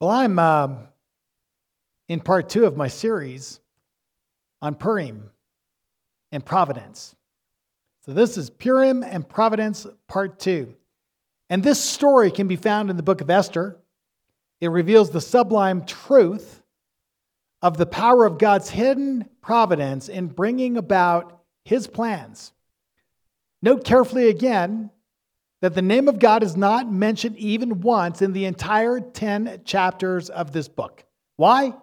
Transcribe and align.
Well, 0.00 0.08
I'm 0.08 0.38
um, 0.38 0.78
in 2.08 2.20
part 2.20 2.48
two 2.48 2.64
of 2.64 2.74
my 2.74 2.88
series 2.88 3.60
on 4.62 4.74
Purim 4.74 5.28
and 6.32 6.42
Providence. 6.42 7.14
So, 8.06 8.14
this 8.14 8.38
is 8.38 8.48
Purim 8.48 9.02
and 9.02 9.28
Providence, 9.28 9.86
part 10.08 10.38
two. 10.38 10.74
And 11.50 11.62
this 11.62 11.84
story 11.84 12.30
can 12.30 12.48
be 12.48 12.56
found 12.56 12.88
in 12.88 12.96
the 12.96 13.02
book 13.02 13.20
of 13.20 13.28
Esther. 13.28 13.76
It 14.62 14.68
reveals 14.68 15.10
the 15.10 15.20
sublime 15.20 15.84
truth 15.84 16.62
of 17.60 17.76
the 17.76 17.84
power 17.84 18.24
of 18.24 18.38
God's 18.38 18.70
hidden 18.70 19.28
providence 19.42 20.08
in 20.08 20.28
bringing 20.28 20.78
about 20.78 21.42
his 21.66 21.86
plans. 21.86 22.54
Note 23.60 23.84
carefully 23.84 24.30
again 24.30 24.90
that 25.60 25.74
the 25.74 25.82
name 25.82 26.08
of 26.08 26.18
God 26.18 26.42
is 26.42 26.56
not 26.56 26.90
mentioned 26.90 27.36
even 27.36 27.80
once 27.80 28.22
in 28.22 28.32
the 28.32 28.46
entire 28.46 29.00
10 29.00 29.62
chapters 29.64 30.30
of 30.30 30.52
this 30.52 30.68
book. 30.68 31.04
Why? 31.36 31.74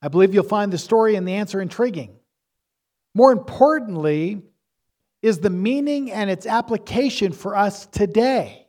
I 0.00 0.08
believe 0.08 0.32
you'll 0.32 0.44
find 0.44 0.72
the 0.72 0.78
story 0.78 1.16
and 1.16 1.26
the 1.26 1.34
answer 1.34 1.60
intriguing. 1.60 2.14
More 3.14 3.32
importantly, 3.32 4.42
is 5.22 5.40
the 5.40 5.50
meaning 5.50 6.12
and 6.12 6.30
its 6.30 6.46
application 6.46 7.32
for 7.32 7.56
us 7.56 7.86
today. 7.86 8.68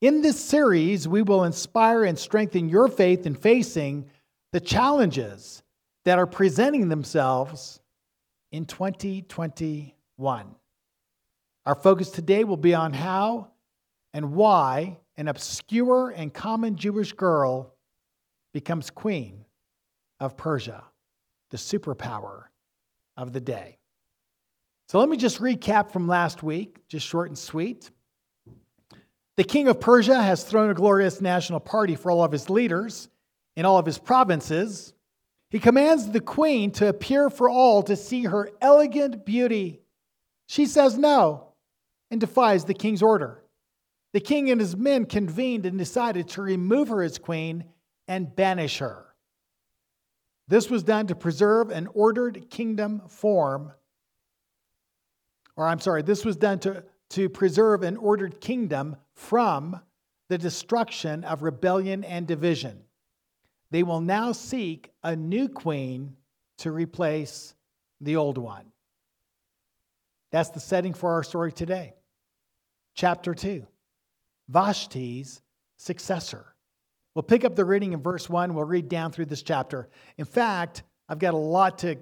In 0.00 0.20
this 0.20 0.38
series, 0.38 1.08
we 1.08 1.22
will 1.22 1.44
inspire 1.44 2.04
and 2.04 2.18
strengthen 2.18 2.68
your 2.68 2.88
faith 2.88 3.26
in 3.26 3.34
facing 3.34 4.10
the 4.52 4.60
challenges 4.60 5.62
that 6.04 6.18
are 6.18 6.26
presenting 6.26 6.88
themselves 6.88 7.80
in 8.52 8.64
2021. 8.64 10.54
Our 11.68 11.74
focus 11.74 12.08
today 12.08 12.44
will 12.44 12.56
be 12.56 12.74
on 12.74 12.94
how 12.94 13.48
and 14.14 14.32
why 14.32 14.96
an 15.18 15.28
obscure 15.28 16.08
and 16.08 16.32
common 16.32 16.76
Jewish 16.76 17.12
girl 17.12 17.74
becomes 18.54 18.88
queen 18.88 19.44
of 20.18 20.34
Persia, 20.38 20.82
the 21.50 21.58
superpower 21.58 22.44
of 23.18 23.34
the 23.34 23.40
day. 23.42 23.76
So 24.88 24.98
let 24.98 25.10
me 25.10 25.18
just 25.18 25.42
recap 25.42 25.90
from 25.90 26.08
last 26.08 26.42
week, 26.42 26.88
just 26.88 27.06
short 27.06 27.28
and 27.28 27.36
sweet. 27.36 27.90
The 29.36 29.44
king 29.44 29.68
of 29.68 29.78
Persia 29.78 30.22
has 30.22 30.44
thrown 30.44 30.70
a 30.70 30.74
glorious 30.74 31.20
national 31.20 31.60
party 31.60 31.96
for 31.96 32.10
all 32.10 32.24
of 32.24 32.32
his 32.32 32.48
leaders 32.48 33.10
in 33.56 33.66
all 33.66 33.76
of 33.76 33.84
his 33.84 33.98
provinces. 33.98 34.94
He 35.50 35.58
commands 35.58 36.10
the 36.10 36.20
queen 36.20 36.70
to 36.72 36.88
appear 36.88 37.28
for 37.28 37.50
all 37.50 37.82
to 37.82 37.94
see 37.94 38.24
her 38.24 38.48
elegant 38.62 39.26
beauty. 39.26 39.82
She 40.46 40.64
says 40.64 40.96
no 40.96 41.47
and 42.10 42.20
defies 42.20 42.64
the 42.64 42.74
king's 42.74 43.02
order. 43.02 43.42
The 44.12 44.20
king 44.20 44.50
and 44.50 44.60
his 44.60 44.76
men 44.76 45.04
convened 45.04 45.66
and 45.66 45.78
decided 45.78 46.28
to 46.28 46.42
remove 46.42 46.88
her 46.88 47.02
as 47.02 47.18
queen 47.18 47.64
and 48.06 48.34
banish 48.34 48.78
her. 48.78 49.04
This 50.48 50.70
was 50.70 50.82
done 50.82 51.06
to 51.08 51.14
preserve 51.14 51.70
an 51.70 51.88
ordered 51.92 52.48
kingdom 52.48 53.02
form. 53.08 53.72
Or, 55.56 55.66
I'm 55.66 55.80
sorry, 55.80 56.02
this 56.02 56.24
was 56.24 56.36
done 56.36 56.58
to, 56.60 56.84
to 57.10 57.28
preserve 57.28 57.82
an 57.82 57.98
ordered 57.98 58.40
kingdom 58.40 58.96
from 59.14 59.78
the 60.28 60.38
destruction 60.38 61.24
of 61.24 61.42
rebellion 61.42 62.02
and 62.04 62.26
division. 62.26 62.80
They 63.70 63.82
will 63.82 64.00
now 64.00 64.32
seek 64.32 64.90
a 65.02 65.14
new 65.14 65.48
queen 65.48 66.16
to 66.58 66.72
replace 66.72 67.54
the 68.00 68.16
old 68.16 68.38
one. 68.38 68.72
That's 70.30 70.50
the 70.50 70.60
setting 70.60 70.94
for 70.94 71.12
our 71.12 71.22
story 71.22 71.52
today 71.52 71.94
chapter 72.98 73.32
2, 73.32 73.64
Vashti's 74.48 75.40
successor. 75.76 76.44
We'll 77.14 77.22
pick 77.22 77.44
up 77.44 77.54
the 77.54 77.64
reading 77.64 77.92
in 77.92 78.02
verse 78.02 78.28
1. 78.28 78.52
We'll 78.54 78.64
read 78.64 78.88
down 78.88 79.12
through 79.12 79.26
this 79.26 79.42
chapter. 79.42 79.88
In 80.16 80.24
fact, 80.24 80.82
I've 81.08 81.20
got 81.20 81.32
a 81.32 81.36
lot 81.36 81.78
to, 81.78 81.96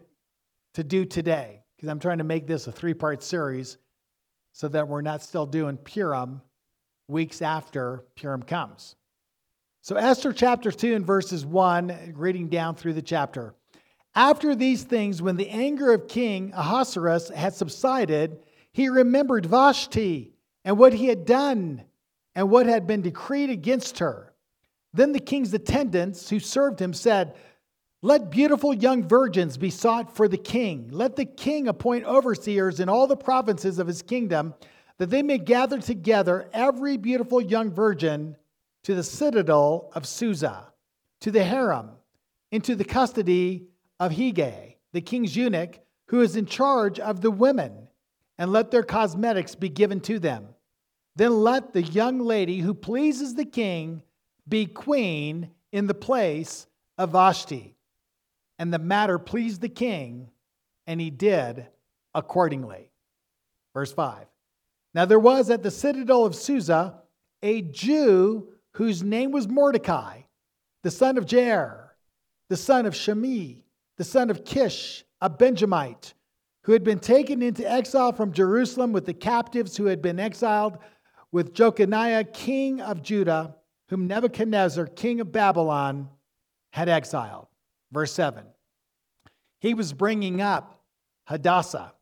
to 0.73 0.83
do 0.83 1.05
today 1.05 1.63
because 1.77 1.91
I'm 1.91 1.99
trying 2.01 2.17
to 2.19 2.25
make 2.25 2.47
this 2.47 2.67
a 2.67 2.73
three 2.73 2.95
part 2.95 3.23
series 3.23 3.77
so 4.53 4.69
that 4.69 4.89
we're 4.89 5.03
not 5.03 5.23
still 5.23 5.45
doing 5.45 5.77
Purim 5.77 6.41
weeks 7.09 7.43
after 7.43 8.03
Purim 8.15 8.43
comes. 8.43 8.97
So, 9.83 9.97
Esther 9.97 10.33
chapter 10.33 10.73
2 10.73 10.95
and 10.95 11.07
verses 11.07 11.45
1, 11.45 12.15
reading 12.17 12.49
down 12.49 12.75
through 12.75 12.95
the 12.95 13.03
chapter. 13.03 13.55
After 14.15 14.55
these 14.55 14.83
things, 14.83 15.21
when 15.21 15.37
the 15.37 15.51
anger 15.51 15.93
of 15.93 16.09
King 16.09 16.53
Ahasuerus 16.55 17.29
had 17.29 17.53
subsided, 17.53 18.39
he 18.73 18.89
remembered 18.89 19.45
Vashti 19.45 20.36
and 20.67 20.77
what 20.77 20.93
he 20.93 21.07
had 21.07 21.25
done 21.25 21.85
and 22.35 22.51
what 22.51 22.67
had 22.67 22.87
been 22.87 23.01
decreed 23.01 23.49
against 23.49 24.01
her. 24.01 24.35
Then 24.93 25.13
the 25.13 25.21
king's 25.21 25.55
attendants 25.55 26.29
who 26.29 26.41
served 26.41 26.83
him 26.83 26.93
said, 26.93 27.37
Let 28.03 28.31
beautiful 28.31 28.75
young 28.75 29.07
virgins 29.07 29.57
be 29.57 29.71
sought 29.71 30.15
for 30.15 30.27
the 30.27 30.37
king. 30.37 30.89
Let 30.91 31.15
the 31.15 31.25
king 31.25 31.69
appoint 31.69 32.05
overseers 32.05 32.81
in 32.81 32.89
all 32.89 33.07
the 33.07 33.17
provinces 33.17 33.79
of 33.79 33.87
his 33.87 34.03
kingdom, 34.03 34.55
that 34.99 35.09
they 35.09 35.23
may 35.23 35.39
gather 35.39 35.79
together 35.79 36.49
every 36.53 36.97
beautiful 36.97 37.41
young 37.41 37.71
virgin 37.71 38.37
to 38.83 38.95
the 38.95 39.05
citadel 39.05 39.93
of 39.95 40.07
Susa, 40.07 40.73
to 41.21 41.31
the 41.31 41.45
harem, 41.45 41.91
into 42.51 42.75
the 42.75 42.85
custody 42.85 43.69
of 44.01 44.13
Hegai, 44.13 44.77
the 44.93 45.01
king's 45.01 45.37
eunuch, 45.37 45.79
who 46.07 46.23
is 46.23 46.35
in 46.35 46.47
charge 46.47 46.99
of 46.99 47.21
the 47.21 47.31
women, 47.31 47.89
and 48.37 48.51
let 48.51 48.71
their 48.73 48.83
cosmetics 48.83 49.55
be 49.55 49.69
given 49.69 50.01
to 50.01 50.19
them. 50.19 50.49
Then 51.17 51.43
let 51.43 51.73
the 51.73 51.83
young 51.83 52.21
lady 52.21 52.61
who 52.61 52.75
pleases 52.75 53.35
the 53.35 53.47
king 53.47 54.03
be 54.47 54.67
queen 54.67 55.51
in 55.73 55.87
the 55.87 55.95
place 55.95 56.67
of 56.99 57.13
Vashti. 57.13 57.75
And 58.59 58.73
the 58.73 58.79
matter 58.79 59.19
pleased 59.19 59.63
the 59.63 59.69
king, 59.69 60.31
and 60.87 61.01
he 61.01 61.11
did 61.11 61.67
accordingly. 62.15 62.91
Verse 63.75 63.93
5. 63.93 64.27
Now 64.95 65.07
there 65.07 65.19
was 65.19 65.51
at 65.51 65.63
the 65.63 65.71
citadel 65.71 66.25
of 66.25 66.35
Susa 66.35 67.03
a 67.43 67.63
Jew 67.63 68.49
whose 68.73 69.03
name 69.03 69.31
was 69.31 69.49
Mordecai, 69.49 70.21
the 70.83 70.91
son 70.91 71.19
of 71.19 71.27
Jair, 71.27 71.89
the 72.49 72.57
son 72.57 72.87
of 72.87 72.95
Shimei, 72.95 73.65
the 73.97 74.05
son 74.05 74.31
of 74.31 74.45
Kish, 74.45 75.05
a 75.21 75.31
Benjamite, 75.31 76.15
who 76.63 76.73
had 76.73 76.85
been 76.85 76.99
taken 76.99 77.43
into 77.43 77.71
exile 77.71 78.13
from 78.13 78.33
Jerusalem 78.33 78.93
with 78.93 79.07
the 79.07 79.15
captives 79.15 79.77
who 79.77 79.87
had 79.87 80.03
been 80.03 80.21
exiled 80.21 80.79
with 81.33 81.55
Jeconiah, 81.55 82.25
king 82.25 82.81
of 82.81 83.03
Judah, 83.03 83.57
whom 83.89 84.07
Nebuchadnezzar, 84.07 84.87
king 84.87 85.21
of 85.21 85.33
Babylon, 85.33 86.09
had 86.71 86.89
exiled. 86.89 87.49
Verse 87.93 88.13
7. 88.13 88.45
He 89.61 89.75
was 89.75 89.93
bringing 89.93 90.41
up 90.41 90.83
Hadassah, 91.25 91.93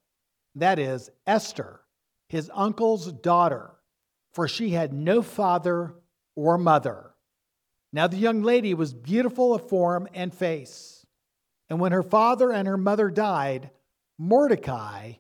that 0.57 0.79
is, 0.79 1.11
Esther, 1.27 1.81
his 2.29 2.51
uncle's 2.55 3.13
daughter, 3.13 3.71
for 4.33 4.49
she 4.49 4.71
had 4.71 4.93
no 4.93 5.23
father 5.23 5.95
or 6.35 6.59
mother. 6.59 7.15
Now 7.93 8.09
the 8.09 8.17
young 8.17 8.43
lady 8.43 8.75
was 8.75 8.93
beautiful 8.93 9.55
of 9.55 9.69
form 9.69 10.09
and 10.13 10.35
face. 10.35 11.07
And 11.71 11.81
when 11.81 11.93
her 11.93 12.03
father 12.03 12.53
and 12.53 12.67
her 12.67 12.77
mother 12.77 13.09
died, 13.09 13.71
Mordecai 14.19 15.15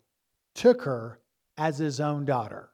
took 0.54 0.82
her 0.82 1.20
as 1.56 1.78
his 1.78 2.00
own 2.00 2.24
daughter. 2.24 2.70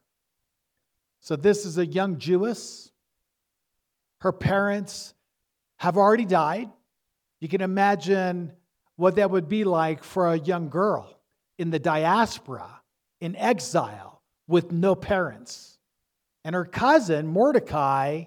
So, 1.21 1.35
this 1.35 1.65
is 1.65 1.77
a 1.77 1.85
young 1.85 2.17
Jewess. 2.17 2.91
Her 4.21 4.31
parents 4.31 5.13
have 5.77 5.97
already 5.97 6.25
died. 6.25 6.69
You 7.39 7.47
can 7.47 7.61
imagine 7.61 8.51
what 8.95 9.15
that 9.15 9.31
would 9.31 9.47
be 9.47 9.63
like 9.63 10.03
for 10.03 10.27
a 10.27 10.37
young 10.37 10.69
girl 10.69 11.17
in 11.57 11.69
the 11.69 11.79
diaspora, 11.79 12.81
in 13.19 13.35
exile, 13.35 14.21
with 14.47 14.71
no 14.71 14.95
parents. 14.95 15.77
And 16.43 16.55
her 16.55 16.65
cousin, 16.65 17.27
Mordecai, 17.27 18.25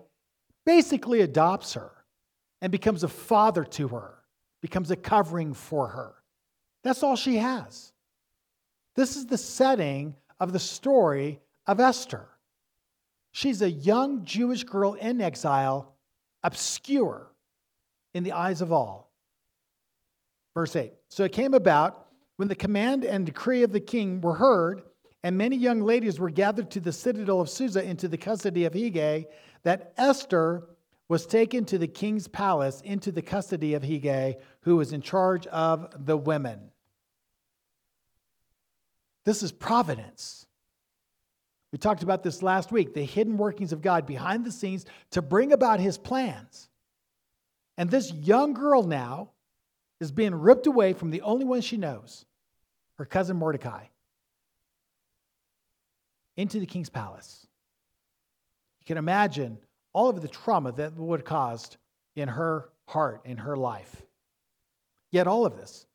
basically 0.64 1.20
adopts 1.20 1.74
her 1.74 1.90
and 2.62 2.70
becomes 2.70 3.02
a 3.02 3.08
father 3.08 3.64
to 3.64 3.88
her, 3.88 4.14
becomes 4.62 4.90
a 4.90 4.96
covering 4.96 5.52
for 5.52 5.88
her. 5.88 6.14
That's 6.84 7.02
all 7.02 7.16
she 7.16 7.36
has. 7.36 7.92
This 8.94 9.16
is 9.16 9.26
the 9.26 9.38
setting 9.38 10.14
of 10.38 10.52
the 10.52 10.60
story 10.60 11.40
of 11.66 11.80
Esther. 11.80 12.28
She's 13.34 13.62
a 13.62 13.70
young 13.70 14.24
Jewish 14.24 14.62
girl 14.62 14.94
in 14.94 15.20
exile, 15.20 15.96
obscure 16.44 17.32
in 18.14 18.22
the 18.22 18.30
eyes 18.30 18.60
of 18.60 18.70
all. 18.70 19.10
Verse 20.54 20.76
8 20.76 20.92
So 21.08 21.24
it 21.24 21.32
came 21.32 21.52
about 21.52 22.06
when 22.36 22.46
the 22.46 22.54
command 22.54 23.04
and 23.04 23.26
decree 23.26 23.64
of 23.64 23.72
the 23.72 23.80
king 23.80 24.20
were 24.20 24.34
heard, 24.34 24.82
and 25.24 25.36
many 25.36 25.56
young 25.56 25.80
ladies 25.80 26.20
were 26.20 26.30
gathered 26.30 26.70
to 26.70 26.80
the 26.80 26.92
citadel 26.92 27.40
of 27.40 27.50
Susa 27.50 27.82
into 27.82 28.06
the 28.06 28.16
custody 28.16 28.66
of 28.66 28.72
Hegai, 28.72 29.24
that 29.64 29.94
Esther 29.96 30.68
was 31.08 31.26
taken 31.26 31.64
to 31.64 31.76
the 31.76 31.88
king's 31.88 32.28
palace 32.28 32.82
into 32.82 33.10
the 33.10 33.20
custody 33.20 33.74
of 33.74 33.82
Hegai, 33.82 34.36
who 34.60 34.76
was 34.76 34.92
in 34.92 35.02
charge 35.02 35.48
of 35.48 35.92
the 36.06 36.16
women. 36.16 36.70
This 39.24 39.42
is 39.42 39.50
providence. 39.50 40.46
We 41.74 41.78
talked 41.78 42.04
about 42.04 42.22
this 42.22 42.40
last 42.40 42.70
week 42.70 42.94
the 42.94 43.02
hidden 43.02 43.36
workings 43.36 43.72
of 43.72 43.82
God 43.82 44.06
behind 44.06 44.44
the 44.44 44.52
scenes 44.52 44.86
to 45.10 45.20
bring 45.20 45.52
about 45.52 45.80
his 45.80 45.98
plans. 45.98 46.68
And 47.76 47.90
this 47.90 48.12
young 48.12 48.54
girl 48.54 48.84
now 48.84 49.30
is 49.98 50.12
being 50.12 50.36
ripped 50.36 50.68
away 50.68 50.92
from 50.92 51.10
the 51.10 51.22
only 51.22 51.44
one 51.44 51.62
she 51.62 51.76
knows, 51.76 52.26
her 52.98 53.04
cousin 53.04 53.36
Mordecai, 53.36 53.86
into 56.36 56.60
the 56.60 56.66
king's 56.66 56.90
palace. 56.90 57.44
You 58.78 58.86
can 58.86 58.96
imagine 58.96 59.58
all 59.92 60.08
of 60.08 60.22
the 60.22 60.28
trauma 60.28 60.70
that 60.70 60.94
would 60.94 61.22
have 61.22 61.26
caused 61.26 61.76
in 62.14 62.28
her 62.28 62.68
heart, 62.86 63.22
in 63.24 63.38
her 63.38 63.56
life. 63.56 64.00
Yet 65.10 65.26
all 65.26 65.44
of 65.44 65.56
this, 65.56 65.86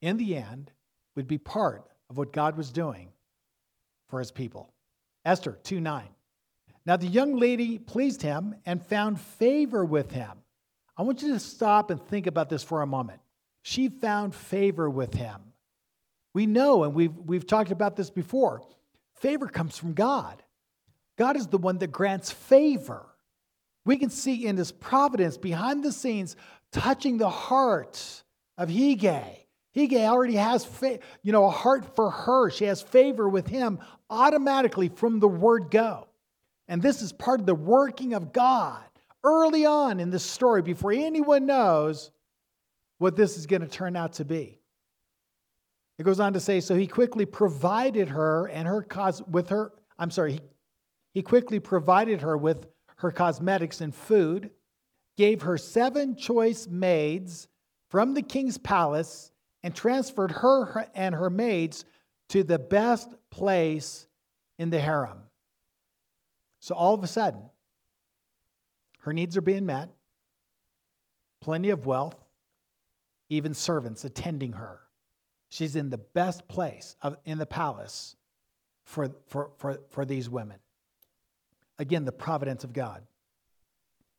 in 0.00 0.18
the 0.18 0.36
end, 0.36 0.70
would 1.16 1.26
be 1.26 1.38
part 1.38 1.84
of 2.08 2.16
what 2.16 2.32
God 2.32 2.56
was 2.56 2.70
doing 2.70 3.08
for 4.08 4.18
his 4.18 4.30
people. 4.30 4.72
Esther 5.24 5.58
2 5.62 5.80
9. 5.80 6.04
Now 6.86 6.96
the 6.96 7.06
young 7.06 7.36
lady 7.36 7.78
pleased 7.78 8.22
him 8.22 8.54
and 8.64 8.84
found 8.84 9.20
favor 9.20 9.84
with 9.84 10.10
him. 10.10 10.32
I 10.96 11.02
want 11.02 11.22
you 11.22 11.32
to 11.32 11.38
stop 11.38 11.90
and 11.90 12.02
think 12.02 12.26
about 12.26 12.48
this 12.48 12.62
for 12.64 12.82
a 12.82 12.86
moment. 12.86 13.20
She 13.62 13.88
found 13.88 14.34
favor 14.34 14.88
with 14.88 15.14
him. 15.14 15.52
We 16.34 16.46
know, 16.46 16.84
and 16.84 16.94
we've, 16.94 17.14
we've 17.14 17.46
talked 17.46 17.70
about 17.70 17.96
this 17.96 18.10
before, 18.10 18.62
favor 19.16 19.48
comes 19.48 19.76
from 19.76 19.92
God. 19.92 20.42
God 21.16 21.36
is 21.36 21.46
the 21.46 21.58
one 21.58 21.78
that 21.78 21.88
grants 21.88 22.30
favor. 22.30 23.06
We 23.84 23.96
can 23.96 24.10
see 24.10 24.46
in 24.46 24.56
his 24.56 24.72
providence 24.72 25.36
behind 25.36 25.82
the 25.82 25.92
scenes 25.92 26.36
touching 26.72 27.18
the 27.18 27.30
heart 27.30 28.22
of 28.56 28.68
Hegai 28.68 29.36
Hegai 29.78 30.06
already 30.08 30.34
has, 30.34 30.64
fa- 30.64 30.98
you 31.22 31.32
know, 31.32 31.44
a 31.44 31.50
heart 31.50 31.94
for 31.94 32.10
her. 32.10 32.50
She 32.50 32.64
has 32.64 32.82
favor 32.82 33.28
with 33.28 33.46
him 33.46 33.78
automatically 34.10 34.88
from 34.88 35.20
the 35.20 35.28
word 35.28 35.70
go. 35.70 36.08
And 36.66 36.82
this 36.82 37.00
is 37.00 37.12
part 37.12 37.40
of 37.40 37.46
the 37.46 37.54
working 37.54 38.14
of 38.14 38.32
God 38.32 38.82
early 39.24 39.64
on 39.64 40.00
in 40.00 40.10
this 40.10 40.24
story 40.24 40.62
before 40.62 40.92
anyone 40.92 41.46
knows 41.46 42.10
what 42.98 43.16
this 43.16 43.38
is 43.38 43.46
going 43.46 43.62
to 43.62 43.68
turn 43.68 43.96
out 43.96 44.14
to 44.14 44.24
be. 44.24 44.60
It 45.98 46.04
goes 46.04 46.20
on 46.20 46.32
to 46.34 46.40
say, 46.40 46.60
so 46.60 46.76
he 46.76 46.86
quickly 46.86 47.26
provided 47.26 48.08
her 48.08 48.46
and 48.46 48.68
her 48.68 48.82
cos 48.82 49.22
with 49.22 49.48
her, 49.48 49.72
I'm 49.98 50.10
sorry, 50.10 50.34
he, 50.34 50.40
he 51.14 51.22
quickly 51.22 51.58
provided 51.58 52.20
her 52.20 52.36
with 52.36 52.68
her 52.96 53.10
cosmetics 53.10 53.80
and 53.80 53.94
food, 53.94 54.50
gave 55.16 55.42
her 55.42 55.58
seven 55.58 56.16
choice 56.16 56.68
maids 56.68 57.48
from 57.88 58.14
the 58.14 58.22
king's 58.22 58.58
palace 58.58 59.32
and 59.62 59.74
transferred 59.74 60.30
her 60.30 60.86
and 60.94 61.14
her 61.14 61.30
maids 61.30 61.84
to 62.28 62.42
the 62.42 62.58
best 62.58 63.08
place 63.30 64.06
in 64.58 64.70
the 64.70 64.80
harem. 64.80 65.18
So 66.60 66.74
all 66.74 66.94
of 66.94 67.02
a 67.02 67.06
sudden, 67.06 67.42
her 69.00 69.12
needs 69.12 69.36
are 69.36 69.42
being 69.42 69.66
met, 69.66 69.90
plenty 71.40 71.70
of 71.70 71.86
wealth, 71.86 72.16
even 73.28 73.54
servants 73.54 74.04
attending 74.04 74.52
her. 74.52 74.80
She's 75.50 75.76
in 75.76 75.90
the 75.90 75.98
best 75.98 76.46
place 76.48 76.96
of, 77.00 77.16
in 77.24 77.38
the 77.38 77.46
palace 77.46 78.16
for, 78.84 79.10
for, 79.26 79.50
for, 79.56 79.80
for 79.90 80.04
these 80.04 80.28
women. 80.28 80.58
Again, 81.78 82.04
the 82.04 82.12
providence 82.12 82.64
of 82.64 82.72
God. 82.72 83.02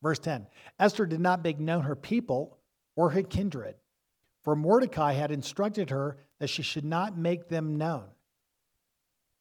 Verse 0.01 0.19
10 0.19 0.47
Esther 0.80 1.06
did 1.06 1.19
not 1.19 1.44
make 1.44 1.59
known 1.59 1.83
her 1.83 1.95
people 1.95 2.57
or 2.95 3.09
her 3.09 3.21
kindred 3.21 3.75
for 4.44 4.56
Mordecai 4.56 5.13
had 5.13 5.31
instructed 5.31 5.89
her 5.89 6.18
that 6.39 6.50
she 6.50 6.62
should 6.62 6.86
not 6.86 7.18
make 7.18 7.50
them 7.50 7.77
known. 7.77 8.06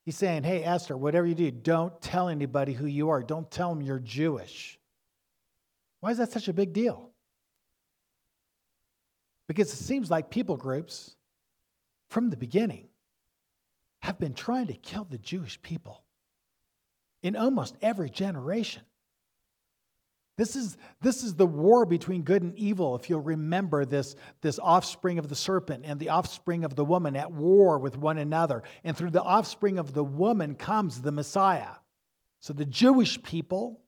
He's 0.05 0.17
saying, 0.17 0.45
Hey, 0.45 0.65
Esther, 0.65 0.97
whatever 0.97 1.27
you 1.27 1.35
do, 1.35 1.51
don't 1.51 2.01
tell 2.01 2.29
anybody 2.29 2.73
who 2.73 2.87
you 2.87 3.11
are. 3.11 3.23
Don't 3.23 3.51
tell 3.51 3.75
them 3.75 3.83
you're 3.83 3.99
Jewish. 3.99 4.79
Why 6.01 6.11
is 6.11 6.19
that 6.19 6.33
such 6.33 6.49
a 6.49 6.53
big 6.53 6.73
deal? 6.73 7.11
Because 9.47 9.73
it 9.73 9.77
seems 9.77 10.11
like 10.11 10.31
people 10.31 10.57
groups 10.57 11.17
from 12.09 12.31
the 12.31 12.37
beginning 12.37 12.89
have 14.01 14.19
been 14.19 14.35
trying 14.35 14.69
to 14.69 14.75
kill 14.75 15.05
the 15.05 15.19
Jewish 15.19 15.61
people 15.61 16.05
in 17.23 17.37
almost 17.37 17.77
every 17.83 18.11
generation. 18.11 18.83
This 20.39 20.55
is, 20.55 20.77
this 21.03 21.25
is 21.25 21.35
the 21.35 21.49
war 21.49 21.85
between 21.85 22.23
good 22.23 22.45
and 22.45 22.57
evil, 22.57 22.95
if 22.95 23.11
you'll 23.11 23.21
remember 23.21 23.85
this, 23.85 24.15
this 24.41 24.61
offspring 24.61 25.19
of 25.19 25.29
the 25.29 25.35
serpent 25.35 25.85
and 25.85 25.99
the 25.99 26.11
offspring 26.11 26.65
of 26.65 26.77
the 26.77 26.85
woman 26.85 27.17
at 27.17 27.33
war 27.33 27.81
with 27.81 27.99
one 27.99 28.19
another. 28.19 28.63
And 28.85 28.97
through 28.97 29.11
the 29.11 29.23
offspring 29.23 29.81
of 29.81 29.95
the 29.95 30.05
woman 30.05 30.55
comes 30.55 31.03
the 31.03 31.11
Messiah. 31.11 31.75
So 32.39 32.53
the 32.53 32.65
Jewish 32.65 33.21
people 33.25 33.81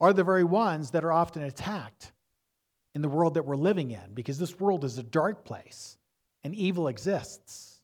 are 0.00 0.12
the 0.12 0.24
very 0.24 0.42
ones 0.42 0.90
that 0.90 1.04
are 1.04 1.12
often 1.12 1.44
attacked 1.44 2.10
in 2.96 3.00
the 3.00 3.08
world 3.08 3.34
that 3.34 3.46
we're 3.46 3.54
living 3.54 3.92
in 3.92 4.14
because 4.14 4.40
this 4.40 4.58
world 4.58 4.84
is 4.84 4.98
a 4.98 5.04
dark 5.04 5.44
place 5.44 5.96
and 6.42 6.56
evil 6.56 6.88
exists. 6.88 7.80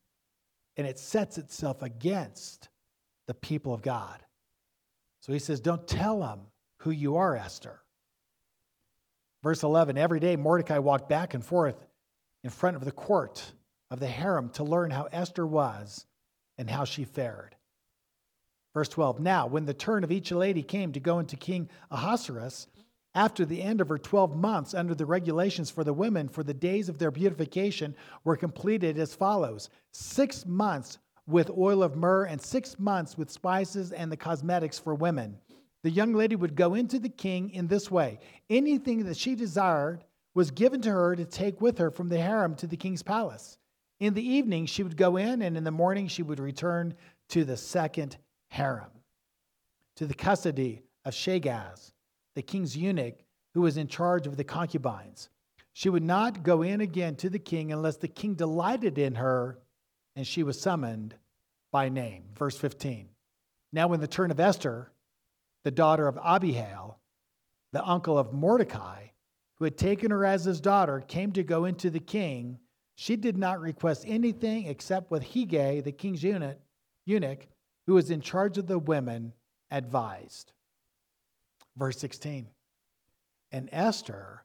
And 0.75 0.85
it 0.85 0.99
sets 0.99 1.37
itself 1.37 1.81
against 1.81 2.67
the 3.25 3.33
people 3.33 3.73
of 3.73 3.81
God. 3.81 4.21
So 5.21 5.31
he 5.31 5.39
says, 5.39 5.61
Don't 5.61 5.87
tell 5.87 6.19
them 6.19 6.41
who 6.83 6.91
you 6.91 7.15
are, 7.15 7.35
Esther. 7.35 7.79
Verse 9.41 9.63
11 9.63 9.97
Every 9.97 10.19
day 10.19 10.35
Mordecai 10.35 10.79
walked 10.79 11.09
back 11.09 11.33
and 11.33 11.43
forth 11.43 11.85
in 12.43 12.49
front 12.49 12.75
of 12.75 12.85
the 12.85 12.91
court 12.91 13.53
of 13.89 13.99
the 13.99 14.07
harem 14.07 14.49
to 14.49 14.63
learn 14.63 14.91
how 14.91 15.07
Esther 15.11 15.45
was 15.45 16.05
and 16.57 16.69
how 16.69 16.83
she 16.83 17.05
fared. 17.05 17.55
Verse 18.73 18.89
12 18.89 19.19
Now, 19.19 19.47
when 19.47 19.65
the 19.65 19.73
turn 19.73 20.03
of 20.03 20.11
each 20.11 20.31
lady 20.31 20.63
came 20.63 20.91
to 20.93 20.99
go 20.99 21.19
into 21.19 21.35
King 21.35 21.69
Ahasuerus, 21.89 22.67
after 23.15 23.45
the 23.45 23.61
end 23.61 23.79
of 23.79 23.89
her 23.89 23.99
12 23.99 24.35
months 24.35 24.73
under 24.73 24.95
the 24.95 25.05
regulations 25.05 25.69
for 25.69 25.83
the 25.83 25.93
women 25.93 26.27
for 26.27 26.43
the 26.43 26.53
days 26.53 26.89
of 26.89 26.97
their 26.97 27.11
beautification 27.11 27.95
were 28.23 28.35
completed 28.35 28.97
as 28.97 29.13
follows 29.13 29.69
six 29.91 30.45
months 30.47 30.97
with 31.27 31.51
oil 31.51 31.83
of 31.83 31.95
myrrh 31.95 32.25
and 32.25 32.41
six 32.41 32.79
months 32.79 33.15
with 33.15 33.29
spices 33.29 33.91
and 33.91 34.11
the 34.11 34.17
cosmetics 34.17 34.79
for 34.79 34.95
women 34.95 35.37
the 35.83 35.91
young 35.91 36.13
lady 36.13 36.35
would 36.35 36.55
go 36.55 36.73
into 36.73 36.97
the 36.97 37.09
king 37.09 37.49
in 37.51 37.67
this 37.67 37.91
way 37.91 38.19
anything 38.49 39.05
that 39.05 39.17
she 39.17 39.35
desired 39.35 40.03
was 40.33 40.51
given 40.51 40.81
to 40.81 40.89
her 40.89 41.15
to 41.15 41.25
take 41.25 41.61
with 41.61 41.77
her 41.77 41.91
from 41.91 42.09
the 42.09 42.17
harem 42.17 42.55
to 42.55 42.67
the 42.67 42.77
king's 42.77 43.03
palace. 43.03 43.57
In 43.99 44.13
the 44.15 44.27
evening, 44.27 44.65
she 44.65 44.81
would 44.83 44.97
go 44.97 45.17
in, 45.17 45.41
and 45.43 45.55
in 45.55 45.63
the 45.63 45.71
morning, 45.71 46.07
she 46.07 46.23
would 46.23 46.39
return 46.39 46.95
to 47.29 47.45
the 47.45 47.55
second 47.55 48.17
harem, 48.47 48.89
to 49.95 50.07
the 50.07 50.13
custody 50.15 50.81
of 51.05 51.13
Shagaz, 51.13 51.93
the 52.35 52.41
king's 52.41 52.75
eunuch 52.75 53.19
who 53.53 53.61
was 53.61 53.77
in 53.77 53.87
charge 53.87 54.25
of 54.25 54.35
the 54.35 54.43
concubines. 54.43 55.29
She 55.73 55.89
would 55.89 56.03
not 56.03 56.43
go 56.43 56.63
in 56.63 56.81
again 56.81 57.15
to 57.17 57.29
the 57.29 57.39
king 57.39 57.71
unless 57.71 57.97
the 57.97 58.07
king 58.07 58.33
delighted 58.33 58.97
in 58.97 59.15
her 59.15 59.59
and 60.15 60.25
she 60.25 60.43
was 60.43 60.59
summoned 60.59 61.15
by 61.71 61.89
name. 61.89 62.25
Verse 62.37 62.57
15. 62.57 63.09
Now, 63.71 63.87
when 63.87 63.99
the 63.99 64.07
turn 64.07 64.29
of 64.29 64.39
Esther, 64.39 64.91
the 65.63 65.71
daughter 65.71 66.07
of 66.07 66.19
Abihail, 66.23 66.99
the 67.71 67.83
uncle 67.83 68.17
of 68.17 68.33
Mordecai, 68.33 69.07
who 69.55 69.65
had 69.65 69.77
taken 69.77 70.11
her 70.11 70.25
as 70.25 70.45
his 70.45 70.61
daughter, 70.61 70.99
came 70.99 71.31
to 71.33 71.43
go 71.43 71.65
into 71.65 71.89
the 71.89 71.99
king, 71.99 72.59
she 72.95 73.15
did 73.15 73.37
not 73.37 73.59
request 73.59 74.03
anything 74.07 74.67
except 74.67 75.09
what 75.09 75.23
Hegai, 75.23 75.83
the 75.83 75.91
king's 75.91 76.23
eunuch, 76.23 76.59
eunuch, 77.05 77.47
who 77.85 77.93
was 77.93 78.11
in 78.11 78.21
charge 78.21 78.57
of 78.57 78.67
the 78.67 78.79
women, 78.79 79.33
advised. 79.71 80.51
Verse 81.75 81.97
16 81.97 82.47
And 83.51 83.69
Esther 83.71 84.43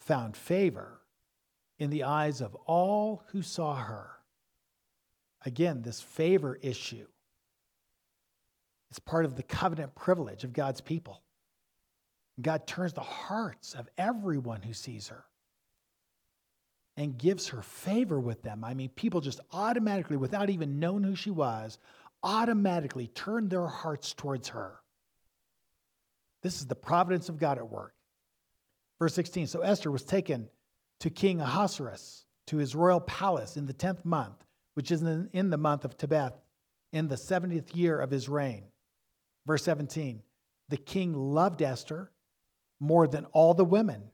found 0.00 0.36
favor 0.36 1.00
in 1.78 1.90
the 1.90 2.04
eyes 2.04 2.40
of 2.40 2.54
all 2.66 3.22
who 3.28 3.42
saw 3.42 3.76
her. 3.76 4.10
Again, 5.44 5.82
this 5.82 6.00
favor 6.00 6.58
issue 6.60 7.06
it's 8.90 8.98
part 8.98 9.24
of 9.24 9.36
the 9.36 9.42
covenant 9.42 9.94
privilege 9.94 10.44
of 10.44 10.52
God's 10.52 10.80
people. 10.80 11.22
God 12.40 12.66
turns 12.66 12.92
the 12.92 13.00
hearts 13.00 13.74
of 13.74 13.88
everyone 13.98 14.62
who 14.62 14.72
sees 14.72 15.08
her 15.08 15.24
and 16.96 17.16
gives 17.16 17.48
her 17.48 17.62
favor 17.62 18.18
with 18.18 18.42
them. 18.42 18.64
I 18.64 18.74
mean, 18.74 18.88
people 18.90 19.20
just 19.20 19.40
automatically, 19.52 20.16
without 20.16 20.50
even 20.50 20.80
knowing 20.80 21.02
who 21.02 21.14
she 21.14 21.30
was, 21.30 21.78
automatically 22.22 23.06
turn 23.06 23.48
their 23.48 23.66
hearts 23.66 24.12
towards 24.12 24.48
her. 24.48 24.80
This 26.42 26.60
is 26.60 26.66
the 26.66 26.74
providence 26.74 27.28
of 27.28 27.38
God 27.38 27.58
at 27.58 27.68
work. 27.68 27.94
Verse 28.98 29.14
16 29.14 29.46
So 29.46 29.60
Esther 29.60 29.90
was 29.90 30.04
taken 30.04 30.48
to 31.00 31.10
King 31.10 31.40
Ahasuerus, 31.40 32.24
to 32.48 32.56
his 32.56 32.74
royal 32.74 33.00
palace 33.00 33.56
in 33.56 33.66
the 33.66 33.74
10th 33.74 34.04
month, 34.04 34.44
which 34.74 34.90
is 34.90 35.02
in 35.02 35.50
the 35.50 35.56
month 35.56 35.84
of 35.84 35.96
Tebeth, 35.96 36.34
in 36.92 37.08
the 37.08 37.14
70th 37.14 37.74
year 37.74 37.98
of 37.98 38.10
his 38.10 38.28
reign. 38.28 38.64
Verse 39.50 39.64
17 39.64 40.22
The 40.68 40.76
king 40.76 41.12
loved 41.12 41.60
Esther 41.60 42.12
more 42.78 43.08
than 43.08 43.24
all 43.32 43.52
the 43.52 43.64
women, 43.64 44.12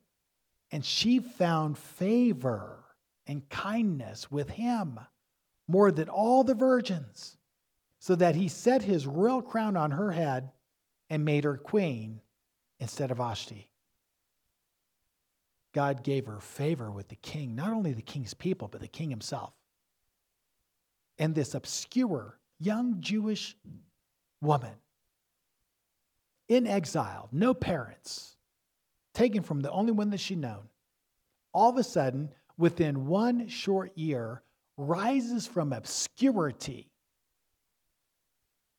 and 0.72 0.82
she 0.82 1.18
found 1.18 1.76
favor 1.76 2.82
and 3.26 3.46
kindness 3.50 4.30
with 4.30 4.48
him 4.48 4.98
more 5.68 5.92
than 5.92 6.08
all 6.08 6.42
the 6.42 6.54
virgins, 6.54 7.36
so 7.98 8.14
that 8.14 8.34
he 8.34 8.48
set 8.48 8.80
his 8.80 9.06
royal 9.06 9.42
crown 9.42 9.76
on 9.76 9.90
her 9.90 10.10
head 10.10 10.52
and 11.10 11.22
made 11.26 11.44
her 11.44 11.58
queen 11.58 12.22
instead 12.80 13.10
of 13.10 13.18
Vashti. 13.18 13.68
God 15.74 16.02
gave 16.02 16.24
her 16.24 16.40
favor 16.40 16.90
with 16.90 17.08
the 17.08 17.16
king, 17.16 17.54
not 17.54 17.74
only 17.74 17.92
the 17.92 18.00
king's 18.00 18.32
people, 18.32 18.68
but 18.68 18.80
the 18.80 18.88
king 18.88 19.10
himself. 19.10 19.52
And 21.18 21.34
this 21.34 21.54
obscure 21.54 22.38
young 22.58 23.02
Jewish 23.02 23.54
woman 24.40 24.72
in 26.48 26.66
exile, 26.66 27.28
no 27.32 27.54
parents, 27.54 28.36
taken 29.14 29.42
from 29.42 29.60
the 29.60 29.70
only 29.70 29.92
one 29.92 30.10
that 30.10 30.20
she'd 30.20 30.38
known, 30.38 30.68
all 31.52 31.70
of 31.70 31.76
a 31.76 31.82
sudden, 31.84 32.30
within 32.58 33.06
one 33.06 33.48
short 33.48 33.96
year, 33.96 34.42
rises 34.76 35.46
from 35.46 35.72
obscurity 35.72 36.90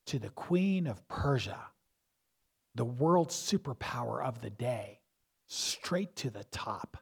to 0.06 0.20
the 0.20 0.30
queen 0.30 0.88
of 0.88 1.06
Persia, 1.08 1.60
the 2.76 2.86
world 2.86 3.30
superpower 3.30 4.24
of 4.24 4.42
the 4.42 4.50
day, 4.50 5.00
straight 5.48 6.16
to 6.18 6.30
the 6.30 6.44
top. 6.46 6.98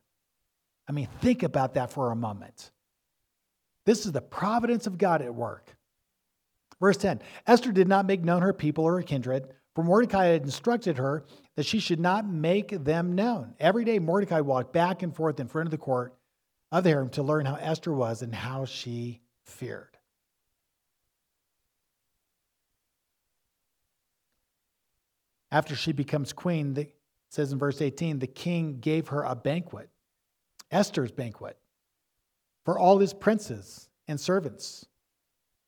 I 0.88 0.92
mean, 0.92 1.08
think 1.22 1.44
about 1.44 1.74
that 1.76 1.92
for 1.92 2.12
a 2.12 2.16
moment. 2.16 2.72
This 3.86 4.06
is 4.06 4.12
the 4.12 4.22
providence 4.22 4.88
of 4.88 4.98
God 4.98 5.22
at 5.22 5.34
work. 5.34 5.76
Verse 6.80 6.98
10 6.98 7.22
Esther 7.48 7.72
did 7.72 7.88
not 7.88 8.06
make 8.06 8.24
known 8.24 8.42
her 8.42 8.54
people 8.54 8.84
or 8.84 8.96
her 8.96 9.04
kindred, 9.04 9.48
for 9.76 9.84
Mordecai 9.84 10.28
had 10.28 10.44
instructed 10.44 10.98
her 10.98 11.26
that 11.56 11.66
she 11.66 11.80
should 11.80 12.00
not 12.00 12.28
make 12.28 12.70
them 12.70 13.14
known. 13.14 13.54
Every 13.60 13.84
day, 13.84 14.00
Mordecai 14.00 14.40
walked 14.40 14.72
back 14.72 15.04
and 15.04 15.14
forth 15.14 15.40
in 15.40 15.48
front 15.48 15.68
of 15.68 15.72
the 15.72 15.78
court 15.78 16.16
of 16.72 16.84
the 16.86 16.90
harem 16.90 17.10
to 17.10 17.24
learn 17.24 17.46
how 17.46 17.56
Esther 17.56 17.94
was 17.94 18.22
and 18.22 18.34
how 18.34 18.64
she 18.64 19.22
feared. 19.44 19.98
After 25.52 25.76
she 25.76 25.92
becomes 25.92 26.34
queen, 26.34 26.74
the, 26.74 26.90
says 27.30 27.52
in 27.52 27.60
verse 27.60 27.82
18, 27.82 28.20
the 28.20 28.28
king 28.28 28.80
gave 28.80 29.10
her 29.10 29.24
a 29.24 29.36
banquet, 29.36 29.90
Esther's 30.72 31.12
banquet, 31.12 31.58
for 32.64 32.80
all 32.80 32.98
his 32.98 33.14
princes 33.14 33.90
and 34.08 34.20
servants. 34.20 34.86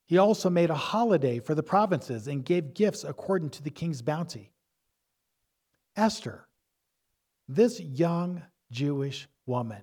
He 0.08 0.16
also 0.16 0.48
made 0.48 0.70
a 0.70 0.74
holiday 0.74 1.38
for 1.38 1.54
the 1.54 1.62
provinces 1.62 2.28
and 2.28 2.42
gave 2.42 2.72
gifts 2.72 3.04
according 3.04 3.50
to 3.50 3.62
the 3.62 3.68
king's 3.70 4.00
bounty. 4.00 4.50
Esther, 5.96 6.48
this 7.46 7.78
young 7.78 8.42
Jewish 8.70 9.28
woman, 9.44 9.82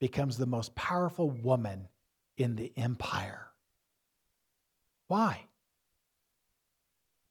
becomes 0.00 0.38
the 0.38 0.46
most 0.46 0.74
powerful 0.74 1.28
woman 1.28 1.88
in 2.38 2.56
the 2.56 2.72
empire. 2.78 3.48
Why? 5.08 5.44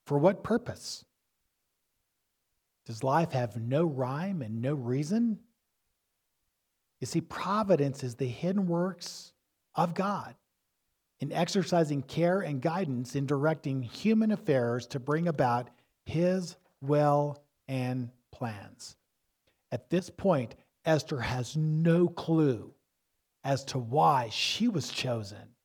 For 0.06 0.20
what 0.20 0.44
purpose? 0.44 1.04
Does 2.86 3.04
life 3.04 3.32
have 3.32 3.60
no 3.60 3.86
rhyme 3.86 4.44
and 4.44 4.62
no 4.62 4.76
reason? 4.76 5.40
You 7.00 7.08
see, 7.08 7.22
providence 7.22 8.04
is 8.04 8.14
the 8.14 8.28
hidden 8.28 8.68
works 8.68 9.34
of 9.74 9.96
God 9.96 10.36
in 11.24 11.32
exercising 11.32 12.02
care 12.02 12.42
and 12.42 12.62
guidance 12.62 13.16
in 13.16 13.26
directing 13.26 13.82
human 13.82 14.30
affairs 14.30 14.86
to 14.86 15.00
bring 15.00 15.30
about 15.30 15.70
his 16.04 16.58
will 16.82 17.42
and 17.70 18.12
plans. 18.34 18.98
At 19.72 19.90
this 19.90 20.10
point, 20.10 20.56
Esther 20.84 21.22
has 21.22 21.56
no 21.56 22.10
clue 22.10 22.74
as 23.46 23.64
to 23.64 23.78
why 23.78 24.28
she 24.34 24.68
was 24.68 24.90
chosen, 24.90 25.56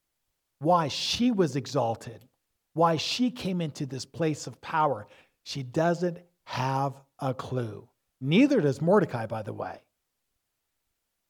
why 0.61 0.87
she 0.87 1.33
was 1.33 1.57
exalted, 1.57 2.25
why 2.75 2.97
she 2.97 3.29
came 3.29 3.61
into 3.61 3.85
this 3.85 4.05
place 4.05 4.47
of 4.47 4.61
power. 4.61 5.09
She 5.43 5.65
doesn't 5.65 6.21
have 6.45 6.95
a 7.19 7.35
clue. 7.35 7.89
Neither 8.21 8.61
does 8.61 8.81
Mordecai, 8.81 9.27
by 9.27 9.43
the 9.43 9.53
way. 9.53 9.81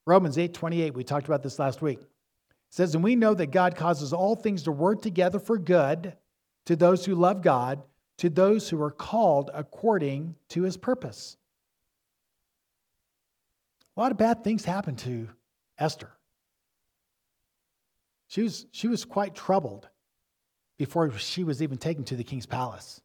Romans 0.06 0.36
8 0.36 0.52
28, 0.52 0.92
we 0.92 1.02
talked 1.02 1.28
about 1.28 1.42
this 1.42 1.58
last 1.58 1.80
week, 1.80 2.00
says, 2.70 2.94
And 2.94 3.04
we 3.04 3.16
know 3.16 3.34
that 3.34 3.50
God 3.50 3.76
causes 3.76 4.12
all 4.12 4.36
things 4.36 4.64
to 4.64 4.72
work 4.72 5.02
together 5.02 5.38
for 5.38 5.58
good 5.58 6.14
to 6.66 6.76
those 6.76 7.04
who 7.04 7.14
love 7.14 7.42
God, 7.42 7.82
to 8.18 8.28
those 8.28 8.68
who 8.68 8.80
are 8.82 8.90
called 8.90 9.50
according 9.54 10.34
to 10.50 10.62
his 10.62 10.76
purpose. 10.76 11.36
A 13.96 14.00
lot 14.00 14.12
of 14.12 14.18
bad 14.18 14.44
things 14.44 14.64
happened 14.64 14.98
to 14.98 15.28
Esther. 15.78 16.10
She 18.28 18.42
was, 18.42 18.66
she 18.70 18.86
was 18.86 19.04
quite 19.04 19.34
troubled 19.34 19.88
before 20.78 21.10
she 21.18 21.42
was 21.42 21.62
even 21.62 21.78
taken 21.78 22.04
to 22.04 22.16
the 22.16 22.24
king's 22.24 22.46
palace. 22.46 23.00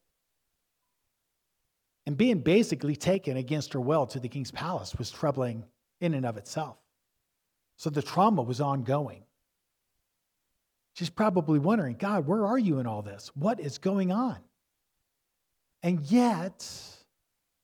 And 2.05 2.17
being 2.17 2.39
basically 2.39 2.95
taken 2.95 3.37
against 3.37 3.73
her 3.73 3.79
will 3.79 4.05
to 4.07 4.19
the 4.19 4.27
king's 4.27 4.51
palace 4.51 4.93
was 4.95 5.09
troubling 5.09 5.63
in 6.01 6.13
and 6.13 6.25
of 6.25 6.37
itself. 6.37 6.77
So 7.77 7.89
the 7.89 8.01
trauma 8.01 8.43
was 8.43 8.59
ongoing. 8.59 9.23
She's 10.93 11.09
probably 11.09 11.59
wondering, 11.59 11.95
God, 11.97 12.27
where 12.27 12.45
are 12.45 12.57
you 12.57 12.79
in 12.79 12.87
all 12.87 13.01
this? 13.01 13.31
What 13.35 13.59
is 13.59 13.77
going 13.79 14.11
on? 14.11 14.37
And 15.81 15.99
yet, 16.01 16.67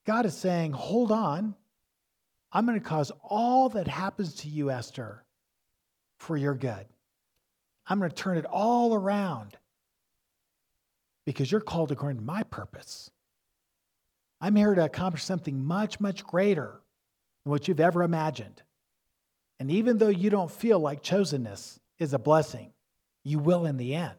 God 0.05 0.25
is 0.25 0.35
saying, 0.35 0.73
hold 0.73 1.11
on. 1.11 1.55
I'm 2.51 2.65
going 2.65 2.79
to 2.79 2.85
cause 2.85 3.11
all 3.23 3.69
that 3.69 3.87
happens 3.87 4.35
to 4.37 4.49
you, 4.49 4.71
Esther, 4.71 5.23
for 6.17 6.35
your 6.35 6.55
good. 6.55 6.85
I'm 7.85 7.99
going 7.99 8.09
to 8.09 8.15
turn 8.15 8.37
it 8.37 8.45
all 8.45 8.93
around 8.95 9.55
because 11.25 11.51
you're 11.51 11.61
called 11.61 11.91
according 11.91 12.17
to 12.17 12.23
my 12.23 12.41
purpose. 12.43 13.11
I'm 14.41 14.55
here 14.55 14.73
to 14.73 14.85
accomplish 14.85 15.23
something 15.23 15.63
much, 15.63 15.99
much 15.99 16.23
greater 16.23 16.81
than 17.43 17.51
what 17.51 17.67
you've 17.67 17.79
ever 17.79 18.01
imagined. 18.01 18.63
And 19.59 19.69
even 19.69 19.97
though 19.97 20.07
you 20.07 20.29
don't 20.29 20.51
feel 20.51 20.79
like 20.79 21.03
chosenness 21.03 21.77
is 21.99 22.13
a 22.13 22.19
blessing, 22.19 22.73
you 23.23 23.39
will 23.39 23.65
in 23.65 23.77
the 23.77 23.95
end. 23.95 24.17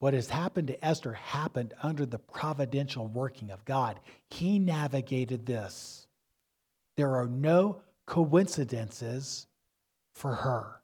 What 0.00 0.14
has 0.14 0.28
happened 0.28 0.68
to 0.68 0.84
Esther 0.84 1.14
happened 1.14 1.74
under 1.82 2.06
the 2.06 2.18
providential 2.18 3.08
working 3.08 3.50
of 3.50 3.64
God. 3.64 3.98
He 4.28 4.58
navigated 4.58 5.44
this. 5.44 6.06
There 6.96 7.16
are 7.16 7.26
no 7.26 7.80
coincidences 8.06 9.46
for 10.14 10.34
her. 10.34 10.80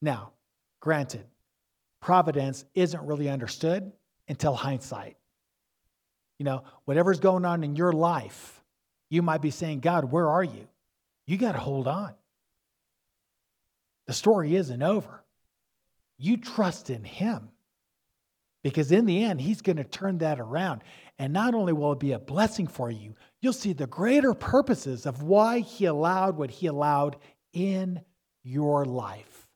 Now, 0.00 0.32
granted, 0.80 1.24
providence 2.00 2.64
isn't 2.74 3.06
really 3.06 3.28
understood 3.28 3.90
until 4.28 4.54
hindsight. 4.54 5.16
You 6.38 6.44
know, 6.44 6.64
whatever's 6.84 7.20
going 7.20 7.44
on 7.44 7.64
in 7.64 7.76
your 7.76 7.92
life, 7.92 8.62
you 9.08 9.22
might 9.22 9.42
be 9.42 9.50
saying, 9.50 9.80
God, 9.80 10.10
where 10.10 10.28
are 10.28 10.44
you? 10.44 10.68
You 11.26 11.36
got 11.36 11.52
to 11.52 11.58
hold 11.58 11.88
on. 11.88 12.14
The 14.06 14.12
story 14.12 14.56
isn't 14.56 14.82
over. 14.82 15.24
You 16.18 16.36
trust 16.36 16.90
in 16.90 17.04
Him 17.04 17.48
because 18.62 18.92
in 18.92 19.06
the 19.06 19.24
end, 19.24 19.40
He's 19.40 19.62
going 19.62 19.76
to 19.76 19.84
turn 19.84 20.18
that 20.18 20.40
around. 20.40 20.82
And 21.18 21.32
not 21.32 21.54
only 21.54 21.72
will 21.72 21.92
it 21.92 22.00
be 22.00 22.12
a 22.12 22.18
blessing 22.18 22.66
for 22.66 22.90
you, 22.90 23.14
you'll 23.40 23.52
see 23.52 23.72
the 23.72 23.86
greater 23.86 24.34
purposes 24.34 25.06
of 25.06 25.22
why 25.22 25.60
He 25.60 25.86
allowed 25.86 26.36
what 26.36 26.50
He 26.50 26.66
allowed 26.66 27.16
in 27.52 28.00
your 28.42 28.84
life. 28.84 29.48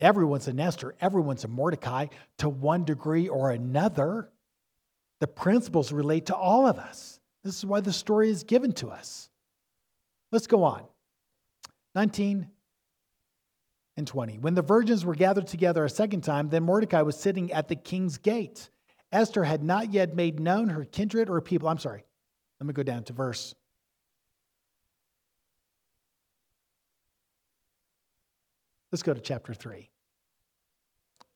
Everyone's 0.00 0.46
a 0.48 0.54
Esther, 0.54 0.94
everyone's 1.00 1.44
a 1.44 1.48
Mordecai 1.48 2.06
to 2.38 2.48
one 2.48 2.84
degree 2.84 3.28
or 3.28 3.50
another. 3.50 4.30
The 5.20 5.26
principles 5.26 5.90
relate 5.90 6.26
to 6.26 6.36
all 6.36 6.66
of 6.66 6.78
us. 6.78 7.18
This 7.42 7.58
is 7.58 7.66
why 7.66 7.80
the 7.80 7.92
story 7.92 8.30
is 8.30 8.44
given 8.44 8.72
to 8.74 8.88
us. 8.88 9.28
Let's 10.30 10.46
go 10.46 10.64
on. 10.64 10.84
19 11.94 12.48
and 13.96 14.06
20. 14.06 14.38
When 14.38 14.54
the 14.54 14.62
virgins 14.62 15.04
were 15.04 15.14
gathered 15.14 15.46
together 15.46 15.84
a 15.84 15.90
second 15.90 16.22
time, 16.22 16.48
then 16.48 16.62
Mordecai 16.62 17.02
was 17.02 17.18
sitting 17.18 17.52
at 17.52 17.68
the 17.68 17.76
king's 17.76 18.18
gate. 18.18 18.70
Esther 19.10 19.44
had 19.44 19.62
not 19.62 19.92
yet 19.92 20.14
made 20.14 20.38
known 20.38 20.68
her 20.68 20.84
kindred 20.84 21.30
or 21.30 21.40
people. 21.40 21.68
I'm 21.68 21.78
sorry. 21.78 22.04
Let 22.60 22.66
me 22.66 22.72
go 22.72 22.82
down 22.82 23.04
to 23.04 23.12
verse 23.12 23.54
Let's 28.90 29.02
go 29.02 29.12
to 29.12 29.20
chapter 29.20 29.52
3. 29.52 29.90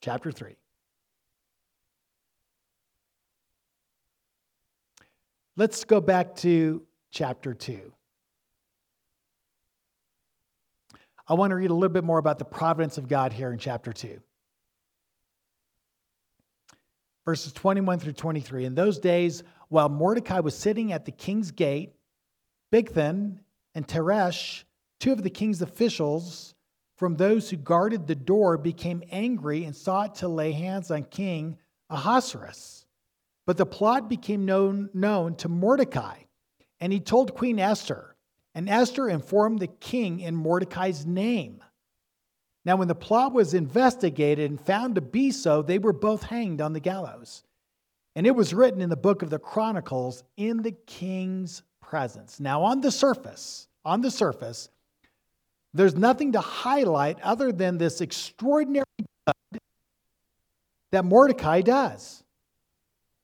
Chapter 0.01 0.33
3. 0.33 0.57
Let's 5.57 5.85
go 5.85 6.01
back 6.01 6.35
to 6.37 6.83
chapter 7.11 7.53
2. 7.53 7.93
I 11.29 11.35
want 11.35 11.51
to 11.51 11.57
read 11.57 11.71
a 11.71 11.75
little 11.75 11.93
bit 11.93 12.05
more 12.05 12.19
about 12.19 12.39
the 12.39 12.45
providence 12.45 12.99
of 12.99 13.09
God 13.09 13.33
here 13.33 13.53
in 13.53 13.59
chapter 13.59 13.93
2. 13.93 14.21
Verses 17.25 17.53
21 17.53 18.01
through 18.01 18.15
23. 18.15 18.65
In 18.65 18.75
those 18.75 18.99
days, 18.99 19.45
while 19.69 19.89
Mordecai 19.89 20.41
was 20.41 20.57
sitting 20.57 20.93
at 20.93 21.05
the 21.05 21.13
king's 21.13 21.53
gate, 21.53 21.95
Bigthan 22.73 23.39
and 23.75 23.87
Teresh, 23.87 24.65
two 24.99 25.13
of 25.13 25.23
the 25.23 25.31
king's 25.31 25.63
officials, 25.63 26.55
from 26.97 27.17
those 27.17 27.51
who 27.51 27.57
guarded 27.57 28.07
the 28.07 28.15
door 28.15 28.59
became 28.59 29.03
angry 29.11 29.65
and 29.65 29.75
sought 29.75 30.17
to 30.17 30.29
lay 30.29 30.53
hands 30.53 30.91
on 30.91 31.05
King 31.05 31.59
Ahasuerus. 31.91 32.87
But 33.47 33.57
the 33.57 33.67
plot 33.67 34.09
became 34.09 34.45
known, 34.45 34.91
known 34.95 35.37
to 35.37 35.49
Mordecai, 35.49 36.19
and 36.81 36.93
he 36.93 37.01
told 37.01 37.35
Queen 37.35 37.59
Esther, 37.59 38.12
and 38.55 38.69
Esther 38.69 39.09
informed 39.09 39.61
the 39.61 39.67
king 39.67 40.21
in 40.21 40.35
Mordecai's 40.35 41.07
name. 41.07 41.63
Now, 42.65 42.77
when 42.77 42.89
the 42.89 42.95
plot 42.95 43.33
was 43.33 43.55
investigated 43.55 44.51
and 44.51 44.61
found 44.61 44.95
to 44.95 45.01
be 45.01 45.31
so, 45.31 45.63
they 45.63 45.79
were 45.79 45.93
both 45.93 46.23
hanged 46.23 46.61
on 46.61 46.73
the 46.73 46.81
gallows. 46.81 47.43
And 48.15 48.27
it 48.27 48.37
was 48.37 48.55
written 48.55 48.81
in 48.81 48.91
the 48.91 48.97
book 48.97 49.23
of 49.23 49.31
the 49.31 49.39
Chronicles 49.39 50.23
in 50.37 50.63
the 50.63 50.73
king's 50.73 51.63
presence. 51.81 52.39
Now, 52.39 52.63
on 52.63 52.81
the 52.81 52.91
surface, 52.91 53.69
on 53.85 54.01
the 54.01 54.11
surface, 54.11 54.69
there's 55.75 55.97
nothing 55.97 56.33
to 56.33 56.41
highlight 56.41 57.21
other 57.23 57.51
than 57.51 57.79
this 57.79 58.01
extraordinary 58.01 58.85
that 60.91 61.05
Mordecai 61.07 61.63
does 61.63 62.23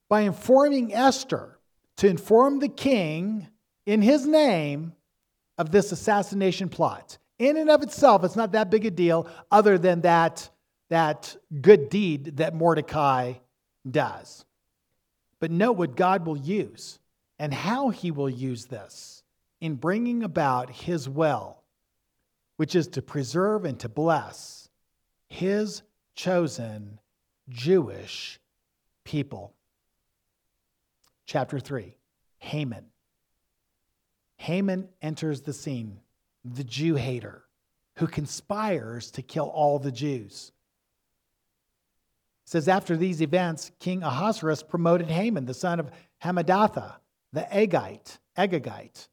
by 0.09 0.23
informing 0.23 0.93
Esther 0.95 1.59
to 1.99 2.09
inform 2.09 2.59
the 2.59 2.69
king 2.69 3.49
in 3.85 4.01
his 4.01 4.27
name 4.27 4.95
of 5.59 5.71
this 5.71 5.93
assassination 5.93 6.69
plot. 6.69 7.19
In 7.39 7.57
and 7.57 7.69
of 7.69 7.83
itself, 7.83 8.25
it's 8.25 8.37
not 8.37 8.53
that 8.53 8.71
big 8.71 8.87
a 8.87 8.91
deal, 8.91 9.29
other 9.51 9.77
than 9.77 10.01
that, 10.03 10.49
that 10.89 11.37
good 11.61 11.91
deed 11.91 12.39
that 12.39 12.55
Mordecai 12.55 13.35
does. 13.89 14.45
But 15.41 15.51
note 15.51 15.73
what 15.73 15.97
God 15.97 16.27
will 16.27 16.37
use 16.37 16.99
and 17.39 17.53
how 17.53 17.91
he 17.91 18.11
will 18.11 18.31
use 18.31 18.67
this 18.67 19.23
in 19.61 19.75
bringing 19.75 20.23
about 20.23 20.71
his 20.71 21.09
will, 21.09 21.59
which 22.57 22.75
is 22.75 22.89
to 22.89 23.03
preserve 23.03 23.65
and 23.65 23.79
to 23.81 23.89
bless 23.89 24.69
his 25.29 25.83
chosen 26.15 26.99
Jewish 27.49 28.41
people. 29.05 29.55
Chapter 31.27 31.61
3 31.61 31.95
Haman. 32.39 32.87
Haman 34.39 34.89
enters 35.03 35.43
the 35.43 35.53
scene, 35.53 36.01
the 36.45 36.65
Jew 36.65 36.95
hater 36.95 37.45
who 37.99 38.07
conspires 38.07 39.11
to 39.11 39.23
kill 39.23 39.47
all 39.47 39.79
the 39.79 39.93
Jews. 39.93 40.53
It 42.45 42.51
says 42.51 42.69
after 42.69 42.97
these 42.97 43.21
events, 43.21 43.73
King 43.81 44.03
Ahasuerus 44.03 44.63
promoted 44.63 45.09
Haman, 45.09 45.45
the 45.45 45.53
son 45.55 45.81
of 45.81 45.91
Hammedatha, 46.23 46.95
the 47.33 47.47
Agite, 47.53 48.19
Agagite, 48.39 49.09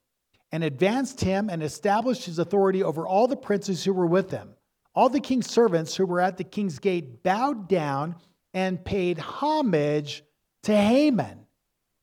and 0.52 0.62
advanced 0.62 1.20
him 1.20 1.50
and 1.50 1.62
established 1.62 2.24
his 2.24 2.38
authority 2.38 2.82
over 2.82 3.06
all 3.06 3.26
the 3.26 3.36
princes 3.36 3.84
who 3.84 3.92
were 3.92 4.06
with 4.06 4.30
him. 4.30 4.54
All 4.94 5.08
the 5.08 5.20
king's 5.20 5.50
servants 5.50 5.96
who 5.96 6.06
were 6.06 6.20
at 6.20 6.38
the 6.38 6.44
king's 6.44 6.78
gate 6.78 7.22
bowed 7.22 7.68
down 7.68 8.14
and 8.54 8.82
paid 8.82 9.18
homage 9.18 10.24
to 10.62 10.74
Haman. 10.74 11.40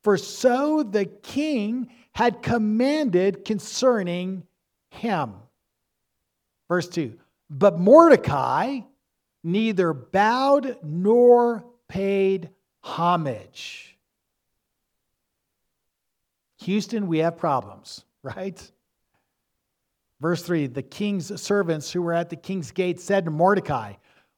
For 0.03 0.18
so 0.18 0.84
the 0.84 1.06
king 1.06 1.89
had 2.13 2.41
commanded 2.41 3.43
concerning 3.46 4.43
him. 4.89 5.34
Verse 6.67 6.88
2 6.88 7.17
But 7.50 7.79
Mordecai 7.79 8.82
neither 9.43 9.93
bowed 9.93 10.77
nor 10.84 11.65
paid 11.88 12.50
homage. 12.82 13.98
Houston, 16.62 17.08
we 17.08 17.20
have 17.20 17.38
problems, 17.38 18.05
right? 18.24 18.72
Verse 20.22 20.43
3 20.43 20.67
The 20.67 20.84
king's 20.84 21.41
servants 21.41 21.91
who 21.91 22.01
were 22.01 22.13
at 22.13 22.29
the 22.29 22.36
king's 22.36 22.72
gate 22.72 23.00
said 23.00 23.25
to 23.25 23.32
Mordecai, 23.32 23.93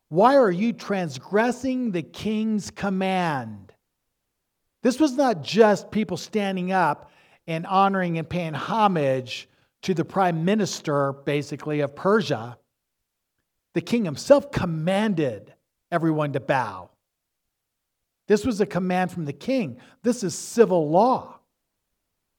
Why 0.10 0.36
are 0.36 0.52
you 0.52 0.74
transgressing 0.74 1.92
the 1.92 2.04
king's 2.04 2.72
command? 2.72 3.74
This 4.82 5.00
was 5.00 5.14
not 5.14 5.42
just 5.42 5.92
people 5.92 6.18
standing 6.18 6.72
up 6.72 7.12
and 7.48 7.66
honoring 7.66 8.18
and 8.18 8.30
paying 8.30 8.54
homage 8.54 9.48
to 9.84 9.94
the 9.94 10.06
prime 10.06 10.46
minister, 10.46 11.14
basically, 11.14 11.82
of 11.82 11.96
Persia. 11.96 12.58
The 13.74 13.82
king 13.82 14.06
himself 14.06 14.52
commanded 14.52 15.54
everyone 15.92 16.34
to 16.34 16.40
bow. 16.40 16.90
This 18.28 18.46
was 18.46 18.60
a 18.62 18.66
command 18.66 19.12
from 19.12 19.26
the 19.26 19.34
king. 19.34 19.78
This 20.02 20.24
is 20.24 20.36
civil 20.36 20.90
law. 20.90 21.40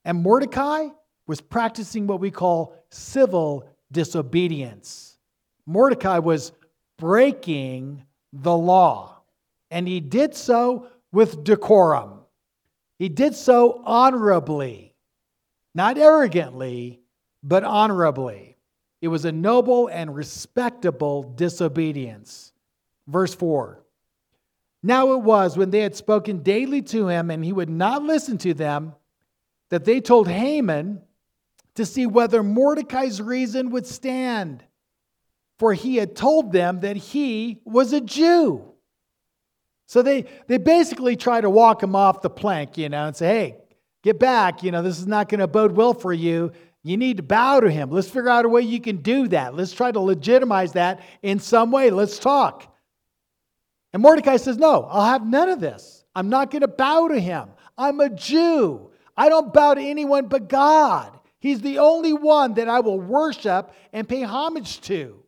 And 0.05 0.23
Mordecai 0.23 0.88
was 1.27 1.40
practicing 1.40 2.07
what 2.07 2.21
we 2.21 2.31
call 2.31 2.75
civil 2.90 3.69
disobedience. 3.92 5.19
Mordecai 5.66 6.19
was 6.19 6.53
breaking 6.99 8.05
the 8.33 8.57
law, 8.57 9.21
and 9.71 9.87
he 9.87 10.01
did 10.01 10.35
so 10.35 10.88
with 11.12 11.45
decorum. 11.45 12.21
He 12.99 13.09
did 13.09 13.35
so 13.35 13.83
honorably, 13.85 14.95
not 15.77 15.99
arrogantly, 15.99 17.01
but 17.43 17.62
honorably. 17.62 18.57
It 19.03 19.09
was 19.09 19.27
a 19.27 19.33
noble 19.33 19.89
and 19.89 20.15
respectable 20.15 21.23
disobedience. 21.23 22.53
Verse 23.07 23.35
4 23.35 23.83
Now 24.83 25.12
it 25.12 25.21
was 25.21 25.57
when 25.57 25.71
they 25.71 25.81
had 25.81 25.95
spoken 25.95 26.43
daily 26.43 26.81
to 26.83 27.09
him 27.09 27.31
and 27.31 27.45
he 27.45 27.53
would 27.53 27.69
not 27.69 28.03
listen 28.03 28.39
to 28.39 28.55
them 28.55 28.95
that 29.69 29.85
they 29.85 30.01
told 30.01 30.29
Haman 30.29 31.03
to 31.75 31.85
see 31.85 32.07
whether 32.07 32.43
Mordecai's 32.43 33.21
reason 33.21 33.71
would 33.71 33.87
stand. 33.87 34.65
For 35.59 35.75
he 35.75 35.97
had 35.97 36.17
told 36.17 36.53
them 36.53 36.81
that 36.81 36.97
he 36.97 37.61
was 37.65 37.93
a 37.93 38.01
Jew. 38.01 38.73
So 39.87 40.03
they, 40.03 40.25
they 40.49 40.59
basically 40.59 41.17
try 41.17 41.41
to 41.41 41.51
walk 41.51 41.83
him 41.83 41.95
off 41.95 42.23
the 42.23 42.31
plank, 42.31 42.77
you 42.77 42.89
know, 42.89 43.07
and 43.07 43.17
say, 43.17 43.27
hey, 43.27 43.57
get 44.07 44.19
back. 44.21 44.62
You 44.62 44.71
know, 44.71 44.83
this 44.83 44.99
is 44.99 45.07
not 45.07 45.29
going 45.29 45.40
to 45.40 45.49
bode 45.49 45.73
well 45.73 45.92
for 45.92 46.12
you. 46.12 46.53
You 46.85 46.97
need 46.97 47.16
to 47.16 47.23
bow 47.25 47.59
to 47.61 47.71
him. 47.71 47.90
Let's 47.90 48.07
figure 48.07 48.29
out 48.29 48.45
a 48.45 48.49
way 48.49 48.62
you 48.62 48.81
can 48.81 48.99
do 48.99 49.27
that. 49.29 49.57
Let's 49.57 49.73
try 49.73 49.90
to 49.90 49.99
legitimize 49.99 50.73
that 50.73 51.01
in 51.23 51.40
some 51.40 51.73
way. 51.73 51.90
Let's 51.90 52.19
talk. 52.21 52.73
And 53.92 54.01
Mordecai 54.01 54.37
says, 54.37 54.57
No, 54.57 54.85
I'll 54.85 55.05
have 55.05 55.27
none 55.27 55.49
of 55.49 55.59
this. 55.59 56.05
I'm 56.14 56.29
not 56.29 56.53
going 56.53 56.62
to 56.62 56.69
bow 56.69 57.09
to 57.09 57.19
him. 57.19 57.49
I'm 57.77 57.99
a 58.01 58.09
Jew. 58.09 58.90
I 59.16 59.29
don't 59.29 59.53
bow 59.53 59.75
to 59.75 59.81
anyone 59.81 60.29
but 60.29 60.49
God. 60.49 61.19
He's 61.40 61.61
the 61.61 61.79
only 61.81 62.12
one 62.12 62.55
that 62.55 62.69
I 62.69 62.81
will 62.81 63.01
worship 63.01 63.73
and 63.92 64.09
pay 64.09 64.23
homage 64.23 64.81
to. 64.83 65.23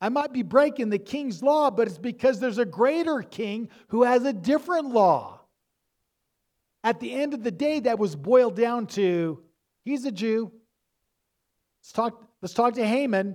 I 0.00 0.08
might 0.08 0.32
be 0.32 0.42
breaking 0.42 0.90
the 0.90 0.98
king's 0.98 1.42
law, 1.42 1.70
but 1.70 1.86
it's 1.86 1.98
because 1.98 2.40
there's 2.40 2.58
a 2.58 2.66
greater 2.66 3.22
king 3.22 3.68
who 3.88 4.02
has 4.02 4.24
a 4.24 4.32
different 4.32 4.88
law. 4.88 5.33
At 6.84 7.00
the 7.00 7.12
end 7.12 7.32
of 7.32 7.42
the 7.42 7.50
day, 7.50 7.80
that 7.80 7.98
was 7.98 8.14
boiled 8.14 8.54
down 8.54 8.86
to 8.88 9.42
he's 9.84 10.04
a 10.04 10.12
Jew. 10.12 10.52
Let's 11.80 11.92
talk, 11.92 12.22
let's 12.42 12.54
talk 12.54 12.74
to 12.74 12.86
Haman. 12.86 13.34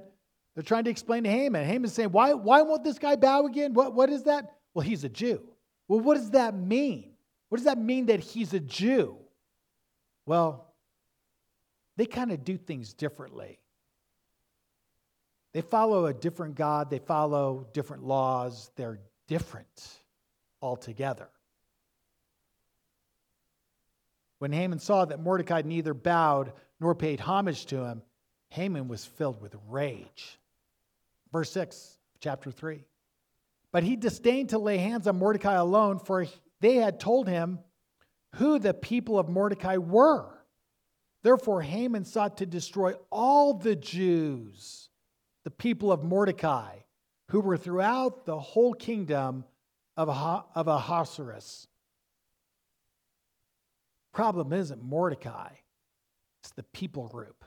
They're 0.53 0.63
trying 0.63 0.83
to 0.83 0.91
explain 0.91 1.23
to 1.23 1.29
Haman. 1.29 1.65
Haman's 1.65 1.93
saying, 1.93 2.11
why, 2.11 2.33
why 2.33 2.61
won't 2.61 2.83
this 2.83 2.99
guy 2.99 3.15
bow 3.15 3.47
again? 3.47 3.73
What, 3.73 3.95
what 3.95 4.09
is 4.09 4.23
that? 4.23 4.57
Well, 4.73 4.85
he's 4.85 5.03
a 5.03 5.09
Jew. 5.09 5.41
Well, 5.87 5.99
what 5.99 6.15
does 6.15 6.31
that 6.31 6.55
mean? 6.55 7.13
What 7.49 7.57
does 7.57 7.65
that 7.65 7.79
mean 7.79 8.05
that 8.05 8.19
he's 8.19 8.53
a 8.53 8.59
Jew? 8.59 9.17
Well, 10.27 10.73
they 11.97 12.05
kind 12.05 12.31
of 12.31 12.43
do 12.45 12.55
things 12.55 12.93
differently. 12.93 13.59
They 15.53 15.61
follow 15.61 16.05
a 16.05 16.13
different 16.13 16.53
God, 16.53 16.91
they 16.91 16.99
follow 16.99 17.67
different 17.73 18.03
laws, 18.03 18.69
they're 18.75 18.99
different 19.27 19.99
altogether. 20.61 21.29
When 24.39 24.51
Haman 24.53 24.79
saw 24.79 25.05
that 25.05 25.21
Mordecai 25.21 25.61
neither 25.63 25.93
bowed 25.93 26.53
nor 26.79 26.95
paid 26.95 27.19
homage 27.19 27.65
to 27.67 27.85
him, 27.85 28.01
Haman 28.49 28.87
was 28.87 29.05
filled 29.05 29.41
with 29.41 29.55
rage. 29.67 30.39
Verse 31.31 31.51
6, 31.51 31.97
chapter 32.19 32.49
3. 32.49 32.83
But 33.71 33.83
he 33.83 33.95
disdained 33.95 34.49
to 34.49 34.57
lay 34.57 34.77
hands 34.77 35.07
on 35.07 35.19
Mordecai 35.19 35.53
alone, 35.53 35.99
for 35.99 36.25
they 36.61 36.75
had 36.75 36.99
told 36.99 37.27
him 37.27 37.59
who 38.35 38.59
the 38.59 38.73
people 38.73 39.19
of 39.19 39.29
Mordecai 39.29 39.77
were. 39.77 40.29
Therefore, 41.21 41.61
Haman 41.61 42.05
sought 42.05 42.37
to 42.37 42.45
destroy 42.45 42.93
all 43.11 43.53
the 43.53 43.75
Jews, 43.75 44.89
the 45.43 45.51
people 45.51 45.91
of 45.91 46.03
Mordecai, 46.03 46.77
who 47.29 47.41
were 47.41 47.57
throughout 47.57 48.25
the 48.25 48.39
whole 48.39 48.73
kingdom 48.73 49.43
of, 49.97 50.09
of 50.09 50.67
Ahasuerus. 50.67 51.67
Problem 54.13 54.53
isn't 54.53 54.83
Mordecai, 54.83 55.49
it's 56.43 56.51
the 56.51 56.63
people 56.63 57.07
group. 57.07 57.43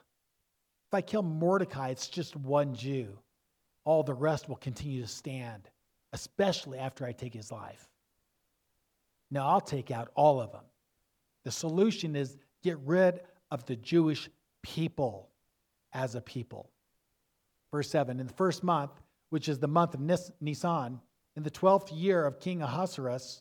If 0.88 0.94
I 0.94 1.00
kill 1.00 1.22
Mordecai, 1.22 1.88
it's 1.88 2.08
just 2.08 2.36
one 2.36 2.74
Jew. 2.74 3.18
All 3.84 4.02
the 4.02 4.14
rest 4.14 4.48
will 4.48 4.56
continue 4.56 5.00
to 5.00 5.08
stand, 5.08 5.68
especially 6.12 6.78
after 6.78 7.04
I 7.04 7.12
take 7.12 7.34
his 7.34 7.50
life. 7.50 7.88
Now, 9.30 9.48
I'll 9.48 9.60
take 9.62 9.90
out 9.90 10.10
all 10.14 10.40
of 10.40 10.52
them. 10.52 10.64
The 11.44 11.50
solution 11.50 12.14
is 12.14 12.36
get 12.62 12.78
rid 12.80 13.20
of 13.50 13.64
the 13.64 13.76
Jewish 13.76 14.28
people 14.62 15.30
as 15.92 16.14
a 16.14 16.20
people. 16.20 16.70
Verse 17.72 17.88
7 17.88 18.20
In 18.20 18.26
the 18.26 18.32
first 18.34 18.62
month, 18.62 18.92
which 19.30 19.48
is 19.48 19.58
the 19.58 19.68
month 19.68 19.94
of 19.94 20.00
Nisan, 20.40 21.00
in 21.36 21.42
the 21.42 21.50
twelfth 21.50 21.90
year 21.90 22.26
of 22.26 22.38
King 22.38 22.60
Ahasuerus, 22.60 23.40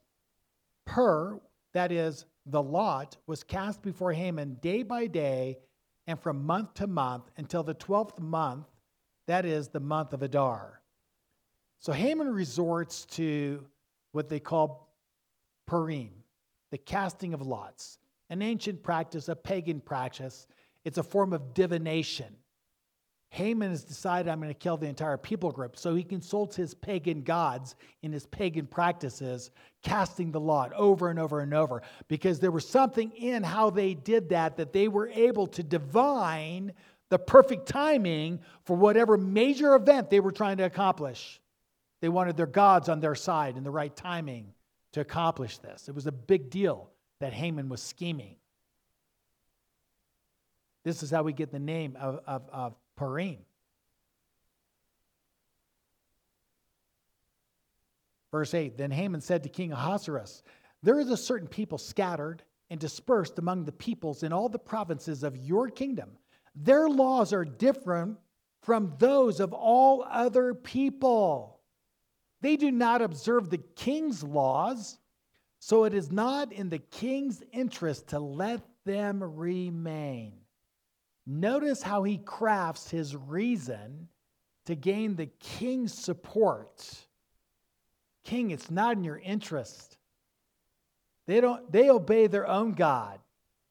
Pur, 0.85 1.39
that 1.73 1.91
is, 1.91 2.25
the 2.45 2.61
lot, 2.61 3.17
was 3.27 3.43
cast 3.43 3.81
before 3.81 4.13
Haman 4.13 4.55
day 4.61 4.83
by 4.83 5.07
day 5.07 5.59
and 6.07 6.19
from 6.19 6.45
month 6.45 6.73
to 6.75 6.87
month 6.87 7.29
until 7.37 7.63
the 7.63 7.75
12th 7.75 8.19
month, 8.19 8.67
that 9.27 9.45
is, 9.45 9.69
the 9.69 9.79
month 9.79 10.13
of 10.13 10.23
Adar. 10.23 10.81
So 11.79 11.91
Haman 11.91 12.29
resorts 12.29 13.05
to 13.11 13.65
what 14.11 14.29
they 14.29 14.39
call 14.39 14.93
Purim, 15.67 16.11
the 16.71 16.77
casting 16.77 17.33
of 17.33 17.41
lots, 17.41 17.99
an 18.29 18.41
ancient 18.41 18.83
practice, 18.83 19.29
a 19.29 19.35
pagan 19.35 19.79
practice. 19.79 20.47
It's 20.83 20.97
a 20.97 21.03
form 21.03 21.33
of 21.33 21.53
divination. 21.53 22.35
Haman 23.31 23.69
has 23.69 23.85
decided 23.85 24.29
I'm 24.29 24.41
going 24.41 24.53
to 24.53 24.59
kill 24.59 24.75
the 24.75 24.87
entire 24.87 25.15
people 25.15 25.53
group. 25.53 25.77
So 25.77 25.95
he 25.95 26.03
consults 26.03 26.53
his 26.53 26.73
pagan 26.73 27.21
gods 27.21 27.75
in 28.01 28.11
his 28.11 28.25
pagan 28.25 28.67
practices, 28.67 29.51
casting 29.83 30.33
the 30.33 30.39
lot 30.39 30.73
over 30.73 31.09
and 31.09 31.17
over 31.17 31.39
and 31.39 31.53
over, 31.53 31.81
because 32.09 32.41
there 32.41 32.51
was 32.51 32.67
something 32.67 33.09
in 33.11 33.41
how 33.41 33.69
they 33.69 33.93
did 33.93 34.27
that 34.29 34.57
that 34.57 34.73
they 34.73 34.89
were 34.89 35.07
able 35.07 35.47
to 35.47 35.63
divine 35.63 36.73
the 37.07 37.17
perfect 37.17 37.67
timing 37.67 38.41
for 38.65 38.75
whatever 38.75 39.17
major 39.17 39.75
event 39.75 40.09
they 40.09 40.19
were 40.19 40.33
trying 40.33 40.57
to 40.57 40.65
accomplish. 40.65 41.39
They 42.01 42.09
wanted 42.09 42.35
their 42.35 42.47
gods 42.47 42.89
on 42.89 42.99
their 42.99 43.15
side 43.15 43.55
in 43.55 43.63
the 43.63 43.71
right 43.71 43.95
timing 43.95 44.53
to 44.91 44.99
accomplish 44.99 45.57
this. 45.59 45.87
It 45.87 45.95
was 45.95 46.05
a 46.05 46.11
big 46.11 46.49
deal 46.49 46.89
that 47.21 47.31
Haman 47.31 47.69
was 47.69 47.81
scheming. 47.81 48.35
This 50.83 51.01
is 51.01 51.11
how 51.11 51.23
we 51.23 51.31
get 51.31 51.51
the 51.51 51.59
name 51.59 51.95
of, 51.97 52.19
of, 52.27 52.49
of 52.51 52.73
Purim. 53.01 53.37
Verse 58.29 58.53
8 58.53 58.77
Then 58.77 58.91
Haman 58.91 59.21
said 59.21 59.41
to 59.41 59.49
King 59.49 59.71
Ahasuerus, 59.71 60.43
There 60.83 60.99
is 60.99 61.09
a 61.09 61.17
certain 61.17 61.47
people 61.47 61.79
scattered 61.79 62.43
and 62.69 62.79
dispersed 62.79 63.39
among 63.39 63.65
the 63.65 63.71
peoples 63.71 64.21
in 64.21 64.31
all 64.31 64.49
the 64.49 64.59
provinces 64.59 65.23
of 65.23 65.35
your 65.35 65.67
kingdom. 65.69 66.11
Their 66.55 66.87
laws 66.87 67.33
are 67.33 67.43
different 67.43 68.19
from 68.61 68.93
those 68.99 69.39
of 69.39 69.51
all 69.51 70.05
other 70.07 70.53
people. 70.53 71.59
They 72.41 72.55
do 72.55 72.69
not 72.69 73.01
observe 73.01 73.49
the 73.49 73.63
king's 73.75 74.23
laws, 74.23 74.99
so 75.57 75.85
it 75.85 75.95
is 75.95 76.11
not 76.11 76.53
in 76.53 76.69
the 76.69 76.77
king's 76.77 77.41
interest 77.51 78.09
to 78.09 78.19
let 78.19 78.61
them 78.85 79.23
remain. 79.23 80.41
Notice 81.31 81.81
how 81.81 82.03
he 82.03 82.17
crafts 82.17 82.91
his 82.91 83.15
reason 83.15 84.09
to 84.65 84.75
gain 84.75 85.15
the 85.15 85.27
king's 85.39 85.93
support. 85.93 86.85
King, 88.25 88.51
it's 88.51 88.69
not 88.69 88.97
in 88.97 89.05
your 89.05 89.17
interest. 89.17 89.97
They 91.27 91.39
don't 91.39 91.71
they 91.71 91.89
obey 91.89 92.27
their 92.27 92.45
own 92.49 92.73
God. 92.73 93.21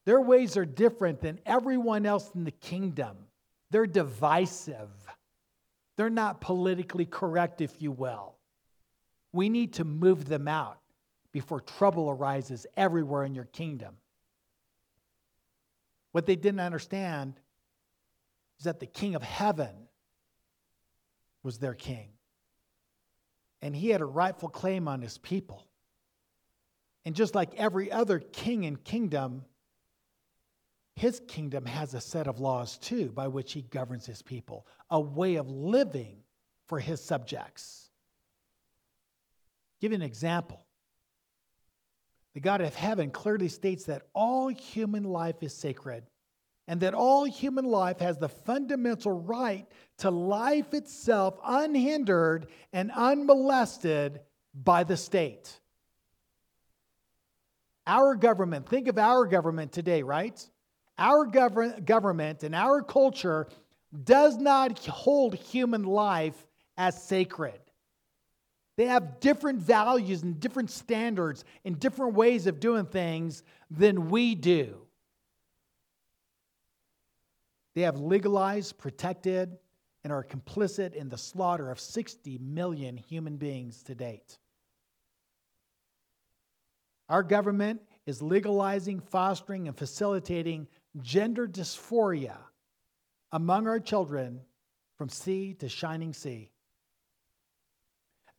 Their 0.07 0.23
ways 0.23 0.57
are 0.57 0.65
different 0.65 1.21
than 1.21 1.39
everyone 1.45 2.07
else 2.07 2.31
in 2.35 2.45
the 2.45 2.51
kingdom. 2.51 3.19
They're 3.71 3.87
divisive. 3.87 4.89
They're 5.99 6.09
not 6.09 6.41
politically 6.41 7.05
correct, 7.05 7.61
if 7.61 7.83
you 7.83 7.93
will. 7.93 8.37
We 9.35 9.51
need 9.51 9.75
to 9.75 9.85
move 9.85 10.25
them 10.25 10.49
out 10.49 10.79
before 11.31 11.61
trouble 11.61 12.09
arises 12.09 12.67
everywhere 12.75 13.25
in 13.25 13.35
your 13.35 13.45
kingdom. 13.45 13.97
What 16.13 16.25
they 16.25 16.37
didn't 16.37 16.61
understand 16.61 17.35
is 18.61 18.65
that 18.65 18.79
the 18.79 18.87
king 18.87 19.15
of 19.15 19.23
heaven 19.23 19.75
was 21.43 21.59
their 21.59 21.75
king. 21.75 22.11
And 23.63 23.75
he 23.75 23.89
had 23.89 24.03
a 24.03 24.07
rightful 24.07 24.51
claim 24.51 24.87
on 24.87 25.01
his 25.01 25.17
people. 25.19 25.67
And 27.07 27.15
just 27.15 27.35
like 27.35 27.55
every 27.57 27.91
other 27.91 28.19
king 28.19 28.67
and 28.67 28.83
kingdom, 28.85 29.45
his 30.95 31.21
kingdom 31.27 31.65
has 31.65 31.95
a 31.95 32.01
set 32.01 32.27
of 32.27 32.39
laws 32.39 32.77
too 32.77 33.11
by 33.11 33.29
which 33.29 33.55
he 33.55 33.63
governs 33.63 34.05
his 34.05 34.21
people, 34.21 34.67
a 34.91 35.01
way 35.01 35.37
of 35.37 35.51
living 35.51 36.19
for 36.67 36.79
his 36.79 37.03
subjects. 37.03 37.89
Give 39.81 39.93
you 39.93 39.97
an 39.97 40.03
example. 40.03 40.67
The 42.35 42.41
God 42.41 42.61
of 42.61 42.75
heaven 42.75 43.11
clearly 43.11 43.49
states 43.49 43.85
that 43.85 44.03
all 44.15 44.49
human 44.49 45.05
life 45.05 45.43
is 45.43 45.55
sacred 45.55 46.05
and 46.71 46.83
that 46.83 46.95
all 46.95 47.25
human 47.25 47.65
life 47.65 47.99
has 47.99 48.17
the 48.17 48.29
fundamental 48.29 49.11
right 49.11 49.67
to 49.99 50.09
life 50.09 50.73
itself 50.73 51.37
unhindered 51.45 52.47
and 52.73 52.93
unmolested 52.93 54.21
by 54.55 54.85
the 54.85 54.97
state. 54.97 55.59
Our 57.89 58.15
government, 58.15 58.69
think 58.69 58.87
of 58.87 58.99
our 58.99 59.27
government 59.27 59.73
today, 59.73 60.05
right? 60.05 60.49
Our 60.97 61.27
gov- 61.27 61.85
government 61.85 62.45
and 62.45 62.55
our 62.55 62.83
culture 62.83 63.49
does 64.05 64.37
not 64.37 64.79
hold 64.87 65.35
human 65.35 65.83
life 65.83 66.47
as 66.77 67.03
sacred. 67.03 67.59
They 68.77 68.87
have 68.87 69.19
different 69.19 69.59
values 69.59 70.23
and 70.23 70.39
different 70.39 70.71
standards 70.71 71.45
and 71.65 71.81
different 71.81 72.15
ways 72.15 72.47
of 72.47 72.61
doing 72.61 72.87
things 72.87 73.43
than 73.73 74.09
we 74.09 74.37
do. 74.37 74.87
They 77.75 77.83
have 77.83 77.99
legalized, 77.99 78.79
protected, 78.79 79.59
and 80.03 80.13
are 80.13 80.25
complicit 80.25 80.95
in 80.95 81.09
the 81.09 81.19
slaughter 81.19 81.71
of 81.71 81.79
60 81.79 82.39
million 82.39 82.97
human 82.97 83.37
beings 83.37 83.83
to 83.85 83.95
date. 83.95 84.39
Our 87.09 87.23
government 87.23 87.83
is 88.07 88.23
legalizing, 88.23 89.01
fostering, 89.01 89.69
and 89.69 89.77
facilitating 89.77 90.69
gender 91.01 91.47
dysphoria 91.47 92.37
among 93.33 93.67
our 93.67 93.81
children 93.81 94.41
from 94.97 95.09
sea 95.09 95.55
to 95.55 95.69
shining 95.69 96.13
sea. 96.13 96.51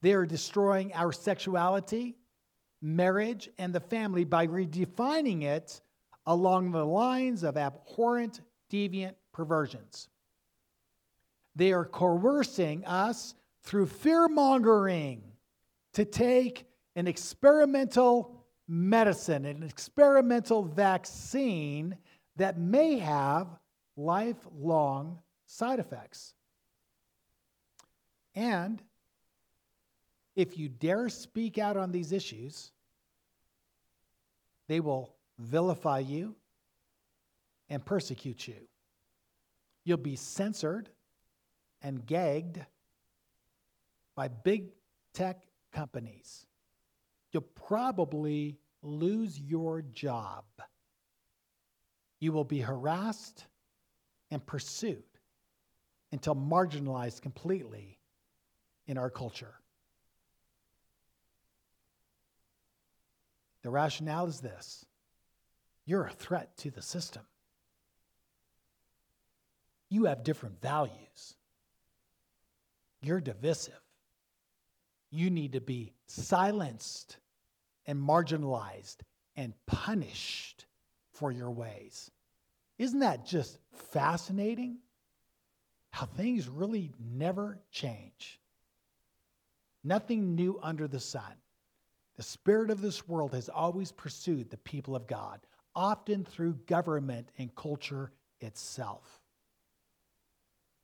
They 0.01 0.13
are 0.13 0.25
destroying 0.25 0.93
our 0.93 1.11
sexuality, 1.11 2.17
marriage, 2.81 3.49
and 3.57 3.73
the 3.73 3.79
family 3.79 4.23
by 4.23 4.47
redefining 4.47 5.43
it 5.43 5.81
along 6.25 6.71
the 6.71 6.85
lines 6.85 7.43
of 7.43 7.57
abhorrent, 7.57 8.41
deviant 8.71 9.15
perversions. 9.41 10.07
They 11.55 11.73
are 11.73 11.83
coercing 11.83 12.85
us 12.85 13.33
through 13.63 13.87
fear 13.87 14.27
mongering 14.27 15.23
to 15.93 16.05
take 16.05 16.65
an 16.95 17.07
experimental 17.07 18.45
medicine, 18.67 19.45
an 19.45 19.63
experimental 19.63 20.61
vaccine 20.61 21.97
that 22.35 22.59
may 22.59 22.99
have 22.99 23.47
lifelong 23.97 25.17
side 25.47 25.79
effects. 25.79 26.35
And 28.35 28.79
if 30.35 30.55
you 30.55 30.69
dare 30.69 31.09
speak 31.09 31.57
out 31.57 31.77
on 31.77 31.91
these 31.91 32.11
issues, 32.11 32.71
they 34.67 34.79
will 34.79 35.15
vilify 35.39 35.99
you 35.99 36.35
and 37.69 37.83
persecute 37.83 38.47
you. 38.47 38.67
You'll 39.83 39.97
be 39.97 40.15
censored 40.15 40.89
and 41.81 42.05
gagged 42.05 42.63
by 44.15 44.27
big 44.27 44.69
tech 45.13 45.43
companies. 45.71 46.45
You'll 47.31 47.41
probably 47.41 48.57
lose 48.83 49.39
your 49.39 49.81
job. 49.81 50.43
You 52.19 52.31
will 52.31 52.43
be 52.43 52.59
harassed 52.59 53.45
and 54.29 54.45
pursued 54.45 55.03
until 56.11 56.35
marginalized 56.35 57.21
completely 57.21 57.99
in 58.87 58.97
our 58.97 59.09
culture. 59.09 59.55
The 63.63 63.69
rationale 63.69 64.27
is 64.27 64.39
this 64.39 64.85
you're 65.85 66.05
a 66.05 66.11
threat 66.11 66.55
to 66.57 66.71
the 66.71 66.81
system. 66.81 67.23
You 69.91 70.05
have 70.05 70.23
different 70.23 70.61
values. 70.61 71.35
You're 73.01 73.19
divisive. 73.19 73.73
You 75.11 75.29
need 75.29 75.51
to 75.51 75.61
be 75.61 75.91
silenced 76.07 77.17
and 77.85 77.99
marginalized 77.99 78.95
and 79.35 79.53
punished 79.65 80.65
for 81.11 81.29
your 81.29 81.51
ways. 81.51 82.09
Isn't 82.77 82.99
that 82.99 83.25
just 83.25 83.57
fascinating? 83.91 84.77
How 85.89 86.05
things 86.05 86.47
really 86.47 86.93
never 86.97 87.59
change. 87.69 88.39
Nothing 89.83 90.35
new 90.35 90.57
under 90.63 90.87
the 90.87 91.01
sun. 91.01 91.33
The 92.15 92.23
spirit 92.23 92.69
of 92.71 92.79
this 92.79 93.09
world 93.09 93.33
has 93.33 93.49
always 93.49 93.91
pursued 93.91 94.49
the 94.49 94.57
people 94.57 94.95
of 94.95 95.05
God, 95.05 95.41
often 95.75 96.23
through 96.23 96.53
government 96.65 97.27
and 97.37 97.53
culture 97.55 98.13
itself. 98.39 99.20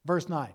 Verse 0.08 0.30
9 0.30 0.50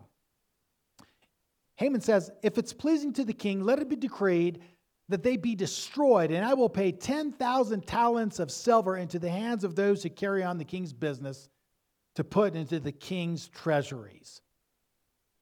Haman 1.77 2.01
says, 2.01 2.31
If 2.43 2.59
it's 2.59 2.73
pleasing 2.73 3.13
to 3.13 3.25
the 3.25 3.33
king, 3.33 3.63
let 3.63 3.79
it 3.79 3.89
be 3.89 3.97
decreed 3.97 4.63
that 5.09 5.23
they 5.23 5.37
be 5.37 5.55
destroyed, 5.55 6.31
and 6.31 6.45
I 6.45 6.55
will 6.55 6.71
pay 6.71 6.91
10,000 6.91 7.87
talents 7.87 8.39
of 8.39 8.51
silver 8.51 8.97
into 8.97 9.19
the 9.19 9.31
hands 9.31 9.63
of 9.63 9.75
those 9.75 10.03
who 10.03 10.09
carry 10.09 10.43
on 10.43 10.59
the 10.59 10.65
king's 10.65 10.93
business 10.93 11.51
to 12.15 12.25
put 12.25 12.55
into 12.55 12.81
the 12.81 12.93
king's 12.93 13.49
treasuries. 13.49 14.41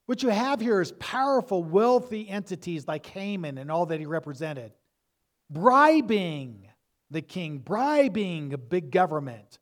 What 0.07 0.25
you 0.25 0.31
have 0.31 0.61
here 0.61 0.81
is 0.81 0.93
powerful, 0.93 1.63
wealthy 1.63 2.29
entities 2.29 2.89
like 2.89 3.07
Haman 3.07 3.59
and 3.59 3.71
all 3.71 3.87
that 3.87 4.01
he 4.01 4.07
represented, 4.07 4.73
bribing 5.49 6.67
the 7.11 7.23
king, 7.23 7.59
bribing 7.59 8.53
a 8.53 8.59
big 8.59 8.91
government 8.91 9.59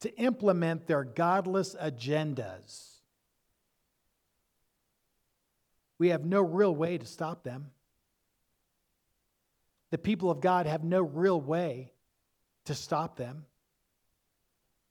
to 0.00 0.12
implement 0.18 0.88
their 0.88 1.04
godless 1.04 1.76
agendas. 1.76 2.91
We 6.02 6.08
have 6.08 6.24
no 6.24 6.42
real 6.42 6.74
way 6.74 6.98
to 6.98 7.06
stop 7.06 7.44
them. 7.44 7.70
The 9.92 9.98
people 9.98 10.32
of 10.32 10.40
God 10.40 10.66
have 10.66 10.82
no 10.82 11.00
real 11.00 11.40
way 11.40 11.92
to 12.64 12.74
stop 12.74 13.16
them 13.16 13.46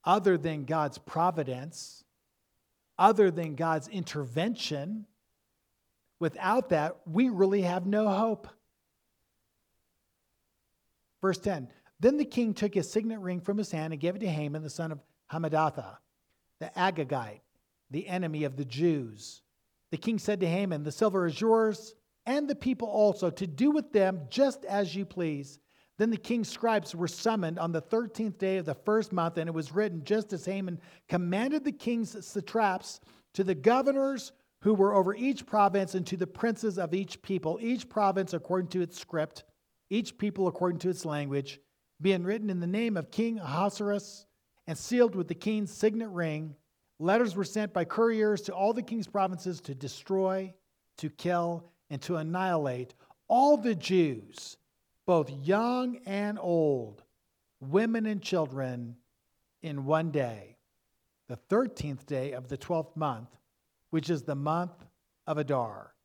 other 0.05 0.37
than 0.37 0.63
God's 0.63 0.99
providence, 0.99 2.05
other 2.97 3.29
than 3.29 3.55
God's 3.55 3.89
intervention. 3.89 5.05
Without 6.19 6.69
that, 6.69 7.01
we 7.05 7.27
really 7.27 7.63
have 7.63 7.85
no 7.85 8.07
hope. 8.07 8.47
Verse 11.19 11.39
10 11.39 11.67
Then 11.99 12.15
the 12.15 12.23
king 12.23 12.53
took 12.53 12.73
his 12.73 12.89
signet 12.89 13.19
ring 13.19 13.41
from 13.41 13.57
his 13.57 13.69
hand 13.69 13.91
and 13.91 14.01
gave 14.01 14.15
it 14.15 14.19
to 14.19 14.29
Haman, 14.29 14.63
the 14.63 14.69
son 14.69 14.93
of 14.93 14.99
Hammedatha, 15.29 15.97
the 16.59 16.71
Agagite, 16.77 17.41
the 17.89 18.07
enemy 18.07 18.45
of 18.45 18.55
the 18.55 18.63
Jews. 18.63 19.40
The 19.91 19.97
king 19.97 20.17
said 20.17 20.39
to 20.39 20.47
Haman, 20.47 20.83
The 20.83 20.91
silver 20.91 21.27
is 21.27 21.39
yours, 21.39 21.93
and 22.25 22.47
the 22.47 22.55
people 22.55 22.87
also, 22.87 23.29
to 23.29 23.47
do 23.47 23.71
with 23.71 23.91
them 23.91 24.21
just 24.29 24.65
as 24.65 24.95
you 24.95 25.05
please. 25.05 25.59
Then 25.97 26.09
the 26.09 26.17
king's 26.17 26.49
scribes 26.49 26.95
were 26.95 27.07
summoned 27.07 27.59
on 27.59 27.71
the 27.71 27.81
13th 27.81 28.37
day 28.37 28.57
of 28.57 28.65
the 28.65 28.73
first 28.73 29.11
month, 29.11 29.37
and 29.37 29.47
it 29.47 29.53
was 29.53 29.71
written 29.71 30.03
just 30.03 30.33
as 30.33 30.45
Haman 30.45 30.79
commanded 31.07 31.63
the 31.63 31.71
king's 31.71 32.25
satraps 32.25 33.01
to 33.33 33.43
the 33.43 33.53
governors 33.53 34.31
who 34.61 34.73
were 34.73 34.95
over 34.95 35.13
each 35.15 35.45
province 35.45 35.95
and 35.95 36.05
to 36.07 36.17
the 36.17 36.27
princes 36.27 36.77
of 36.77 36.93
each 36.93 37.21
people, 37.21 37.59
each 37.61 37.89
province 37.89 38.33
according 38.33 38.69
to 38.69 38.81
its 38.81 38.99
script, 38.99 39.43
each 39.89 40.17
people 40.17 40.47
according 40.47 40.79
to 40.79 40.89
its 40.89 41.05
language, 41.05 41.59
being 41.99 42.23
written 42.23 42.49
in 42.49 42.59
the 42.59 42.67
name 42.67 42.95
of 42.95 43.11
King 43.11 43.39
Ahasuerus 43.39 44.25
and 44.67 44.77
sealed 44.77 45.15
with 45.15 45.27
the 45.27 45.35
king's 45.35 45.71
signet 45.71 46.09
ring. 46.09 46.55
Letters 47.01 47.35
were 47.35 47.43
sent 47.43 47.73
by 47.73 47.83
couriers 47.83 48.41
to 48.41 48.53
all 48.53 48.73
the 48.73 48.83
king's 48.83 49.07
provinces 49.07 49.59
to 49.61 49.73
destroy, 49.73 50.53
to 50.97 51.09
kill, 51.09 51.65
and 51.89 51.99
to 52.03 52.17
annihilate 52.17 52.93
all 53.27 53.57
the 53.57 53.73
Jews 53.73 54.57
both 55.07 55.31
young 55.31 55.97
and 56.05 56.37
old, 56.39 57.03
women 57.59 58.05
and 58.05 58.21
children, 58.21 58.95
in 59.63 59.85
one 59.85 60.11
day, 60.11 60.57
the 61.27 61.39
13th 61.49 62.05
day 62.05 62.33
of 62.33 62.47
the 62.47 62.57
12th 62.57 62.95
month, 62.95 63.29
which 63.89 64.11
is 64.11 64.21
the 64.21 64.35
month 64.35 64.85
of 65.25 65.39
Adar, 65.39 65.95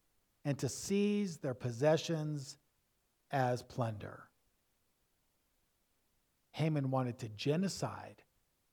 and 0.46 0.58
to 0.58 0.68
seize 0.68 1.36
their 1.36 1.52
possessions 1.52 2.56
as 3.30 3.62
plunder. 3.62 4.30
Haman 6.52 6.90
wanted 6.90 7.18
to 7.18 7.28
genocide 7.28 8.22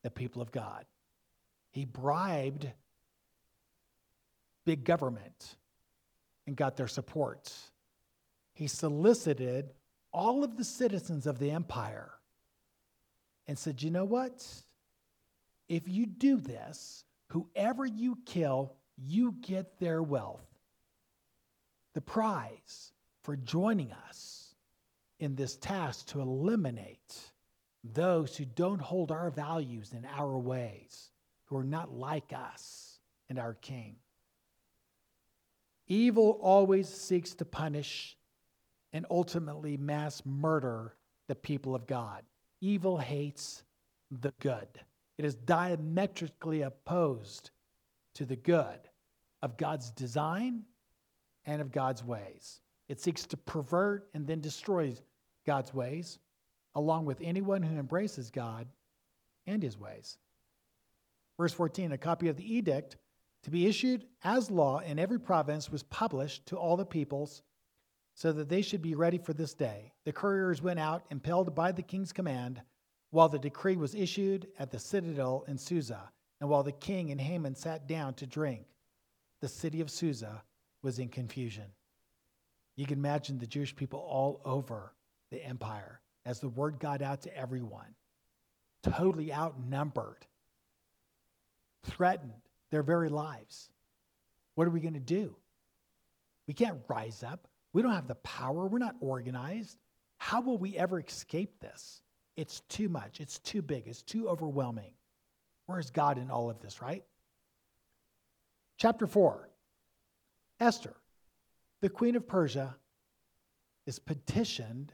the 0.04 0.10
people 0.10 0.42
of 0.42 0.54
God. 0.54 0.86
He 1.74 1.86
bribed 1.86 2.72
big 4.64 4.86
government 4.86 5.56
and 6.48 6.56
got 6.56 6.78
their 6.78 6.88
support. 6.88 7.52
He 8.54 8.68
solicited 8.68 9.74
all 10.14 10.44
of 10.44 10.56
the 10.56 10.64
citizens 10.64 11.26
of 11.26 11.40
the 11.40 11.52
empire 11.52 12.12
and 13.48 13.58
said, 13.58 13.82
You 13.82 13.90
know 13.90 14.06
what? 14.06 14.46
If 15.68 15.88
you 15.88 16.06
do 16.06 16.38
this, 16.38 17.04
whoever 17.28 17.86
you 17.86 18.20
kill, 18.26 18.76
you 18.96 19.36
get 19.42 19.80
their 19.80 20.04
wealth. 20.04 20.46
The 21.94 22.02
prize 22.02 22.92
for 23.24 23.36
joining 23.36 23.92
us 24.08 24.54
in 25.20 25.36
this 25.36 25.56
task 25.56 26.08
to 26.10 26.22
eliminate 26.22 27.18
those 27.84 28.38
who 28.38 28.46
don't 28.46 28.82
hold 28.82 29.12
our 29.12 29.32
values 29.32 29.92
and 29.94 30.06
our 30.16 30.38
ways, 30.38 31.10
who 31.54 31.60
are 31.60 31.64
not 31.64 31.94
like 31.94 32.34
us 32.34 32.98
and 33.30 33.38
our 33.38 33.54
King. 33.54 33.96
Evil 35.88 36.40
always 36.42 36.90
seeks 36.90 37.36
to 37.36 37.46
punish 37.46 38.18
and 38.92 39.06
ultimately 39.12 39.78
mass 39.78 40.24
murder 40.26 40.96
the 41.28 41.36
people 41.36 41.76
of 41.76 41.86
God. 41.86 42.24
Evil 42.60 42.98
hates 42.98 43.64
the 44.10 44.34
good. 44.40 44.68
It 45.20 45.26
is 45.26 45.36
diametrically 45.36 46.64
opposed 46.64 47.52
to 48.16 48.26
the 48.26 48.36
good 48.36 48.80
of 49.44 49.56
God's 49.56 49.92
design 49.92 50.64
and 51.46 51.62
of 51.62 51.72
God's 51.72 52.04
ways. 52.04 52.62
It 52.90 53.00
seeks 53.00 53.28
to 53.28 53.38
pervert 53.38 54.10
and 54.16 54.26
then 54.26 54.42
destroy 54.42 54.96
God's 55.46 55.72
ways, 55.72 56.18
along 56.74 57.06
with 57.06 57.22
anyone 57.22 57.62
who 57.62 57.78
embraces 57.78 58.32
God 58.32 58.66
and 59.46 59.62
his 59.62 59.78
ways. 59.78 60.18
Verse 61.38 61.54
14 61.54 61.92
A 61.92 61.98
copy 61.98 62.28
of 62.28 62.38
the 62.38 62.56
edict 62.56 62.98
to 63.44 63.52
be 63.52 63.68
issued 63.68 64.06
as 64.24 64.50
law 64.50 64.80
in 64.80 65.00
every 65.00 65.20
province 65.20 65.72
was 65.72 65.84
published 65.84 66.46
to 66.48 66.58
all 66.58 66.78
the 66.78 66.86
peoples 66.86 67.44
so 68.16 68.32
that 68.32 68.50
they 68.50 68.62
should 68.62 68.82
be 68.82 68.96
ready 68.96 69.18
for 69.18 69.34
this 69.34 69.54
day. 69.54 69.92
The 70.06 70.14
couriers 70.14 70.62
went 70.62 70.80
out, 70.80 71.04
impelled 71.10 71.54
by 71.56 71.72
the 71.72 71.82
king's 71.82 72.14
command, 72.14 72.62
while 73.10 73.30
the 73.30 73.40
decree 73.40 73.76
was 73.76 73.96
issued 73.96 74.48
at 74.60 74.72
the 74.72 74.80
citadel 74.80 75.46
in 75.48 75.58
Susa, 75.58 76.12
and 76.40 76.50
while 76.50 76.64
the 76.64 76.72
king 76.72 77.12
and 77.12 77.20
Haman 77.20 77.56
sat 77.56 77.88
down 77.88 78.14
to 78.16 78.28
drink. 78.28 78.66
The 79.42 79.50
city 79.50 79.82
of 79.82 79.92
Susa 79.92 80.44
was 80.82 81.00
in 81.00 81.10
confusion. 81.10 81.66
You 82.76 82.86
can 82.86 82.98
imagine 82.98 83.38
the 83.38 83.48
Jewish 83.48 83.76
people 83.76 84.00
all 84.00 84.42
over 84.46 84.94
the 85.32 85.44
empire 85.44 86.00
as 86.26 86.40
the 86.40 86.50
word 86.50 86.80
got 86.80 87.02
out 87.02 87.22
to 87.24 87.38
everyone, 87.38 87.96
totally 88.84 89.34
outnumbered, 89.34 90.26
threatened 91.84 92.34
their 92.72 92.84
very 92.84 93.10
lives. 93.10 93.70
What 94.56 94.68
are 94.68 94.72
we 94.72 94.80
going 94.80 94.94
to 94.94 95.00
do? 95.00 95.36
We 96.48 96.54
can't 96.54 96.80
rise 96.88 97.24
up. 97.24 97.48
We 97.72 97.82
don't 97.82 97.94
have 97.94 98.08
the 98.08 98.16
power. 98.16 98.68
We're 98.68 98.80
not 98.80 98.96
organized. 99.00 99.78
How 100.18 100.42
will 100.42 100.58
we 100.58 100.78
ever 100.78 101.00
escape 101.00 101.60
this? 101.60 102.02
It's 102.36 102.62
too 102.62 102.90
much. 102.90 103.20
It's 103.20 103.40
too 103.40 103.62
big. 103.62 103.88
It's 103.88 104.02
too 104.02 104.28
overwhelming. 104.28 104.94
Where's 105.66 105.92
God 105.92 106.18
in 106.18 106.30
all 106.30 106.50
of 106.50 106.60
this, 106.60 106.82
right? 106.82 107.04
Chapter 108.78 109.08
4 109.08 109.50
Esther, 110.60 110.96
the 111.82 111.90
queen 111.90 112.16
of 112.16 112.28
Persia, 112.28 112.76
is 113.86 114.00
petitioned 114.00 114.94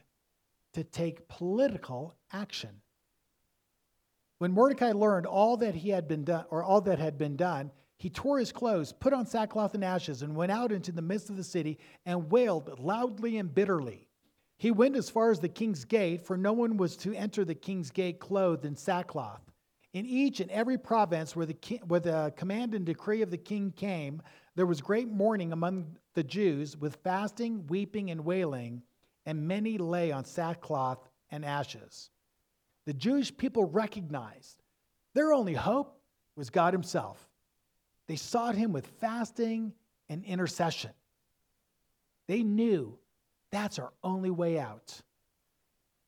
to 0.74 0.84
take 0.84 1.28
political 1.28 2.16
action. 2.32 2.82
When 4.40 4.54
Mordecai 4.54 4.94
learned 4.94 5.26
all 5.26 5.58
that 5.58 5.76
he 5.76 5.90
had 5.90 6.08
been 6.08 6.24
done, 6.24 6.46
or 6.50 6.64
all 6.64 6.80
that 6.82 6.98
had 6.98 7.18
been 7.18 7.36
done, 7.36 7.72
he 7.98 8.10
tore 8.10 8.40
his 8.40 8.54
clothes, 8.54 8.94
put 8.94 9.12
on 9.12 9.26
sackcloth 9.26 9.76
and 9.76 9.84
ashes, 9.84 10.22
and 10.22 10.34
went 10.34 10.54
out 10.54 10.72
into 10.72 10.94
the 10.94 11.02
midst 11.02 11.30
of 11.30 11.36
the 11.36 11.44
city 11.44 11.78
and 12.06 12.32
wailed 12.32 12.80
loudly 12.80 13.38
and 13.38 13.54
bitterly. 13.54 14.08
He 14.58 14.72
went 14.72 14.96
as 14.96 15.10
far 15.10 15.30
as 15.30 15.42
the 15.42 15.50
king's 15.50 15.84
gate, 15.84 16.22
for 16.26 16.38
no 16.38 16.54
one 16.54 16.78
was 16.78 16.96
to 16.98 17.14
enter 17.14 17.44
the 17.44 17.54
king's 17.54 17.92
gate 17.92 18.20
clothed 18.20 18.64
in 18.64 18.78
sackcloth. 18.78 19.42
In 19.92 20.06
each 20.06 20.40
and 20.40 20.50
every 20.52 20.78
province 20.78 21.36
where 21.36 21.46
the, 21.46 21.54
king, 21.54 21.80
where 21.88 22.00
the 22.00 22.34
command 22.38 22.74
and 22.74 22.86
decree 22.86 23.22
of 23.22 23.32
the 23.32 23.38
king 23.38 23.74
came, 23.74 24.22
there 24.56 24.66
was 24.66 24.80
great 24.80 25.10
mourning 25.10 25.52
among 25.52 25.98
the 26.14 26.24
Jews, 26.24 26.78
with 26.78 26.96
fasting, 27.04 27.68
weeping, 27.68 28.12
and 28.12 28.24
wailing, 28.24 28.84
and 29.26 29.48
many 29.48 29.78
lay 29.78 30.14
on 30.14 30.24
sackcloth 30.24 31.10
and 31.30 31.44
ashes. 31.44 32.10
The 32.90 32.96
Jewish 32.96 33.38
people 33.38 33.66
recognized 33.66 34.64
their 35.14 35.32
only 35.32 35.54
hope 35.54 36.02
was 36.36 36.50
God 36.50 36.74
Himself. 36.74 37.24
They 38.08 38.16
sought 38.16 38.56
him 38.56 38.74
with 38.74 38.88
fasting 39.00 39.74
and 40.10 40.26
intercession. 40.26 40.90
They 42.26 42.42
knew 42.42 42.98
that's 43.52 43.78
our 43.78 43.94
only 44.04 44.32
way 44.32 44.58
out. 44.58 45.04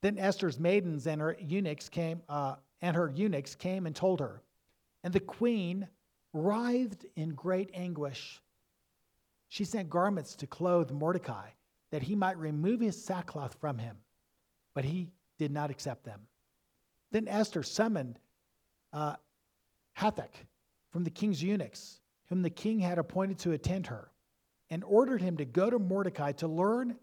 Then 0.02 0.18
Esther's 0.18 0.60
maidens 0.60 1.06
and 1.06 1.22
her 1.22 1.38
eunuchs 1.40 1.88
came, 1.88 2.24
uh, 2.28 2.56
and 2.82 2.96
her 2.96 3.12
eunuchs 3.16 3.54
came 3.54 3.86
and 3.86 3.96
told 3.96 4.20
her, 4.20 4.42
and 5.04 5.14
the 5.14 5.20
queen 5.20 5.88
writhed 6.34 7.06
in 7.16 7.36
great 7.36 7.70
anguish. 7.76 8.42
She 9.50 9.66
sent 9.66 9.92
garments 9.92 10.36
to 10.38 10.48
clothe 10.48 10.90
Mordecai, 10.90 11.50
that 11.92 12.02
he 12.02 12.16
might 12.16 12.40
remove 12.40 12.80
his 12.80 13.06
sackcloth 13.06 13.54
from 13.62 13.78
him, 13.78 13.98
but 14.74 14.84
he 14.84 15.12
did 15.38 15.52
not 15.52 15.70
accept 15.70 16.06
them. 16.06 16.22
Then 17.12 17.28
Esther 17.28 17.64
summoned 17.64 18.20
uh, 18.94 19.16
Hathach, 19.98 20.34
from 20.92 21.04
the 21.04 21.10
king's 21.10 21.42
eunuchs, 21.42 22.02
whom 22.28 22.42
the 22.42 22.50
king 22.50 22.80
had 22.80 22.98
appointed 22.98 23.40
to 23.40 23.52
attend 23.52 23.88
her, 23.88 24.12
and 24.70 24.84
ordered 24.84 25.22
him 25.22 25.38
to 25.38 25.46
go 25.46 25.70
to 25.70 25.80
Mordecai 25.80 26.32
to 26.34 26.48
learn 26.48 26.98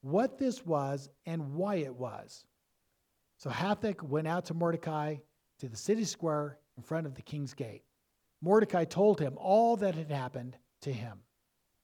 what 0.00 0.38
this 0.38 0.64
was 0.66 1.08
and 1.26 1.54
why 1.54 1.76
it 1.76 1.94
was. 1.94 2.44
So 3.38 3.50
Hathach 3.50 4.02
went 4.02 4.28
out 4.28 4.46
to 4.46 4.54
Mordecai 4.54 5.16
to 5.58 5.68
the 5.68 5.76
city 5.76 6.04
square 6.04 6.58
in 6.76 6.82
front 6.82 7.06
of 7.06 7.14
the 7.14 7.22
king's 7.22 7.54
gate. 7.54 7.82
Mordecai 8.40 8.84
told 8.84 9.20
him 9.20 9.34
all 9.36 9.76
that 9.76 9.94
had 9.94 10.10
happened 10.10 10.56
to 10.82 10.92
him 10.92 11.20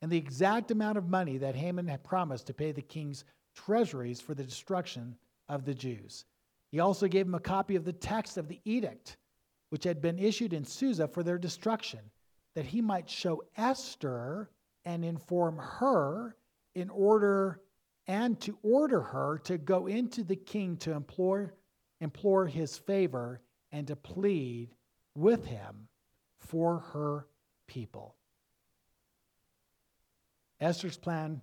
and 0.02 0.10
the 0.10 0.16
exact 0.16 0.70
amount 0.70 0.98
of 0.98 1.08
money 1.08 1.38
that 1.38 1.56
Haman 1.56 1.86
had 1.86 2.04
promised 2.04 2.46
to 2.46 2.54
pay 2.54 2.72
the 2.72 2.82
king's 2.82 3.24
treasuries 3.54 4.20
for 4.20 4.34
the 4.34 4.44
destruction 4.44 5.16
of 5.48 5.64
the 5.64 5.74
Jews. 5.74 6.24
He 6.70 6.81
also 6.81 7.09
gave 7.09 7.26
him 7.26 7.35
a 7.35 7.40
copy 7.40 7.76
of 7.76 7.85
the 7.85 7.92
text 7.92 8.37
of 8.37 8.48
the 8.48 8.61
edict, 8.64 9.16
which 9.70 9.85
had 9.85 10.00
been 10.00 10.18
issued 10.18 10.52
in 10.52 10.64
Susa 10.64 11.09
for 11.09 11.22
their 11.22 11.38
destruction, 11.38 12.00
that 12.54 12.66
he 12.66 12.81
might 12.81 13.09
show 13.09 13.42
Esther 13.57 14.50
and 14.85 15.04
inform 15.04 15.59
her 15.59 16.37
in 16.74 16.90
order 16.90 17.61
and 18.07 18.40
to 18.40 18.59
order 18.62 19.02
her 19.02 19.38
to 19.44 19.59
go 19.59 19.87
into 19.87 20.24
the 20.24 20.37
king 20.37 20.76
to 20.78 20.92
implore, 20.92 21.54
implore 22.00 22.46
his 22.46 22.78
favor 22.78 23.40
and 23.70 23.87
to 23.87 23.96
plead 23.96 24.74
with 25.14 25.44
him 25.44 25.88
for 26.38 26.78
her 26.78 27.26
people. 27.66 28.14
Esther's 30.61 30.96
plan 30.96 31.40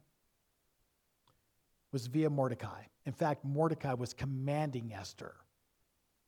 was 1.92 2.08
via 2.08 2.30
Mordecai. 2.30 2.84
In 3.06 3.13
fact, 3.13 3.46
Mordecai 3.46 3.94
was 3.94 4.13
commanding 4.13 4.94
Esther. 4.94 5.36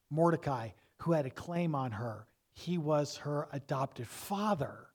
Mordecai, 0.10 0.70
who 0.98 1.12
had 1.12 1.26
a 1.26 1.32
claim 1.32 1.76
on 1.76 1.92
her, 1.92 2.28
he 2.54 2.78
was 2.78 3.18
her 3.18 3.48
adopted 3.52 4.08
father. 4.08 4.88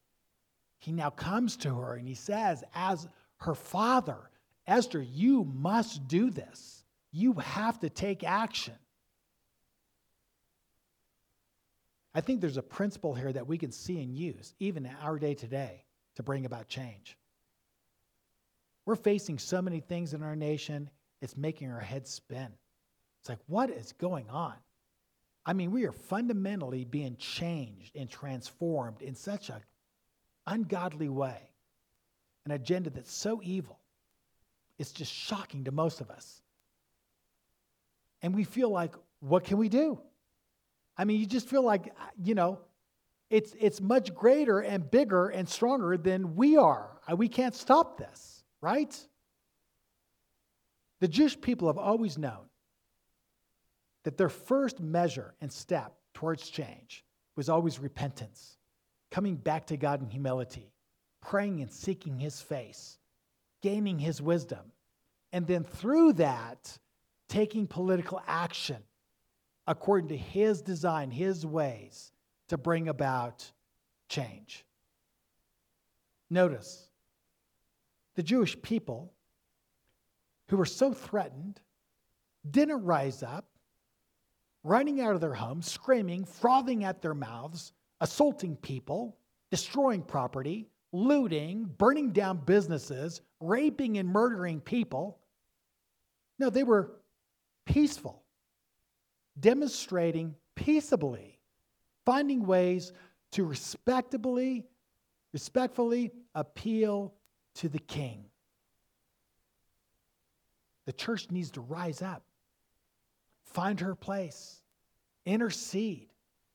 He 0.78 0.92
now 0.92 1.10
comes 1.10 1.56
to 1.58 1.74
her 1.76 1.94
and 1.94 2.08
he 2.08 2.14
says, 2.14 2.64
as 2.74 3.06
her 3.38 3.54
father, 3.54 4.30
Esther, 4.66 5.02
you 5.02 5.44
must 5.44 6.06
do 6.08 6.30
this. 6.30 6.84
You 7.10 7.34
have 7.34 7.78
to 7.80 7.90
take 7.90 8.24
action. 8.24 8.74
I 12.14 12.20
think 12.20 12.40
there's 12.40 12.56
a 12.56 12.62
principle 12.62 13.14
here 13.14 13.32
that 13.32 13.46
we 13.46 13.58
can 13.58 13.72
see 13.72 14.02
and 14.02 14.14
use, 14.14 14.54
even 14.58 14.86
in 14.86 14.94
our 15.02 15.18
day 15.18 15.34
today, 15.34 15.84
to 16.16 16.22
bring 16.22 16.44
about 16.46 16.68
change. 16.68 17.16
We're 18.84 18.96
facing 18.96 19.38
so 19.38 19.62
many 19.62 19.80
things 19.80 20.12
in 20.14 20.22
our 20.22 20.36
nation, 20.36 20.90
it's 21.22 21.36
making 21.36 21.70
our 21.70 21.80
heads 21.80 22.10
spin. 22.10 22.48
It's 23.20 23.28
like, 23.28 23.38
what 23.46 23.70
is 23.70 23.92
going 23.92 24.28
on? 24.28 24.54
I 25.46 25.54
mean, 25.54 25.70
we 25.70 25.86
are 25.86 25.92
fundamentally 25.92 26.84
being 26.84 27.16
changed 27.16 27.96
and 27.96 28.10
transformed 28.10 29.00
in 29.00 29.14
such 29.14 29.48
an 29.48 29.62
ungodly 30.46 31.08
way, 31.08 31.50
an 32.44 32.50
agenda 32.52 32.90
that's 32.90 33.12
so 33.12 33.40
evil. 33.42 33.78
It's 34.78 34.92
just 34.92 35.12
shocking 35.12 35.64
to 35.64 35.72
most 35.72 36.00
of 36.00 36.10
us. 36.10 36.42
And 38.20 38.34
we 38.34 38.44
feel 38.44 38.68
like, 38.68 38.94
what 39.20 39.44
can 39.44 39.56
we 39.56 39.68
do? 39.68 39.98
I 40.98 41.04
mean, 41.04 41.18
you 41.18 41.26
just 41.26 41.48
feel 41.48 41.62
like, 41.62 41.86
uh, 41.86 42.04
you 42.22 42.34
know, 42.34 42.58
it's, 43.30 43.54
it's 43.58 43.80
much 43.80 44.14
greater 44.14 44.60
and 44.60 44.88
bigger 44.90 45.28
and 45.28 45.48
stronger 45.48 45.96
than 45.96 46.36
we 46.36 46.56
are. 46.56 47.00
Uh, 47.10 47.16
we 47.16 47.28
can't 47.28 47.54
stop 47.54 47.96
this 47.96 48.32
right? 48.62 48.96
The 51.02 51.08
Jewish 51.08 51.40
people 51.40 51.66
have 51.66 51.78
always 51.78 52.16
known 52.16 52.44
that 54.04 54.16
their 54.16 54.28
first 54.28 54.78
measure 54.78 55.34
and 55.40 55.52
step 55.52 55.96
towards 56.14 56.48
change 56.48 57.04
was 57.34 57.48
always 57.48 57.80
repentance, 57.80 58.56
coming 59.10 59.34
back 59.34 59.66
to 59.66 59.76
God 59.76 60.00
in 60.00 60.08
humility, 60.08 60.70
praying 61.20 61.60
and 61.60 61.72
seeking 61.72 62.20
His 62.20 62.40
face, 62.40 62.98
gaining 63.62 63.98
His 63.98 64.22
wisdom, 64.22 64.70
and 65.32 65.44
then 65.44 65.64
through 65.64 66.12
that, 66.12 66.78
taking 67.28 67.66
political 67.66 68.22
action 68.24 68.78
according 69.66 70.10
to 70.10 70.16
His 70.16 70.62
design, 70.62 71.10
His 71.10 71.44
ways 71.44 72.12
to 72.46 72.56
bring 72.56 72.86
about 72.86 73.50
change. 74.08 74.64
Notice, 76.30 76.88
the 78.14 78.22
Jewish 78.22 78.62
people 78.62 79.12
who 80.52 80.58
were 80.58 80.66
so 80.66 80.92
threatened 80.92 81.58
didn't 82.50 82.84
rise 82.84 83.22
up, 83.22 83.46
running 84.62 85.00
out 85.00 85.14
of 85.14 85.20
their 85.22 85.32
homes, 85.32 85.66
screaming, 85.66 86.26
frothing 86.26 86.84
at 86.84 87.00
their 87.00 87.14
mouths, 87.14 87.72
assaulting 88.02 88.54
people, 88.56 89.16
destroying 89.50 90.02
property, 90.02 90.68
looting, 90.92 91.64
burning 91.78 92.10
down 92.10 92.36
businesses, 92.44 93.22
raping 93.40 93.96
and 93.96 94.06
murdering 94.06 94.60
people. 94.60 95.18
No, 96.38 96.50
they 96.50 96.64
were 96.64 97.00
peaceful, 97.64 98.22
demonstrating 99.40 100.34
peaceably, 100.54 101.38
finding 102.04 102.44
ways 102.44 102.92
to 103.30 103.46
respectably, 103.46 104.66
respectfully 105.32 106.12
appeal 106.34 107.14
to 107.54 107.70
the 107.70 107.78
king. 107.78 108.26
The 110.86 110.92
church 110.92 111.30
needs 111.30 111.50
to 111.52 111.60
rise 111.60 112.02
up, 112.02 112.22
find 113.44 113.80
her 113.80 113.94
place, 113.94 114.62
intercede, 115.24 116.08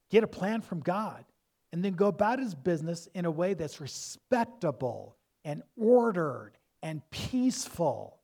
get 0.10 0.24
a 0.24 0.28
plan 0.28 0.62
from 0.62 0.82
God, 0.82 1.24
and 1.72 1.84
then 1.84 1.94
go 1.94 2.08
about 2.08 2.40
his 2.40 2.56
business 2.56 3.08
in 3.14 3.26
a 3.26 3.32
way 3.32 3.54
that's 3.54 3.82
respectable 3.82 5.18
and 5.44 5.64
ordered 5.78 6.54
and 6.84 7.02
peaceful. 7.10 8.20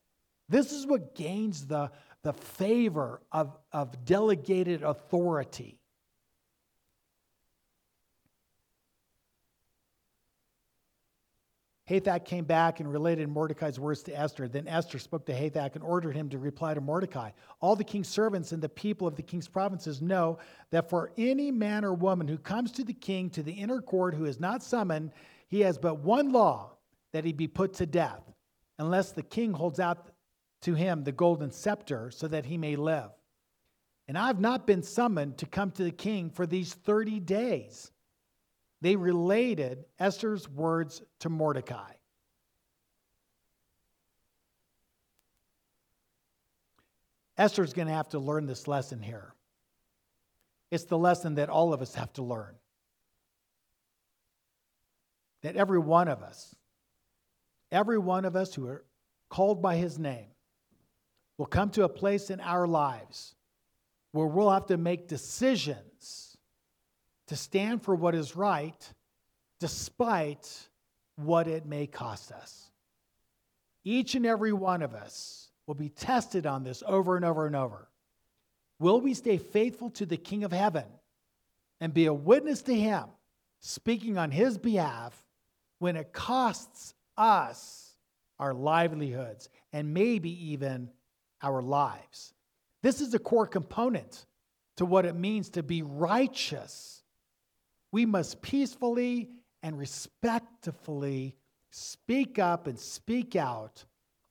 This 0.49 0.71
is 0.71 0.85
what 0.85 1.15
gains 1.15 1.67
the, 1.67 1.91
the 2.23 2.33
favor 2.33 3.21
of, 3.31 3.57
of 3.71 4.05
delegated 4.05 4.83
authority. 4.83 5.79
Hathach 11.89 12.23
came 12.23 12.45
back 12.45 12.79
and 12.79 12.91
related 12.91 13.27
Mordecai's 13.27 13.79
words 13.79 14.03
to 14.03 14.17
Esther. 14.17 14.47
Then 14.47 14.67
Esther 14.67 14.99
spoke 14.99 15.25
to 15.25 15.33
Hathach 15.33 15.75
and 15.75 15.83
ordered 15.83 16.15
him 16.15 16.29
to 16.29 16.37
reply 16.37 16.73
to 16.73 16.79
Mordecai. 16.79 17.31
All 17.59 17.75
the 17.75 17.83
king's 17.83 18.07
servants 18.07 18.53
and 18.53 18.61
the 18.61 18.69
people 18.69 19.05
of 19.05 19.15
the 19.15 19.21
king's 19.21 19.49
provinces 19.49 20.01
know 20.01 20.37
that 20.71 20.89
for 20.89 21.11
any 21.17 21.51
man 21.51 21.83
or 21.83 21.93
woman 21.93 22.27
who 22.27 22.37
comes 22.37 22.71
to 22.73 22.85
the 22.85 22.93
king 22.93 23.29
to 23.31 23.43
the 23.43 23.51
inner 23.51 23.81
court 23.81 24.15
who 24.15 24.25
is 24.25 24.39
not 24.39 24.63
summoned, 24.63 25.11
he 25.49 25.59
has 25.61 25.77
but 25.77 25.99
one 25.99 26.31
law 26.31 26.71
that 27.11 27.25
he 27.25 27.33
be 27.33 27.47
put 27.47 27.73
to 27.73 27.85
death, 27.85 28.23
unless 28.79 29.11
the 29.11 29.21
king 29.21 29.51
holds 29.51 29.79
out 29.79 30.07
to 30.61 30.75
him 30.75 31.03
the 31.03 31.11
golden 31.11 31.51
scepter 31.51 32.09
so 32.11 32.29
that 32.29 32.45
he 32.45 32.57
may 32.57 32.77
live. 32.77 33.11
And 34.07 34.17
I've 34.17 34.39
not 34.39 34.65
been 34.65 34.83
summoned 34.83 35.37
to 35.39 35.45
come 35.45 35.71
to 35.71 35.83
the 35.83 35.91
king 35.91 36.29
for 36.29 36.45
these 36.45 36.73
30 36.73 37.19
days 37.19 37.91
they 38.83 38.97
related 38.97 39.85
Esther's 39.97 40.47
words 40.49 41.01
to 41.19 41.29
Mordecai. 41.29 41.93
Esther's 47.37 47.71
going 47.71 47.87
to 47.87 47.93
have 47.93 48.09
to 48.09 48.19
learn 48.19 48.45
this 48.45 48.67
lesson 48.67 49.01
here. 49.01 49.33
It's 50.69 50.83
the 50.83 50.97
lesson 50.97 51.35
that 51.35 51.49
all 51.49 51.73
of 51.73 51.81
us 51.81 51.95
have 51.95 52.11
to 52.13 52.23
learn. 52.23 52.55
That 55.43 55.55
every 55.55 55.79
one 55.79 56.09
of 56.09 56.21
us, 56.21 56.53
every 57.71 57.97
one 57.97 58.25
of 58.25 58.35
us 58.35 58.53
who 58.53 58.67
are 58.67 58.83
called 59.29 59.61
by 59.61 59.77
his 59.77 59.97
name, 59.97 60.27
will 61.37 61.45
come 61.45 61.69
to 61.69 61.85
a 61.85 61.89
place 61.89 62.29
in 62.29 62.41
our 62.41 62.67
lives 62.67 63.33
where 64.11 64.27
we'll 64.27 64.51
have 64.51 64.65
to 64.65 64.77
make 64.77 65.07
decisions 65.07 66.32
to 67.33 67.37
stand 67.37 67.81
for 67.81 67.95
what 67.95 68.13
is 68.13 68.35
right 68.35 68.93
despite 69.59 70.69
what 71.15 71.47
it 71.47 71.65
may 71.65 71.87
cost 71.87 72.31
us. 72.31 72.69
Each 73.83 74.13
and 74.13 74.23
every 74.23 74.53
one 74.53 74.83
of 74.83 74.93
us 74.93 75.49
will 75.65 75.73
be 75.73 75.89
tested 75.89 76.45
on 76.45 76.63
this 76.63 76.83
over 76.85 77.15
and 77.15 77.25
over 77.25 77.47
and 77.47 77.55
over. 77.55 77.89
Will 78.77 79.01
we 79.01 79.15
stay 79.15 79.39
faithful 79.39 79.89
to 79.91 80.05
the 80.05 80.15
King 80.15 80.43
of 80.43 80.51
Heaven 80.51 80.85
and 81.81 81.91
be 81.91 82.05
a 82.05 82.13
witness 82.13 82.61
to 82.63 82.75
Him, 82.75 83.05
speaking 83.61 84.15
on 84.19 84.29
His 84.29 84.59
behalf, 84.59 85.25
when 85.79 85.95
it 85.95 86.13
costs 86.13 86.93
us 87.17 87.95
our 88.37 88.53
livelihoods 88.53 89.49
and 89.71 89.91
maybe 89.91 90.51
even 90.51 90.91
our 91.41 91.63
lives? 91.63 92.35
This 92.83 93.01
is 93.01 93.15
a 93.15 93.19
core 93.19 93.47
component 93.47 94.27
to 94.77 94.85
what 94.85 95.07
it 95.07 95.15
means 95.15 95.49
to 95.49 95.63
be 95.63 95.81
righteous 95.81 96.92
we 97.93 98.07
must 98.07 98.41
peacefully 98.41 99.29
and 99.61 99.77
respectfully 99.77 101.35
speak 101.69 102.39
up 102.39 102.65
and 102.65 102.77
speak 102.77 103.35
out 103.35 103.85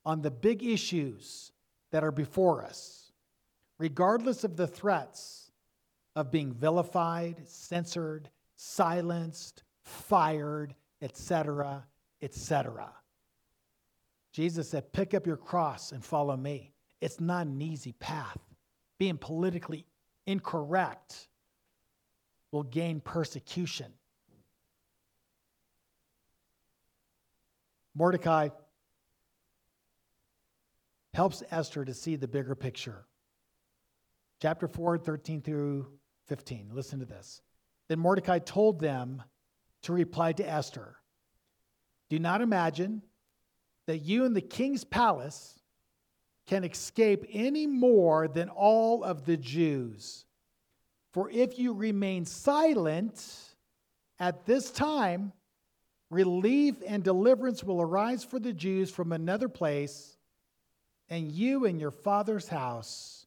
on 0.05 0.21
the 0.21 0.33
big 0.33 0.65
issues 0.65 1.53
that 1.93 2.03
are 2.03 2.11
before 2.11 2.65
us, 2.65 3.13
regardless 3.79 4.43
of 4.43 4.57
the 4.57 4.67
threats 4.67 5.53
of 6.17 6.33
being 6.33 6.53
vilified, 6.53 7.41
censored, 7.47 8.29
silenced, 8.57 9.63
fired, 9.85 10.75
etc., 11.01 11.87
etc. 12.21 12.93
Jesus 14.33 14.71
said, 14.71 14.93
Pick 14.93 15.15
up 15.15 15.25
your 15.25 15.37
cross 15.37 15.93
and 15.93 16.05
follow 16.05 16.37
me. 16.37 16.73
It's 17.01 17.21
not 17.21 17.47
an 17.47 17.63
easy 17.63 17.93
path. 17.93 18.39
Being 18.99 19.19
politically 19.19 19.87
incorrect 20.27 21.29
will 22.53 22.63
gain 22.63 23.01
persecution. 23.01 23.93
Mordecai 27.95 28.51
helps 31.15 31.43
Esther 31.51 31.85
to 31.85 31.93
see 31.93 32.17
the 32.17 32.29
bigger 32.29 32.55
picture. 32.55 33.05
Chapter 34.41 34.69
4, 34.69 34.99
13 34.99 35.43
through 35.43 35.89
15. 36.27 36.71
Listen 36.73 37.01
to 37.01 37.05
this. 37.05 37.43
Then 37.89 37.99
Mordecai 37.99 38.39
told 38.39 38.81
them 38.81 39.23
to 39.83 39.93
reply 39.93 40.33
to 40.33 40.49
Esther 40.49 40.97
Do 42.09 42.19
not 42.19 42.41
imagine 42.41 43.03
that 43.87 43.99
you 43.99 44.25
in 44.25 44.33
the 44.33 44.41
king's 44.41 44.85
palace 44.85 45.59
can 46.47 46.65
escape 46.65 47.25
any 47.31 47.67
more 47.67 48.29
than 48.29 48.49
all 48.49 49.05
of 49.05 49.25
the 49.25 49.37
Jews. 49.37 50.25
For 51.13 51.31
if 51.31 51.59
you 51.59 51.75
remain 51.75 52.25
silent 52.25 53.23
at 54.19 54.47
this 54.47 54.71
time, 54.71 55.33
relief 56.11 56.77
and 56.87 57.05
deliverance 57.05 57.63
will 57.63 57.81
arise 57.81 58.25
for 58.25 58.39
the 58.39 58.53
Jews 58.53 58.91
from 58.91 59.13
another 59.13 59.49
place, 59.49 60.17
and 61.11 61.31
you 61.31 61.67
and 61.67 61.79
your 61.81 61.91
father's 61.91 62.49
house 62.49 63.27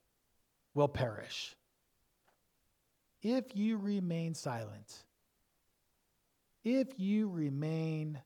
will 0.73 0.87
perish. 0.87 1.55
If 3.21 3.55
you 3.55 3.77
remain 3.77 4.33
silent, 4.33 5.03
if 6.63 6.99
you 6.99 7.29
remain 7.29 8.19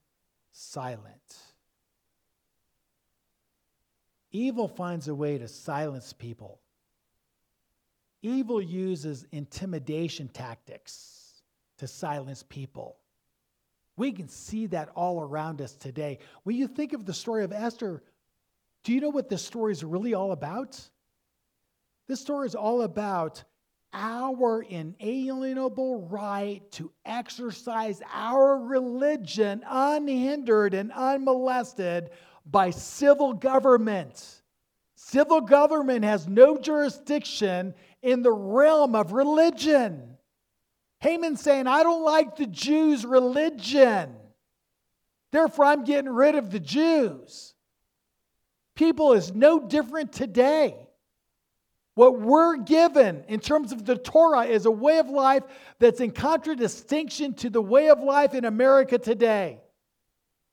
silent. 0.52 1.38
Evil 4.32 4.68
finds 4.68 5.08
a 5.08 5.16
way 5.16 5.38
to 5.38 5.48
silence 5.48 6.14
people. 6.14 6.60
Evil 8.22 8.62
uses 8.62 9.26
intimidation 9.32 10.28
tactics 10.28 11.42
to 11.78 11.88
silence 11.88 12.44
people. 12.48 12.98
We 13.96 14.12
can 14.12 14.28
see 14.28 14.66
that 14.68 14.90
all 14.96 15.22
around 15.22 15.62
us 15.62 15.74
today. 15.74 16.20
When 16.44 16.56
you 16.56 16.68
think 16.68 16.94
of 16.94 17.06
the 17.06 17.14
story 17.14 17.44
of 17.44 17.52
Esther, 17.52 18.04
do 18.84 18.94
you 18.94 19.02
know 19.02 19.10
what 19.10 19.30
this 19.30 19.44
story 19.44 19.72
is 19.72 19.84
really 19.84 20.14
all 20.14 20.32
about? 20.32 20.80
This 22.08 22.20
story 22.20 22.48
is 22.48 22.56
all 22.56 22.82
about 22.82 23.44
our 23.94 24.62
inalienable 24.62 26.08
right 26.08 26.62
to 26.72 26.92
exercise 27.06 28.02
our 28.14 28.58
religion 28.58 29.64
unhindered 29.68 30.74
and 30.74 30.92
unmolested 30.92 32.12
by 32.46 32.70
civil 32.70 33.34
government. 33.34 34.39
Civil 35.12 35.42
government 35.42 36.06
has 36.06 36.28
no 36.28 36.60
jurisdiction 36.60 37.74
in 38.04 38.22
the 38.22 38.32
realm 38.32 38.94
of 38.94 39.12
religion. 39.12 40.18
Haman 41.00 41.36
saying, 41.36 41.66
I 41.66 41.82
don't 41.82 42.04
like 42.04 42.36
the 42.36 42.46
Jews' 42.46 43.06
religion. 43.06 44.16
Therefore, 45.32 45.66
I'm 45.66 45.84
getting 45.84 46.12
rid 46.12 46.36
of 46.36 46.52
the 46.52 46.60
Jews. 46.60 47.56
People 48.76 49.14
is 49.14 49.34
no 49.34 49.60
different 49.60 50.14
today. 50.14 50.76
What 51.96 52.20
we're 52.20 52.58
given 52.58 53.24
in 53.28 53.40
terms 53.40 53.72
of 53.72 53.86
the 53.86 53.98
Torah 53.98 54.44
is 54.44 54.68
a 54.68 54.72
way 54.72 55.00
of 55.00 55.10
life 55.10 55.44
that's 55.80 56.02
in 56.02 56.12
contradistinction 56.12 57.34
to 57.36 57.50
the 57.50 57.62
way 57.62 57.90
of 57.90 58.00
life 58.00 58.36
in 58.36 58.46
America 58.46 59.00
today. 59.00 59.60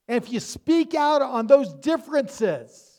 And 0.08 0.16
if 0.16 0.32
you 0.32 0.40
speak 0.40 0.94
out 0.94 1.20
on 1.20 1.46
those 1.46 1.74
differences, 1.74 2.95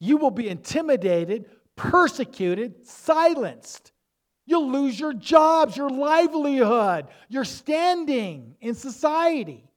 you 0.00 0.16
will 0.16 0.30
be 0.30 0.48
intimidated, 0.48 1.46
persecuted, 1.76 2.86
silenced. 2.86 3.92
You'll 4.46 4.70
lose 4.70 4.98
your 4.98 5.12
jobs, 5.12 5.76
your 5.76 5.90
livelihood, 5.90 7.08
your 7.28 7.44
standing 7.44 8.56
in 8.60 8.74
society. 8.74 9.68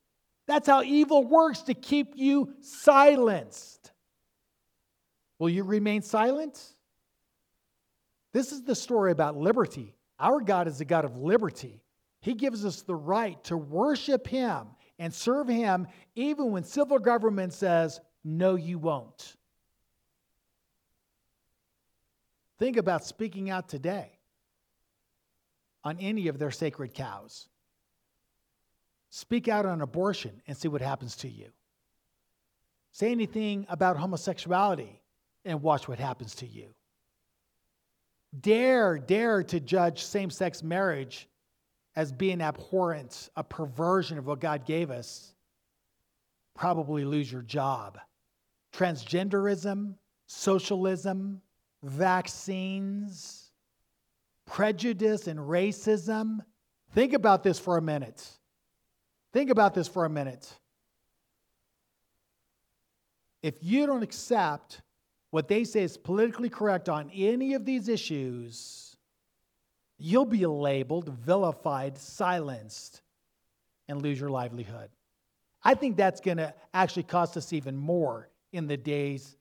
That's 0.48 0.68
how 0.68 0.84
evil 0.84 1.26
works 1.26 1.62
to 1.64 1.74
keep 1.74 2.14
you 2.16 2.54
silenced. 2.62 3.92
Will 5.40 5.50
you 5.50 5.64
remain 5.64 6.02
silent? 6.02 6.62
This 8.34 8.52
is 8.52 8.64
the 8.64 8.76
story 8.76 9.12
about 9.12 9.36
liberty. 9.36 9.94
Our 10.20 10.40
God 10.40 10.68
is 10.68 10.80
a 10.80 10.86
God 10.86 11.04
of 11.04 11.18
liberty. 11.18 11.82
He 12.22 12.34
gives 12.34 12.64
us 12.64 12.84
the 12.84 12.96
right 12.96 13.44
to 13.46 13.58
worship 13.58 14.28
Him 14.28 14.68
and 15.00 15.14
serve 15.14 15.48
Him 15.48 15.88
even 16.16 16.52
when 16.52 16.64
civil 16.64 17.00
government 17.00 17.54
says, 17.54 18.00
no, 18.24 18.56
you 18.56 18.78
won't. 18.78 19.36
Think 22.62 22.78
about 22.78 23.04
speaking 23.04 23.50
out 23.50 23.68
today 23.68 24.12
on 25.84 25.98
any 25.98 26.28
of 26.28 26.38
their 26.38 26.52
sacred 26.52 26.94
cows. 26.94 27.50
Speak 29.10 29.48
out 29.48 29.66
on 29.66 29.82
abortion 29.82 30.44
and 30.46 30.56
see 30.56 30.68
what 30.68 30.80
happens 30.80 31.16
to 31.16 31.28
you. 31.28 31.48
Say 32.92 33.10
anything 33.10 33.66
about 33.68 33.98
homosexuality 33.98 35.02
and 35.44 35.64
watch 35.64 35.88
what 35.88 35.98
happens 35.98 36.36
to 36.36 36.46
you. 36.46 36.76
Dare, 38.40 39.00
dare 39.00 39.42
to 39.42 39.60
judge 39.60 40.04
same 40.04 40.30
sex 40.30 40.62
marriage 40.62 41.28
as 41.96 42.12
being 42.12 42.42
abhorrent, 42.42 43.30
a 43.36 43.44
perversion 43.44 44.20
of 44.20 44.28
what 44.28 44.40
God 44.40 44.68
gave 44.68 44.92
us, 44.92 45.34
probably 46.54 47.06
lose 47.06 47.32
your 47.32 47.42
job. 47.42 47.98
Transgenderism, 48.72 49.96
socialism, 50.28 51.42
vaccines, 51.84 53.52
prejudice, 54.46 55.28
and 55.28 55.40
racism. 55.40 56.40
Think 56.94 57.14
about 57.14 57.44
this 57.44 57.60
for 57.60 57.78
a 57.78 57.82
minute. 57.82 58.28
Think 59.34 59.50
about 59.50 59.74
this 59.74 59.88
for 59.88 60.06
a 60.06 60.10
minute. 60.10 60.54
If 63.42 63.56
you 63.62 63.86
don't 63.86 64.04
accept 64.04 64.82
what 65.32 65.48
they 65.48 65.64
say 65.64 65.84
is 65.84 65.98
politically 65.98 66.50
correct 66.50 66.90
on 66.90 67.10
any 67.14 67.54
of 67.54 67.66
these 67.66 67.88
issues, 67.88 68.96
you'll 69.98 70.26
be 70.26 70.46
labeled, 70.46 71.10
vilified, 71.10 71.98
silenced, 71.98 73.02
and 73.88 74.02
lose 74.02 74.20
your 74.20 74.30
livelihood. 74.30 74.90
I 75.64 75.76
think 75.76 75.96
that's 75.96 76.22
going 76.22 76.38
to 76.38 76.54
actually 76.74 77.04
cost 77.04 77.38
us 77.38 77.54
even 77.54 77.78
more 77.78 78.30
in 78.52 78.68
the 78.68 78.78
days 78.78 79.38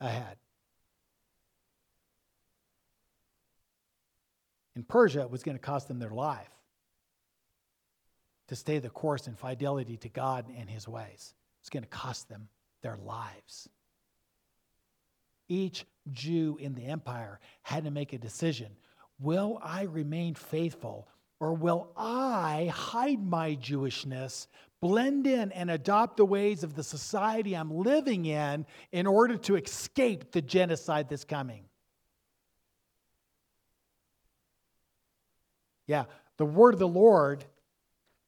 ahead. 0.00 0.36
In 4.76 4.82
Persia, 4.84 5.26
was 5.26 5.42
going 5.42 5.56
to 5.56 5.62
cost 5.62 5.88
them 5.88 5.98
their 5.98 6.10
life 6.10 6.50
to 8.48 8.54
stay 8.54 8.78
the 8.78 8.90
course 8.90 9.26
in 9.26 9.34
fidelity 9.34 9.96
to 9.96 10.08
God 10.08 10.46
and 10.56 10.68
his 10.68 10.86
ways. 10.86 11.34
It's 11.60 11.70
going 11.70 11.82
to 11.82 11.88
cost 11.88 12.28
them 12.28 12.48
their 12.82 12.98
lives. 12.98 13.68
Each 15.48 15.86
Jew 16.12 16.58
in 16.60 16.74
the 16.74 16.84
empire 16.84 17.40
had 17.62 17.84
to 17.84 17.90
make 17.90 18.12
a 18.12 18.18
decision 18.18 18.76
Will 19.18 19.58
I 19.62 19.84
remain 19.84 20.34
faithful 20.34 21.08
or 21.40 21.54
will 21.54 21.90
I 21.96 22.70
hide 22.74 23.24
my 23.24 23.56
Jewishness, 23.56 24.46
blend 24.80 25.26
in, 25.26 25.52
and 25.52 25.70
adopt 25.70 26.18
the 26.18 26.24
ways 26.26 26.62
of 26.62 26.74
the 26.74 26.82
society 26.82 27.54
I'm 27.54 27.70
living 27.70 28.26
in 28.26 28.66
in 28.92 29.06
order 29.06 29.38
to 29.38 29.56
escape 29.56 30.32
the 30.32 30.42
genocide 30.42 31.08
that's 31.08 31.24
coming? 31.24 31.64
Yeah, 35.86 36.04
the 36.36 36.46
word 36.46 36.74
of 36.74 36.80
the 36.80 36.88
Lord 36.88 37.44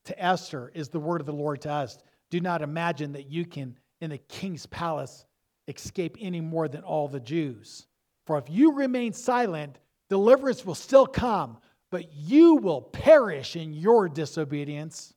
to 0.04 0.22
Esther 0.22 0.70
is 0.74 0.88
the 0.88 1.00
word 1.00 1.20
of 1.20 1.26
the 1.26 1.32
Lord 1.32 1.62
to 1.62 1.70
us. 1.70 1.98
Do 2.30 2.40
not 2.40 2.62
imagine 2.62 3.12
that 3.12 3.30
you 3.30 3.44
can, 3.44 3.78
in 4.00 4.10
the 4.10 4.18
king's 4.18 4.66
palace, 4.66 5.24
escape 5.66 6.16
any 6.20 6.40
more 6.40 6.68
than 6.68 6.82
all 6.82 7.08
the 7.08 7.20
Jews. 7.20 7.86
For 8.26 8.38
if 8.38 8.48
you 8.48 8.72
remain 8.72 9.12
silent, 9.12 9.78
Deliverance 10.08 10.64
will 10.64 10.74
still 10.74 11.06
come, 11.06 11.58
but 11.90 12.12
you 12.14 12.56
will 12.56 12.80
perish 12.80 13.56
in 13.56 13.72
your 13.72 14.08
disobedience. 14.08 15.12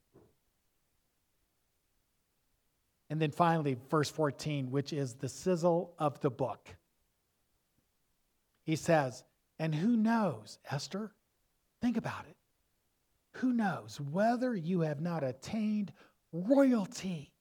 And 3.10 3.22
then 3.22 3.32
finally, 3.32 3.78
verse 3.90 4.10
14, 4.10 4.72
which 4.72 4.94
is 4.94 5.16
the 5.16 5.30
sizzle 5.30 5.94
of 5.98 6.20
the 6.22 6.30
book. 6.30 6.70
He 8.64 8.76
says, 8.76 9.24
And 9.60 9.74
who 9.74 9.98
knows, 9.98 10.60
Esther? 10.70 11.12
Think 11.82 11.98
about 11.98 12.26
it. 12.30 12.36
Who 13.40 13.54
knows 13.54 14.00
whether 14.00 14.56
you 14.56 14.82
have 14.82 15.02
not 15.02 15.24
attained 15.24 15.92
royalty 16.32 17.32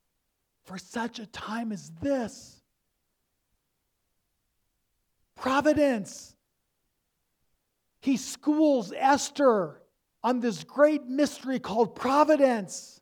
for 0.65 0.79
such 0.79 1.19
a 1.19 1.27
time 1.27 1.73
as 1.73 1.91
this? 2.01 2.63
Providence 5.37 6.35
he 8.01 8.17
schools 8.17 8.93
Esther 8.97 9.83
on 10.23 10.41
this 10.41 10.65
great 10.65 11.07
mystery 11.07 11.59
called 11.59 11.95
providence 11.95 13.01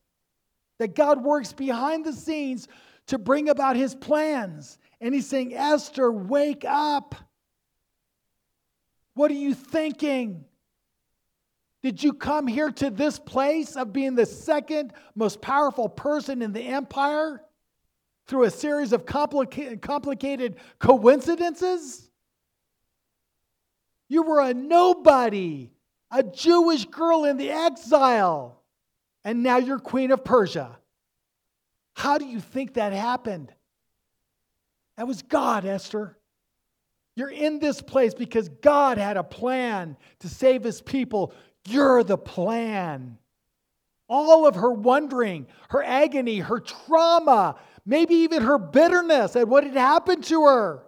that 0.79 0.95
God 0.95 1.23
works 1.23 1.53
behind 1.53 2.05
the 2.05 2.13
scenes 2.13 2.69
to 3.07 3.19
bring 3.19 3.49
about 3.49 3.77
his 3.77 3.95
plans. 3.95 4.79
And 5.01 5.15
he's 5.15 5.27
saying, 5.27 5.55
Esther, 5.55 6.11
wake 6.13 6.65
up. 6.67 7.15
What 9.15 9.31
are 9.31 9.35
you 9.35 9.55
thinking? 9.55 10.45
Did 11.83 12.03
you 12.03 12.13
come 12.13 12.47
here 12.47 12.71
to 12.73 12.91
this 12.91 13.19
place 13.19 13.77
of 13.77 13.93
being 13.93 14.15
the 14.15 14.27
second 14.27 14.93
most 15.15 15.41
powerful 15.41 15.89
person 15.89 16.43
in 16.43 16.53
the 16.53 16.63
empire 16.63 17.43
through 18.27 18.45
a 18.45 18.51
series 18.51 18.93
of 18.93 19.07
complica- 19.07 19.81
complicated 19.81 20.57
coincidences? 20.81 22.11
You 24.09 24.23
were 24.23 24.41
a 24.41 24.55
nobody, 24.55 25.71
a 26.11 26.23
Jewish 26.23 26.87
girl 26.87 27.25
in 27.25 27.37
the 27.37 27.51
exile, 27.51 28.63
and 29.25 29.43
now 29.43 29.59
you're 29.59 29.79
queen 29.79 30.11
of 30.11 30.25
Persia. 30.25 30.79
How 31.95 32.19
do 32.19 32.25
you 32.25 32.41
think 32.41 32.75
that 32.75 32.93
happened? 32.93 33.53
That 34.97 35.07
was 35.07 35.23
God, 35.23 35.65
Esther. 35.65 36.17
You're 37.15 37.31
in 37.31 37.59
this 37.59 37.83
place 37.83 38.15
because 38.15 38.49
God 38.49 38.97
had 38.97 39.17
a 39.17 39.25
plan 39.25 39.97
to 40.21 40.29
save 40.29 40.63
his 40.63 40.81
people. 40.81 41.33
You're 41.69 42.03
the 42.05 42.19
plan. 42.19 43.19
All 44.09 44.47
of 44.47 44.55
her 44.55 44.73
wondering, 44.73 45.47
her 45.69 45.83
agony, 45.83 46.39
her 46.39 46.61
trauma, 46.61 47.57
maybe 47.85 48.15
even 48.17 48.43
her 48.43 48.59
bitterness 48.59 49.37
at 49.37 49.49
what 49.49 49.65
had 49.65 49.75
happened 49.75 50.25
to 50.25 50.45
her 50.45 50.83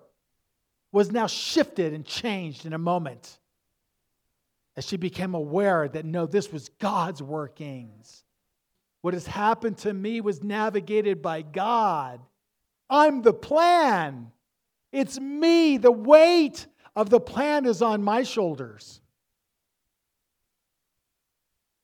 was 0.92 1.12
now 1.12 1.26
shifted 1.26 1.92
and 1.92 2.04
changed 2.04 2.66
in 2.66 2.72
a 2.72 2.78
moment 2.78 3.38
as 4.76 4.86
she 4.86 4.96
became 4.96 5.34
aware 5.34 5.88
that 5.88 6.04
no, 6.04 6.26
this 6.26 6.50
was 6.50 6.70
God's 6.78 7.22
workings. 7.22 8.24
What 9.02 9.14
has 9.14 9.26
happened 9.26 9.78
to 9.78 9.92
me 9.92 10.20
was 10.20 10.42
navigated 10.42 11.20
by 11.20 11.42
God. 11.42 12.20
I'm 12.88 13.22
the 13.22 13.32
plan. 13.32 14.30
It's 14.92 15.18
me. 15.20 15.76
The 15.76 15.92
weight 15.92 16.66
of 16.96 17.10
the 17.10 17.20
plan 17.20 17.66
is 17.66 17.82
on 17.82 18.02
my 18.02 18.22
shoulders. 18.22 19.00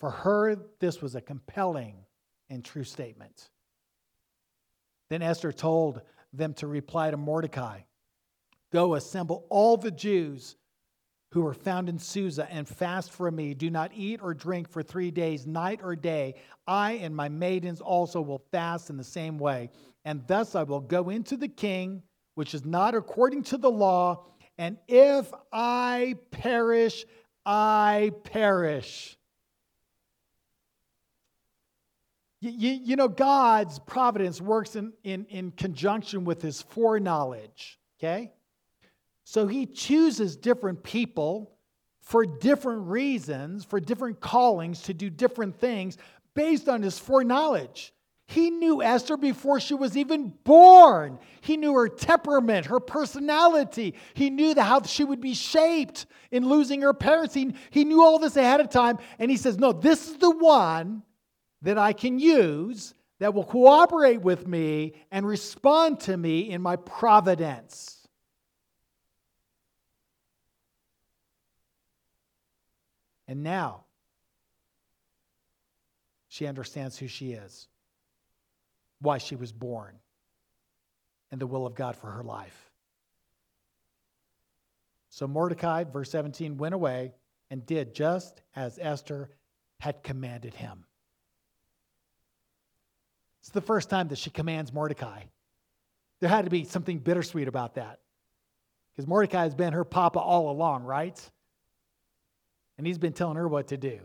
For 0.01 0.11
her, 0.11 0.57
this 0.79 1.01
was 1.01 1.15
a 1.15 1.21
compelling 1.21 1.97
and 2.51 2.65
true 2.65 2.85
statement. 2.85 3.49
Then 5.09 5.23
Esther 5.23 5.53
told 5.53 6.03
them 6.33 6.55
to 6.55 6.67
reply 6.67 7.11
to 7.11 7.17
Mordecai 7.17 7.81
Go 8.73 8.95
assemble 8.95 9.47
all 9.49 9.77
the 9.77 9.93
Jews 9.93 10.57
who 11.33 11.47
are 11.47 11.55
found 11.55 11.89
in 11.89 11.99
Susa 11.99 12.51
and 12.51 12.69
fast 12.69 13.13
for 13.13 13.31
me. 13.31 13.55
Do 13.55 13.71
not 13.71 13.93
eat 13.95 14.21
or 14.23 14.35
drink 14.35 14.69
for 14.69 14.83
three 14.83 15.11
days, 15.11 15.47
night 15.47 15.81
or 15.83 15.95
day. 15.97 16.35
I 16.67 16.93
and 16.93 17.15
my 17.15 17.29
maidens 17.29 17.81
also 17.81 18.21
will 18.21 18.43
fast 18.51 18.91
in 18.91 18.97
the 18.97 19.05
same 19.05 19.39
way. 19.39 19.71
And 20.05 20.27
thus 20.27 20.55
I 20.55 20.63
will 20.63 20.81
go 20.81 21.11
into 21.11 21.37
the 21.37 21.49
king, 21.49 22.03
which 22.35 22.55
is 22.55 22.65
not 22.65 22.95
according 22.95 23.45
to 23.45 23.59
the 23.59 23.71
law. 23.71 24.25
And 24.59 24.79
if 24.89 25.33
I 25.53 26.17
perish, 26.31 27.05
I 27.45 28.13
perish. 28.25 29.17
You, 32.51 32.71
you, 32.71 32.97
know, 32.97 33.09
God's 33.09 33.79
providence 33.81 34.41
works 34.41 34.77
in, 34.77 34.93
in, 35.05 35.27
in 35.27 35.51
conjunction 35.51 36.25
with 36.25 36.41
his 36.43 36.63
foreknowledge, 36.63 37.79
okay? 37.99 38.33
So 39.25 39.47
he 39.47 39.67
chooses 39.67 40.37
different 40.37 40.83
people 40.83 41.57
for 42.01 42.25
different 42.25 42.87
reasons, 42.87 43.65
for 43.65 43.81
different 43.81 44.21
callings 44.21 44.83
to 44.83 44.95
do 44.95 45.11
different 45.11 45.59
things 45.59 45.99
based 46.35 46.69
on 46.69 46.83
his 46.83 46.99
foreknowledge. 46.99 47.93
He 48.29 48.51
knew 48.51 48.83
Esther 48.83 49.17
before 49.17 49.61
she 49.61 49.75
was 49.75 49.97
even 49.97 50.33
born. 50.45 51.19
He 51.41 51.57
knew 51.57 51.75
her 51.75 51.89
temperament, 51.89 52.67
her 52.67 52.81
personality. 52.81 53.95
He 54.15 54.31
knew 54.31 54.53
the, 54.55 54.65
how 54.65 54.83
she 54.83 55.05
would 55.05 55.21
be 55.21 55.35
shaped 55.35 56.07
in 56.33 56.49
losing 56.49 56.83
her 56.83 56.95
parents. 56.95 57.35
He, 57.35 57.55
he 57.71 57.85
knew 57.85 58.03
all 58.03 58.19
this 58.19 58.37
ahead 58.37 58.61
of 58.61 58.69
time. 58.69 58.99
And 59.19 59.31
he 59.31 59.37
says, 59.37 59.59
No, 59.59 59.73
this 59.73 60.09
is 60.09 60.17
the 60.17 60.31
one 60.31 61.03
that 61.63 61.79
I 61.79 61.93
can 61.93 62.19
use 62.19 62.95
that 63.19 63.35
will 63.35 63.45
cooperate 63.45 64.21
with 64.21 64.47
me 64.47 64.95
and 65.11 65.27
respond 65.27 66.01
to 66.01 66.17
me 66.17 66.51
in 66.51 66.61
my 66.61 66.77
providence. 66.77 68.07
And 73.29 73.43
now, 73.43 73.85
she 76.29 76.47
understands 76.47 76.99
who 76.99 77.09
she 77.09 77.33
is, 77.33 77.67
why 79.01 79.19
she 79.19 79.35
was 79.35 79.53
born, 79.53 79.99
and 81.31 81.41
the 81.41 81.47
will 81.47 81.67
of 81.67 81.75
God 81.75 81.97
for 81.97 82.11
her 82.11 82.23
life. 82.23 82.71
So 85.09 85.27
Mordecai, 85.27 85.85
verse 85.85 86.11
17, 86.11 86.59
went 86.59 86.75
away 86.75 87.15
and 87.51 87.65
did 87.65 87.95
just 87.95 88.43
as 88.55 88.79
Esther 88.81 89.31
had 89.81 90.03
commanded 90.03 90.53
him. 90.53 90.86
It's 93.47 93.53
the 93.53 93.61
first 93.61 93.89
time 93.89 94.09
that 94.09 94.19
she 94.19 94.31
commands 94.31 94.73
Mordecai. 94.73 95.23
There 96.19 96.29
had 96.29 96.47
to 96.47 96.51
be 96.51 96.65
something 96.65 96.99
bittersweet 96.99 97.47
about 97.47 97.77
that. 97.77 98.01
Because 98.91 99.07
Mordecai 99.07 99.45
has 99.45 99.55
been 99.55 99.73
her 99.73 99.85
papa 99.85 100.19
all 100.19 100.51
along, 100.51 100.83
right? 100.83 101.17
And 102.77 102.85
he's 102.85 102.99
been 102.99 103.13
telling 103.13 103.37
her 103.37 103.47
what 103.47 103.69
to 103.69 103.77
do. 103.77 104.01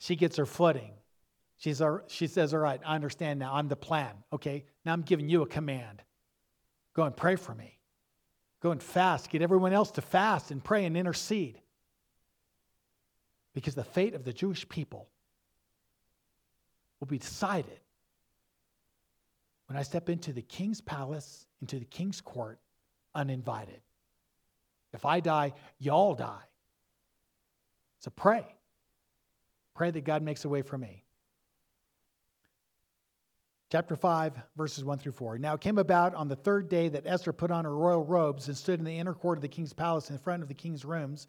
She 0.00 0.16
gets 0.16 0.36
her 0.36 0.44
footing. 0.44 0.92
She's, 1.56 1.80
she 2.08 2.26
says, 2.26 2.52
All 2.52 2.60
right, 2.60 2.78
I 2.84 2.94
understand 2.94 3.38
now. 3.38 3.54
I'm 3.54 3.68
the 3.68 3.76
plan. 3.76 4.12
Okay, 4.30 4.66
now 4.84 4.92
I'm 4.92 5.00
giving 5.00 5.30
you 5.30 5.40
a 5.40 5.46
command. 5.46 6.02
Go 6.92 7.04
and 7.04 7.16
pray 7.16 7.36
for 7.36 7.54
me. 7.54 7.78
Go 8.60 8.70
and 8.70 8.82
fast. 8.82 9.30
Get 9.30 9.40
everyone 9.40 9.72
else 9.72 9.92
to 9.92 10.02
fast 10.02 10.50
and 10.50 10.62
pray 10.62 10.84
and 10.84 10.94
intercede. 10.94 11.58
Because 13.54 13.74
the 13.74 13.84
fate 13.84 14.12
of 14.12 14.24
the 14.24 14.34
Jewish 14.34 14.68
people 14.68 15.08
will 17.00 17.06
be 17.06 17.16
decided 17.16 17.80
when 19.66 19.76
I 19.76 19.82
step 19.82 20.08
into 20.08 20.32
the 20.32 20.42
king's 20.42 20.80
palace, 20.80 21.46
into 21.60 21.78
the 21.78 21.84
king's 21.84 22.20
court, 22.20 22.58
uninvited. 23.14 23.80
If 24.92 25.04
I 25.04 25.20
die, 25.20 25.52
y'all 25.78 26.14
die. 26.14 26.44
So 28.00 28.10
pray. 28.14 28.46
Pray 29.74 29.90
that 29.90 30.04
God 30.04 30.22
makes 30.22 30.44
a 30.44 30.48
way 30.48 30.62
for 30.62 30.78
me. 30.78 31.04
Chapter 33.70 33.96
5, 33.96 34.32
verses 34.56 34.84
1 34.84 34.98
through 34.98 35.12
4. 35.12 35.38
Now 35.38 35.54
it 35.54 35.60
came 35.60 35.78
about 35.78 36.14
on 36.14 36.28
the 36.28 36.36
third 36.36 36.68
day 36.68 36.88
that 36.88 37.04
Esther 37.04 37.32
put 37.32 37.50
on 37.50 37.64
her 37.64 37.76
royal 37.76 38.04
robes 38.04 38.46
and 38.46 38.56
stood 38.56 38.78
in 38.78 38.84
the 38.84 38.96
inner 38.96 39.12
court 39.12 39.38
of 39.38 39.42
the 39.42 39.48
king's 39.48 39.72
palace 39.72 40.08
in 40.08 40.18
front 40.18 40.42
of 40.42 40.48
the 40.48 40.54
king's 40.54 40.84
rooms. 40.84 41.26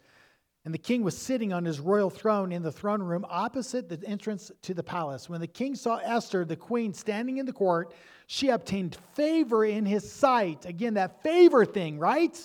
And 0.68 0.74
the 0.74 0.78
king 0.78 1.02
was 1.02 1.16
sitting 1.16 1.54
on 1.54 1.64
his 1.64 1.80
royal 1.80 2.10
throne 2.10 2.52
in 2.52 2.62
the 2.62 2.70
throne 2.70 3.00
room 3.00 3.24
opposite 3.30 3.88
the 3.88 4.06
entrance 4.06 4.52
to 4.60 4.74
the 4.74 4.82
palace. 4.82 5.26
When 5.26 5.40
the 5.40 5.46
king 5.46 5.74
saw 5.74 5.96
Esther, 5.96 6.44
the 6.44 6.56
queen, 6.56 6.92
standing 6.92 7.38
in 7.38 7.46
the 7.46 7.54
court, 7.54 7.94
she 8.26 8.50
obtained 8.50 8.98
favor 9.14 9.64
in 9.64 9.86
his 9.86 10.12
sight. 10.12 10.66
Again, 10.66 10.92
that 10.92 11.22
favor 11.22 11.64
thing, 11.64 11.98
right? 11.98 12.38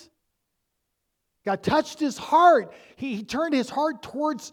God 1.44 1.62
touched 1.62 2.00
his 2.00 2.16
heart. 2.16 2.72
He, 2.96 3.16
he 3.16 3.24
turned 3.24 3.52
his 3.52 3.68
heart 3.68 4.02
towards 4.02 4.52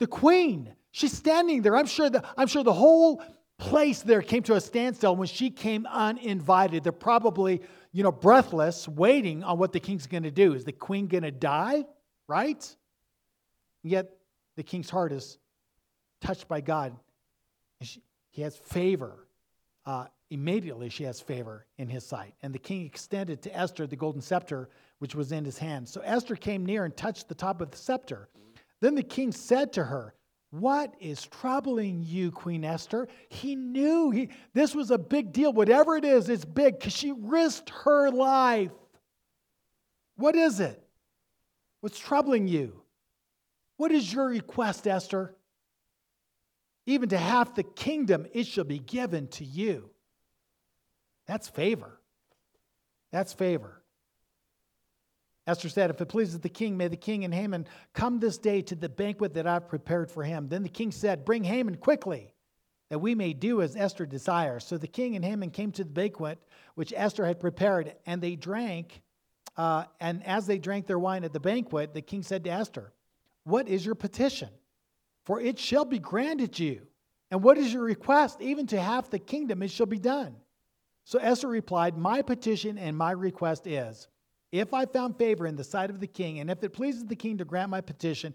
the 0.00 0.08
queen. 0.08 0.74
She's 0.90 1.12
standing 1.12 1.62
there. 1.62 1.76
I'm 1.76 1.86
sure, 1.86 2.10
the, 2.10 2.24
I'm 2.36 2.48
sure 2.48 2.64
the 2.64 2.72
whole 2.72 3.22
place 3.58 4.02
there 4.02 4.22
came 4.22 4.42
to 4.42 4.56
a 4.56 4.60
standstill 4.60 5.14
when 5.14 5.28
she 5.28 5.50
came 5.50 5.86
uninvited. 5.86 6.82
They're 6.82 6.90
probably, 6.90 7.62
you 7.92 8.02
know, 8.02 8.10
breathless, 8.10 8.88
waiting 8.88 9.44
on 9.44 9.60
what 9.60 9.72
the 9.72 9.78
king's 9.78 10.08
going 10.08 10.24
to 10.24 10.32
do. 10.32 10.54
Is 10.54 10.64
the 10.64 10.72
queen 10.72 11.06
going 11.06 11.22
to 11.22 11.30
die? 11.30 11.84
Right? 12.26 12.76
Yet 13.84 14.10
the 14.56 14.64
king's 14.64 14.90
heart 14.90 15.12
is 15.12 15.38
touched 16.20 16.48
by 16.48 16.60
God. 16.60 16.96
She, 17.82 18.02
he 18.30 18.42
has 18.42 18.56
favor 18.56 19.28
uh, 19.86 20.06
Immediately 20.30 20.88
she 20.88 21.04
has 21.04 21.20
favor 21.20 21.66
in 21.78 21.88
his 21.88 22.04
sight. 22.04 22.34
And 22.42 22.52
the 22.52 22.58
king 22.58 22.84
extended 22.84 23.42
to 23.42 23.56
Esther 23.56 23.86
the 23.86 23.94
golden 23.94 24.20
scepter 24.20 24.68
which 24.98 25.14
was 25.14 25.32
in 25.32 25.44
his 25.44 25.58
hand. 25.58 25.88
So 25.88 26.00
Esther 26.00 26.34
came 26.34 26.66
near 26.66 26.84
and 26.84 26.96
touched 26.96 27.28
the 27.28 27.34
top 27.34 27.60
of 27.60 27.70
the 27.70 27.76
scepter. 27.76 28.28
Then 28.80 28.94
the 28.94 29.02
king 29.02 29.30
said 29.30 29.72
to 29.74 29.84
her, 29.84 30.14
What 30.50 30.94
is 30.98 31.22
troubling 31.22 32.02
you, 32.02 32.32
Queen 32.32 32.64
Esther? 32.64 33.06
He 33.28 33.54
knew 33.54 34.10
he, 34.10 34.30
this 34.54 34.74
was 34.74 34.90
a 34.90 34.98
big 34.98 35.32
deal. 35.32 35.52
Whatever 35.52 35.96
it 35.96 36.04
is, 36.04 36.28
it's 36.28 36.44
big 36.44 36.78
because 36.78 36.96
she 36.96 37.12
risked 37.12 37.70
her 37.70 38.10
life. 38.10 38.72
What 40.16 40.34
is 40.34 40.58
it? 40.58 40.82
What's 41.80 41.98
troubling 41.98 42.48
you? 42.48 42.80
What 43.76 43.92
is 43.92 44.12
your 44.12 44.28
request, 44.28 44.86
Esther? 44.86 45.34
Even 46.86 47.08
to 47.08 47.18
half 47.18 47.54
the 47.54 47.62
kingdom, 47.62 48.26
it 48.32 48.46
shall 48.46 48.64
be 48.64 48.78
given 48.78 49.28
to 49.28 49.44
you. 49.44 49.90
That's 51.26 51.48
favor. 51.48 51.98
That's 53.10 53.32
favor. 53.32 53.80
Esther 55.46 55.68
said, 55.68 55.90
If 55.90 56.00
it 56.00 56.06
pleases 56.06 56.40
the 56.40 56.48
king, 56.48 56.76
may 56.76 56.88
the 56.88 56.96
king 56.96 57.24
and 57.24 57.34
Haman 57.34 57.66
come 57.92 58.18
this 58.18 58.38
day 58.38 58.62
to 58.62 58.74
the 58.74 58.88
banquet 58.88 59.34
that 59.34 59.46
I've 59.46 59.68
prepared 59.68 60.10
for 60.10 60.22
him. 60.22 60.48
Then 60.48 60.62
the 60.62 60.68
king 60.68 60.90
said, 60.90 61.24
Bring 61.24 61.44
Haman 61.44 61.76
quickly, 61.76 62.32
that 62.90 62.98
we 62.98 63.14
may 63.14 63.32
do 63.32 63.62
as 63.62 63.76
Esther 63.76 64.06
desires. 64.06 64.64
So 64.64 64.78
the 64.78 64.86
king 64.86 65.16
and 65.16 65.24
Haman 65.24 65.50
came 65.50 65.72
to 65.72 65.84
the 65.84 65.90
banquet 65.90 66.38
which 66.74 66.92
Esther 66.96 67.26
had 67.26 67.40
prepared, 67.40 67.94
and 68.06 68.22
they 68.22 68.36
drank. 68.36 69.02
Uh, 69.56 69.84
and 70.00 70.26
as 70.26 70.46
they 70.46 70.58
drank 70.58 70.86
their 70.86 70.98
wine 70.98 71.24
at 71.24 71.32
the 71.32 71.40
banquet, 71.40 71.94
the 71.94 72.02
king 72.02 72.22
said 72.22 72.44
to 72.44 72.50
Esther, 72.50 72.92
What 73.44 73.68
is 73.68 73.84
your 73.84 73.94
petition? 73.94 74.48
For 75.24 75.40
it 75.40 75.58
shall 75.58 75.84
be 75.84 75.98
granted 75.98 76.58
you. 76.58 76.82
And 77.30 77.42
what 77.42 77.58
is 77.58 77.72
your 77.72 77.82
request? 77.82 78.40
Even 78.40 78.66
to 78.68 78.80
half 78.80 79.10
the 79.10 79.18
kingdom 79.18 79.62
it 79.62 79.70
shall 79.70 79.86
be 79.86 79.98
done. 79.98 80.36
So 81.04 81.18
Esther 81.18 81.48
replied, 81.48 81.96
My 81.96 82.22
petition 82.22 82.78
and 82.78 82.96
my 82.96 83.12
request 83.12 83.66
is, 83.66 84.08
if 84.52 84.72
I 84.72 84.86
found 84.86 85.18
favor 85.18 85.46
in 85.46 85.56
the 85.56 85.64
sight 85.64 85.90
of 85.90 86.00
the 86.00 86.06
king, 86.06 86.38
and 86.38 86.50
if 86.50 86.62
it 86.62 86.72
pleases 86.72 87.04
the 87.04 87.16
king 87.16 87.38
to 87.38 87.44
grant 87.44 87.70
my 87.70 87.80
petition, 87.80 88.34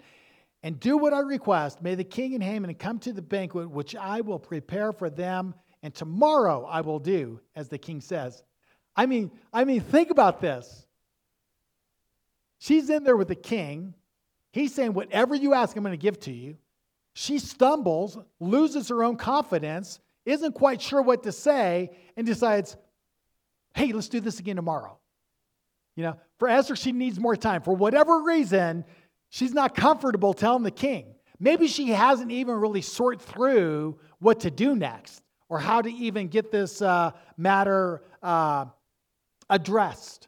and 0.64 0.80
do 0.80 0.98
what 0.98 1.14
I 1.14 1.20
request. 1.20 1.82
May 1.82 1.96
the 1.96 2.04
king 2.04 2.34
and 2.34 2.44
Haman 2.44 2.74
come 2.76 3.00
to 3.00 3.14
the 3.14 3.22
banquet 3.22 3.70
which 3.70 3.96
I 3.96 4.22
will 4.22 4.40
prepare 4.40 4.92
for 4.92 5.10
them, 5.10 5.56
and 5.82 5.94
tomorrow 5.94 6.66
I 6.66 6.82
will 6.82 7.00
do 7.00 7.40
as 7.56 7.70
the 7.70 7.78
king 7.78 8.02
says. 8.02 8.44
I 8.96 9.06
mean, 9.06 9.32
I 9.54 9.64
mean, 9.64 9.82
think 9.82 10.10
about 10.10 10.42
this. 10.42 10.86
She's 12.58 12.90
in 12.90 13.04
there 13.04 13.16
with 13.16 13.30
the 13.30 13.36
king. 13.36 13.94
He's 14.52 14.74
saying, 14.74 14.94
Whatever 14.94 15.36
you 15.36 15.54
ask, 15.54 15.76
I'm 15.76 15.84
going 15.84 15.94
to 15.94 15.98
give 15.98 16.20
to 16.22 16.32
you. 16.32 16.58
She 17.14 17.40
stumbles, 17.40 18.18
loses 18.40 18.90
her 18.90 19.04
own 19.04 19.18
confidence, 19.18 20.00
isn't 20.26 20.54
quite 20.54 20.82
sure 20.82 21.02
what 21.02 21.24
to 21.24 21.32
say, 21.32 21.92
and 22.16 22.26
decides, 22.26 22.78
Hey, 23.74 23.92
let's 23.92 24.10
do 24.10 24.20
this 24.20 24.40
again 24.40 24.56
tomorrow. 24.56 24.98
You 25.96 26.04
know, 26.04 26.18
for 26.38 26.48
Esther, 26.48 26.76
she 26.76 26.92
needs 26.92 27.20
more 27.20 27.36
time. 27.36 27.62
For 27.62 27.76
whatever 27.76 28.22
reason, 28.22 28.86
She's 29.30 29.54
not 29.54 29.76
comfortable 29.76 30.34
telling 30.34 30.64
the 30.64 30.72
king. 30.72 31.16
Maybe 31.40 31.68
she 31.68 31.90
hasn't 31.90 32.32
even 32.32 32.56
really 32.56 32.82
sorted 32.82 33.22
through 33.22 34.00
what 34.20 34.42
to 34.42 34.52
do 34.52 34.76
next 34.76 35.22
or 35.48 35.60
how 35.60 35.82
to 35.82 35.90
even 35.90 36.28
get 36.28 36.52
this 36.52 36.82
uh, 36.82 37.12
matter 37.38 38.02
uh, 38.22 38.66
addressed. 39.50 40.28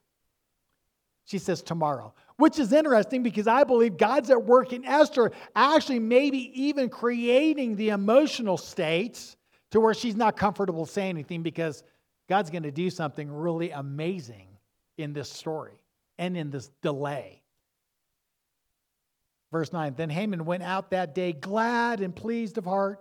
She 1.25 1.37
says 1.37 1.61
tomorrow, 1.61 2.13
which 2.41 2.57
is 2.57 2.73
interesting 2.73 3.21
because 3.23 3.47
I 3.47 3.63
believe 3.63 3.97
God's 3.97 4.31
at 4.31 4.43
work 4.43 4.73
in 4.73 4.83
Esther, 4.83 5.31
actually, 5.55 5.99
maybe 5.99 6.51
even 6.61 6.89
creating 6.89 7.75
the 7.75 7.89
emotional 7.89 8.57
state 8.57 9.35
to 9.69 9.79
where 9.79 9.93
she's 9.93 10.15
not 10.15 10.35
comfortable 10.35 10.85
saying 10.85 11.11
anything 11.11 11.43
because 11.43 11.83
God's 12.27 12.49
going 12.49 12.63
to 12.63 12.71
do 12.71 12.89
something 12.89 13.31
really 13.31 13.69
amazing 13.69 14.47
in 14.97 15.13
this 15.13 15.29
story 15.29 15.83
and 16.17 16.35
in 16.35 16.49
this 16.49 16.69
delay. 16.81 17.41
Verse 19.51 19.71
9 19.71 19.93
Then 19.95 20.09
Haman 20.09 20.43
went 20.45 20.63
out 20.63 20.91
that 20.91 21.13
day 21.13 21.33
glad 21.33 22.01
and 22.01 22.15
pleased 22.15 22.57
of 22.57 22.65
heart. 22.65 22.99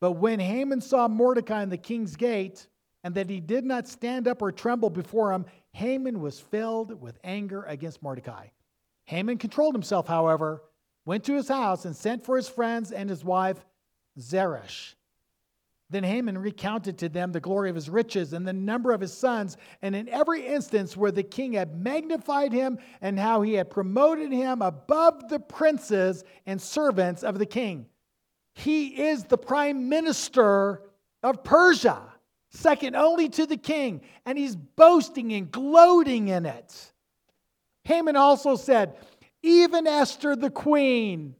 But 0.00 0.12
when 0.12 0.38
Haman 0.38 0.80
saw 0.80 1.08
Mordecai 1.08 1.62
in 1.62 1.68
the 1.68 1.76
king's 1.76 2.16
gate, 2.16 2.66
and 3.02 3.14
that 3.14 3.30
he 3.30 3.40
did 3.40 3.64
not 3.64 3.88
stand 3.88 4.28
up 4.28 4.42
or 4.42 4.52
tremble 4.52 4.90
before 4.90 5.32
him, 5.32 5.46
Haman 5.72 6.20
was 6.20 6.40
filled 6.40 7.00
with 7.00 7.18
anger 7.24 7.62
against 7.64 8.02
Mordecai. 8.02 8.48
Haman 9.04 9.38
controlled 9.38 9.74
himself, 9.74 10.06
however, 10.06 10.62
went 11.04 11.24
to 11.24 11.34
his 11.34 11.48
house, 11.48 11.84
and 11.84 11.96
sent 11.96 12.24
for 12.24 12.36
his 12.36 12.48
friends 12.48 12.92
and 12.92 13.08
his 13.08 13.24
wife 13.24 13.64
Zeresh. 14.18 14.94
Then 15.88 16.04
Haman 16.04 16.38
recounted 16.38 16.98
to 16.98 17.08
them 17.08 17.32
the 17.32 17.40
glory 17.40 17.68
of 17.68 17.74
his 17.74 17.90
riches 17.90 18.32
and 18.32 18.46
the 18.46 18.52
number 18.52 18.92
of 18.92 19.00
his 19.00 19.12
sons, 19.12 19.56
and 19.82 19.96
in 19.96 20.08
every 20.08 20.46
instance 20.46 20.96
where 20.96 21.10
the 21.10 21.24
king 21.24 21.54
had 21.54 21.74
magnified 21.74 22.52
him 22.52 22.78
and 23.00 23.18
how 23.18 23.42
he 23.42 23.54
had 23.54 23.70
promoted 23.70 24.30
him 24.30 24.62
above 24.62 25.28
the 25.28 25.40
princes 25.40 26.22
and 26.46 26.62
servants 26.62 27.24
of 27.24 27.40
the 27.40 27.46
king. 27.46 27.86
He 28.54 29.02
is 29.02 29.24
the 29.24 29.38
prime 29.38 29.88
minister 29.88 30.82
of 31.24 31.42
Persia, 31.42 32.09
second 32.50 32.96
only 32.96 33.28
to 33.30 33.46
the 33.46 33.56
king, 33.56 34.02
and 34.26 34.36
he's 34.36 34.56
boasting 34.56 35.32
and 35.32 35.50
gloating 35.50 36.28
in 36.28 36.46
it. 36.46 36.92
Haman 37.84 38.16
also 38.16 38.56
said, 38.56 38.96
Even 39.42 39.86
Esther 39.86 40.36
the 40.36 40.50
queen, 40.50 41.34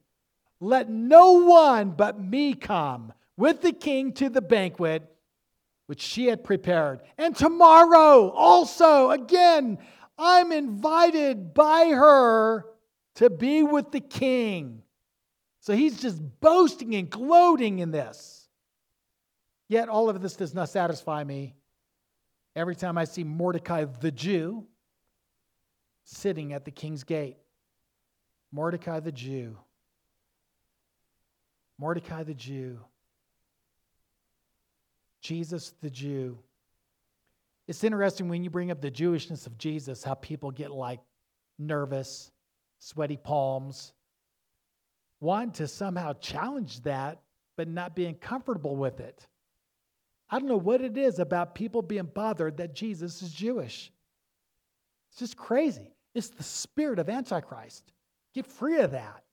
let 0.61 0.89
no 0.89 1.45
one 1.45 1.91
but 1.91 2.21
me 2.21 2.55
come 2.55 3.13
with 3.37 3.61
the 3.63 3.73
king 3.73 4.13
to 4.15 4.29
the 4.29 4.43
banquet 4.43 5.11
which 5.87 6.01
she 6.01 6.27
had 6.27 6.45
prepared. 6.45 7.01
And 7.19 7.35
tomorrow 7.35 8.31
also, 8.31 9.11
again, 9.11 9.79
I'm 10.17 10.53
invited 10.53 11.53
by 11.53 11.87
her 11.87 12.65
to 13.17 13.29
be 13.29 13.65
with 13.65 13.91
the 13.91 14.01
king. 14.01 14.83
So 15.59 15.75
he's 15.75 16.01
just 16.01 16.23
boasting 16.41 16.95
and 16.95 17.11
gloating 17.11 17.81
in 17.81 17.91
this. 17.91 18.40
Yet 19.71 19.89
all 19.89 20.11
of 20.11 20.21
this 20.21 20.35
does 20.35 20.53
not 20.53 20.69
satisfy 20.69 21.23
me. 21.23 21.55
Every 22.57 22.75
time 22.75 22.99
I 22.99 23.05
see 23.05 23.23
Mordecai 23.23 23.85
the 23.85 24.11
Jew 24.11 24.67
sitting 26.03 26.53
at 26.53 26.65
the 26.65 26.73
king's 26.73 27.05
gate, 27.05 27.37
Mordecai 28.51 28.99
the 28.99 29.13
Jew, 29.13 29.57
Mordecai 31.79 32.25
the 32.25 32.35
Jew, 32.35 32.81
Jesus 35.21 35.73
the 35.81 35.91
Jew. 35.91 36.41
It's 37.69 37.85
interesting 37.85 38.29
when 38.29 38.43
you 38.43 38.51
bring 38.51 38.73
up 38.73 38.81
the 38.81 38.91
Jewishness 38.91 39.47
of 39.47 39.57
Jesus, 39.57 40.03
how 40.03 40.15
people 40.15 40.51
get 40.51 40.73
like 40.73 40.99
nervous, 41.61 42.33
sweaty 42.81 43.17
palms, 43.17 43.93
want 45.21 45.55
to 45.55 45.69
somehow 45.69 46.15
challenge 46.15 46.83
that, 46.83 47.21
but 47.57 47.69
not 47.69 47.95
being 47.95 48.17
comfortable 48.17 48.75
with 48.75 48.99
it. 48.99 49.29
I 50.31 50.39
don't 50.39 50.49
know 50.49 50.57
what 50.57 50.81
it 50.81 50.97
is 50.97 51.19
about 51.19 51.55
people 51.55 51.83
being 51.83 52.05
bothered 52.05 52.59
that 52.59 52.75
Jesus 52.75 53.21
is 53.21 53.33
Jewish. 53.33 53.91
It's 55.11 55.19
just 55.19 55.37
crazy. 55.37 55.93
It's 56.15 56.29
the 56.29 56.45
spirit 56.45 56.99
of 56.99 57.09
Antichrist. 57.09 57.93
Get 58.35 58.47
free 58.47 58.79
of 58.79 58.93
that. 58.93 59.25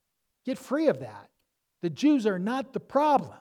Get 0.46 0.58
free 0.58 0.88
of 0.88 1.00
that. 1.02 1.30
The 1.82 1.90
Jews 1.92 2.26
are 2.26 2.40
not 2.40 2.74
the 2.74 2.80
problem. 2.80 3.38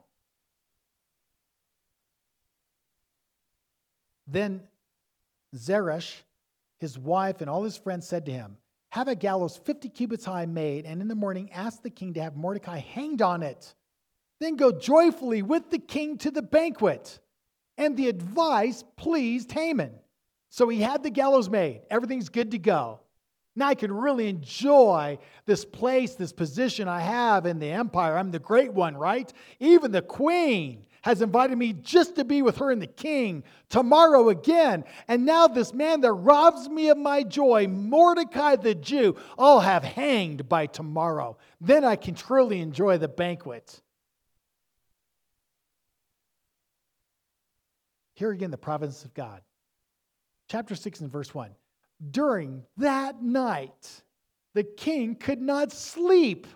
Then 4.26 4.60
Zeresh, 5.54 6.22
his 6.78 6.98
wife, 6.98 7.40
and 7.40 7.48
all 7.48 7.62
his 7.62 7.76
friends 7.76 8.06
said 8.06 8.26
to 8.26 8.32
him, 8.32 8.58
Have 8.90 9.08
a 9.08 9.14
gallows 9.14 9.56
50 9.56 9.88
cubits 9.88 10.24
high 10.24 10.46
made, 10.46 10.84
and 10.84 11.00
in 11.00 11.08
the 11.08 11.14
morning 11.14 11.50
ask 11.52 11.82
the 11.82 11.90
king 11.90 12.14
to 12.14 12.22
have 12.22 12.36
Mordecai 12.36 12.78
hanged 12.78 13.22
on 13.22 13.42
it. 13.42 13.74
Then 14.40 14.56
go 14.56 14.72
joyfully 14.72 15.40
with 15.42 15.70
the 15.70 15.78
king 15.78 16.18
to 16.18 16.30
the 16.30 16.42
banquet. 16.42 17.18
And 17.78 17.96
the 17.96 18.08
advice 18.08 18.84
pleased 18.96 19.52
Haman. 19.52 19.92
So 20.48 20.68
he 20.68 20.80
had 20.80 21.02
the 21.02 21.10
gallows 21.10 21.50
made. 21.50 21.82
Everything's 21.90 22.28
good 22.28 22.52
to 22.52 22.58
go. 22.58 23.00
Now 23.54 23.68
I 23.68 23.74
can 23.74 23.90
really 23.90 24.28
enjoy 24.28 25.18
this 25.46 25.64
place, 25.64 26.14
this 26.14 26.32
position 26.32 26.88
I 26.88 27.00
have 27.00 27.46
in 27.46 27.58
the 27.58 27.70
empire. 27.70 28.16
I'm 28.16 28.30
the 28.30 28.38
great 28.38 28.72
one, 28.72 28.96
right? 28.96 29.32
Even 29.60 29.92
the 29.92 30.02
queen 30.02 30.84
has 31.00 31.22
invited 31.22 31.56
me 31.56 31.72
just 31.72 32.16
to 32.16 32.24
be 32.24 32.42
with 32.42 32.58
her 32.58 32.70
and 32.70 32.82
the 32.82 32.86
king 32.86 33.44
tomorrow 33.68 34.28
again. 34.28 34.84
And 35.08 35.24
now 35.24 35.46
this 35.46 35.72
man 35.72 36.00
that 36.02 36.12
robs 36.12 36.68
me 36.68 36.90
of 36.90 36.98
my 36.98 37.22
joy, 37.22 37.66
Mordecai 37.68 38.56
the 38.56 38.74
Jew, 38.74 39.16
I'll 39.38 39.60
have 39.60 39.84
hanged 39.84 40.48
by 40.48 40.66
tomorrow. 40.66 41.38
Then 41.60 41.84
I 41.84 41.96
can 41.96 42.14
truly 42.14 42.60
enjoy 42.60 42.98
the 42.98 43.08
banquet. 43.08 43.80
Here 48.16 48.30
again, 48.30 48.50
the 48.50 48.58
providence 48.58 49.04
of 49.04 49.14
God. 49.14 49.42
Chapter 50.48 50.74
6 50.74 51.00
and 51.00 51.12
verse 51.12 51.34
1. 51.34 51.50
During 52.10 52.62
that 52.78 53.22
night, 53.22 54.02
the 54.54 54.64
king 54.64 55.14
could 55.14 55.40
not 55.40 55.70
sleep. 55.70 56.46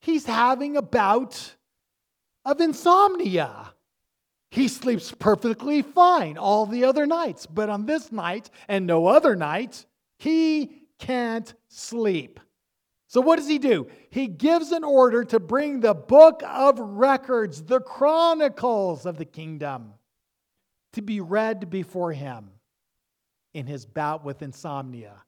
He's 0.00 0.26
having 0.26 0.76
a 0.76 0.82
bout 0.82 1.56
of 2.44 2.60
insomnia. 2.60 3.72
He 4.50 4.68
sleeps 4.68 5.12
perfectly 5.18 5.80
fine 5.80 6.36
all 6.36 6.66
the 6.66 6.84
other 6.84 7.06
nights, 7.06 7.46
but 7.46 7.70
on 7.70 7.86
this 7.86 8.12
night 8.12 8.50
and 8.68 8.86
no 8.86 9.06
other 9.06 9.34
night, 9.34 9.86
he 10.18 10.82
can't 10.98 11.54
sleep. 11.68 12.38
So, 13.06 13.22
what 13.22 13.36
does 13.36 13.48
he 13.48 13.58
do? 13.58 13.88
He 14.10 14.26
gives 14.26 14.72
an 14.72 14.84
order 14.84 15.24
to 15.24 15.40
bring 15.40 15.80
the 15.80 15.94
book 15.94 16.42
of 16.46 16.78
records, 16.78 17.62
the 17.62 17.80
chronicles 17.80 19.06
of 19.06 19.16
the 19.16 19.24
kingdom, 19.24 19.94
to 20.92 21.02
be 21.02 21.20
read 21.20 21.70
before 21.70 22.12
him 22.12 22.50
in 23.54 23.66
his 23.66 23.84
bout 23.84 24.24
with 24.24 24.42
insomnia. 24.42 25.22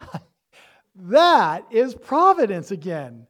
that 0.96 1.66
is 1.70 1.94
providence 1.94 2.70
again. 2.70 3.26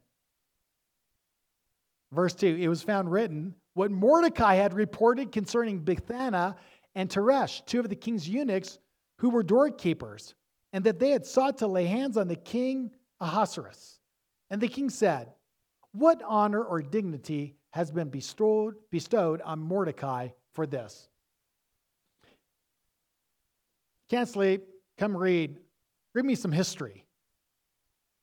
Verse 2.11 2.33
2 2.33 2.57
It 2.59 2.67
was 2.67 2.83
found 2.83 3.11
written 3.11 3.55
what 3.73 3.91
Mordecai 3.91 4.55
had 4.55 4.73
reported 4.73 5.31
concerning 5.31 5.81
Bigthana 5.83 6.55
and 6.95 7.09
Teresh, 7.09 7.65
two 7.65 7.79
of 7.79 7.89
the 7.89 7.95
king's 7.95 8.29
eunuchs 8.29 8.79
who 9.17 9.29
were 9.29 9.43
doorkeepers, 9.43 10.35
and 10.73 10.83
that 10.83 10.99
they 10.99 11.09
had 11.09 11.25
sought 11.25 11.57
to 11.59 11.67
lay 11.67 11.85
hands 11.85 12.17
on 12.17 12.27
the 12.27 12.35
king 12.35 12.91
Ahasuerus. 13.19 13.99
And 14.49 14.61
the 14.61 14.67
king 14.67 14.89
said, 14.89 15.33
what 15.93 16.21
honor 16.25 16.63
or 16.63 16.81
dignity 16.81 17.55
has 17.71 17.91
been 17.91 18.09
bestowed, 18.09 18.75
bestowed 18.89 19.41
on 19.41 19.59
Mordecai 19.59 20.29
for 20.51 20.65
this? 20.65 21.07
Can't 24.09 24.29
sleep? 24.29 24.67
Come 24.97 25.15
read. 25.15 25.59
Read 26.13 26.25
me 26.25 26.35
some 26.35 26.51
history. 26.51 27.05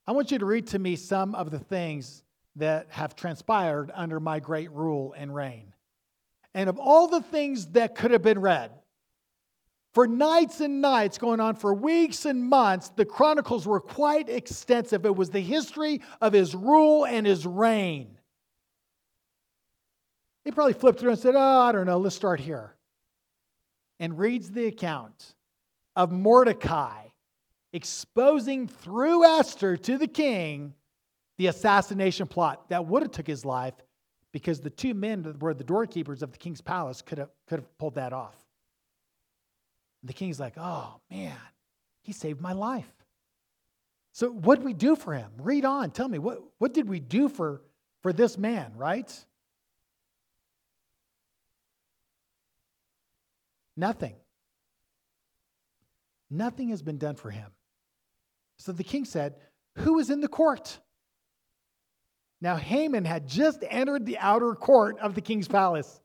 I 0.06 0.12
want 0.12 0.30
you 0.30 0.38
to 0.38 0.46
read 0.46 0.68
to 0.68 0.78
me 0.78 0.96
some 0.96 1.34
of 1.34 1.50
the 1.50 1.58
things 1.58 2.22
that 2.56 2.88
have 2.90 3.14
transpired 3.14 3.90
under 3.94 4.20
my 4.20 4.40
great 4.40 4.70
rule 4.72 5.14
and 5.16 5.34
reign. 5.34 5.72
And 6.54 6.68
of 6.68 6.78
all 6.78 7.06
the 7.06 7.22
things 7.22 7.66
that 7.68 7.94
could 7.94 8.10
have 8.10 8.22
been 8.22 8.40
read, 8.40 8.72
for 9.92 10.06
nights 10.06 10.60
and 10.60 10.80
nights, 10.80 11.18
going 11.18 11.40
on 11.40 11.56
for 11.56 11.74
weeks 11.74 12.24
and 12.24 12.44
months, 12.44 12.90
the 12.90 13.04
chronicles 13.04 13.66
were 13.66 13.80
quite 13.80 14.28
extensive. 14.28 15.04
It 15.04 15.16
was 15.16 15.30
the 15.30 15.40
history 15.40 16.00
of 16.20 16.32
his 16.32 16.54
rule 16.54 17.04
and 17.04 17.26
his 17.26 17.44
reign. 17.44 18.18
He 20.44 20.52
probably 20.52 20.74
flipped 20.74 21.00
through 21.00 21.10
and 21.10 21.18
said, 21.18 21.34
Oh, 21.36 21.60
I 21.60 21.72
don't 21.72 21.86
know, 21.86 21.98
let's 21.98 22.16
start 22.16 22.40
here. 22.40 22.74
And 23.98 24.18
reads 24.18 24.50
the 24.50 24.66
account 24.66 25.34
of 26.00 26.10
Mordecai 26.10 27.02
exposing 27.74 28.66
through 28.66 29.22
Esther 29.22 29.76
to 29.76 29.98
the 29.98 30.06
king 30.06 30.72
the 31.36 31.48
assassination 31.48 32.26
plot 32.26 32.70
that 32.70 32.86
would 32.86 33.02
have 33.02 33.12
took 33.12 33.26
his 33.26 33.44
life 33.44 33.74
because 34.32 34.60
the 34.60 34.70
two 34.70 34.94
men 34.94 35.22
that 35.22 35.42
were 35.42 35.52
the 35.52 35.62
doorkeepers 35.62 36.22
of 36.22 36.32
the 36.32 36.38
king's 36.38 36.62
palace 36.62 37.02
could 37.02 37.18
have, 37.18 37.28
could 37.46 37.58
have 37.58 37.78
pulled 37.78 37.96
that 37.96 38.14
off. 38.14 38.34
The 40.02 40.14
king's 40.14 40.40
like, 40.40 40.54
oh 40.56 41.00
man, 41.10 41.36
he 42.00 42.12
saved 42.12 42.40
my 42.40 42.54
life. 42.54 42.90
So 44.12 44.30
what 44.30 44.56
did 44.56 44.64
we 44.64 44.72
do 44.72 44.96
for 44.96 45.12
him? 45.12 45.30
Read 45.38 45.66
on. 45.66 45.90
Tell 45.90 46.08
me, 46.08 46.18
what, 46.18 46.42
what 46.56 46.72
did 46.72 46.88
we 46.88 46.98
do 46.98 47.28
for, 47.28 47.60
for 48.02 48.14
this 48.14 48.38
man, 48.38 48.72
right? 48.74 49.12
Nothing. 53.76 54.14
Nothing 56.30 56.68
has 56.68 56.82
been 56.82 56.98
done 56.98 57.16
for 57.16 57.30
him. 57.30 57.50
So 58.58 58.72
the 58.72 58.84
king 58.84 59.04
said, 59.04 59.34
Who 59.78 59.98
is 59.98 60.10
in 60.10 60.20
the 60.20 60.28
court? 60.28 60.78
Now 62.40 62.56
Haman 62.56 63.04
had 63.04 63.26
just 63.26 63.64
entered 63.68 64.06
the 64.06 64.18
outer 64.18 64.54
court 64.54 64.98
of 65.00 65.14
the 65.14 65.20
king's 65.20 65.48
palace. 65.48 66.00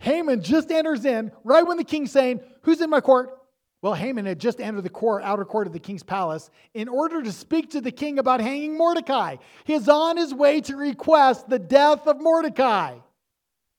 Haman 0.00 0.42
just 0.42 0.70
enters 0.70 1.04
in 1.04 1.30
right 1.44 1.66
when 1.66 1.76
the 1.76 1.84
king's 1.84 2.10
saying, 2.10 2.40
Who's 2.62 2.80
in 2.80 2.90
my 2.90 3.00
court? 3.00 3.38
Well, 3.82 3.94
Haman 3.94 4.26
had 4.26 4.38
just 4.38 4.60
entered 4.60 4.84
the 4.84 4.90
court, 4.90 5.24
outer 5.24 5.44
court 5.44 5.66
of 5.66 5.72
the 5.72 5.80
king's 5.80 6.04
palace 6.04 6.50
in 6.72 6.88
order 6.88 7.20
to 7.20 7.32
speak 7.32 7.70
to 7.70 7.80
the 7.80 7.90
king 7.90 8.18
about 8.18 8.40
hanging 8.40 8.78
Mordecai. 8.78 9.36
He's 9.64 9.88
on 9.88 10.16
his 10.16 10.32
way 10.32 10.60
to 10.62 10.76
request 10.76 11.48
the 11.48 11.58
death 11.58 12.06
of 12.06 12.20
Mordecai. 12.20 12.98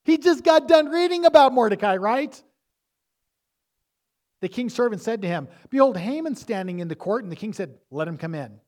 He 0.03 0.17
just 0.17 0.43
got 0.43 0.67
done 0.67 0.89
reading 0.89 1.25
about 1.25 1.53
Mordecai, 1.53 1.95
right? 1.95 2.41
The 4.43 4.49
king's 4.49 4.73
servant 4.73 5.01
said 5.01 5.21
to 5.21 5.27
him, 5.29 5.47
Behold, 5.69 5.95
Haman 5.95 6.35
standing 6.35 6.79
in 6.79 6.89
the 6.89 6.97
court. 6.97 7.23
And 7.23 7.31
the 7.31 7.35
king 7.37 7.53
said, 7.53 7.75
Let 7.89 8.09
him 8.09 8.17
come 8.17 8.35
in. 8.35 8.59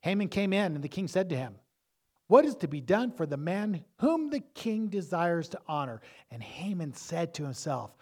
Haman 0.00 0.26
came 0.26 0.52
in, 0.52 0.74
and 0.74 0.82
the 0.82 0.88
king 0.88 1.06
said 1.06 1.28
to 1.28 1.36
him, 1.36 1.54
What 2.26 2.44
is 2.44 2.56
to 2.56 2.66
be 2.66 2.80
done 2.80 3.12
for 3.12 3.24
the 3.24 3.36
man 3.36 3.84
whom 4.00 4.30
the 4.30 4.40
king 4.40 4.88
desires 4.88 5.48
to 5.50 5.60
honor? 5.68 6.00
And 6.32 6.42
Haman 6.42 6.94
said 6.94 7.34
to 7.34 7.44
himself, 7.44 7.96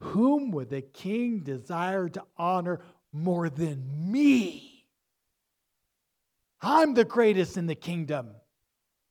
Whom 0.00 0.50
would 0.50 0.68
the 0.68 0.82
king 0.82 1.44
desire 1.44 2.08
to 2.08 2.24
honor 2.36 2.80
more 3.12 3.48
than 3.48 4.10
me? 4.10 4.88
I'm 6.60 6.94
the 6.94 7.04
greatest 7.04 7.56
in 7.56 7.68
the 7.68 7.76
kingdom. 7.76 8.30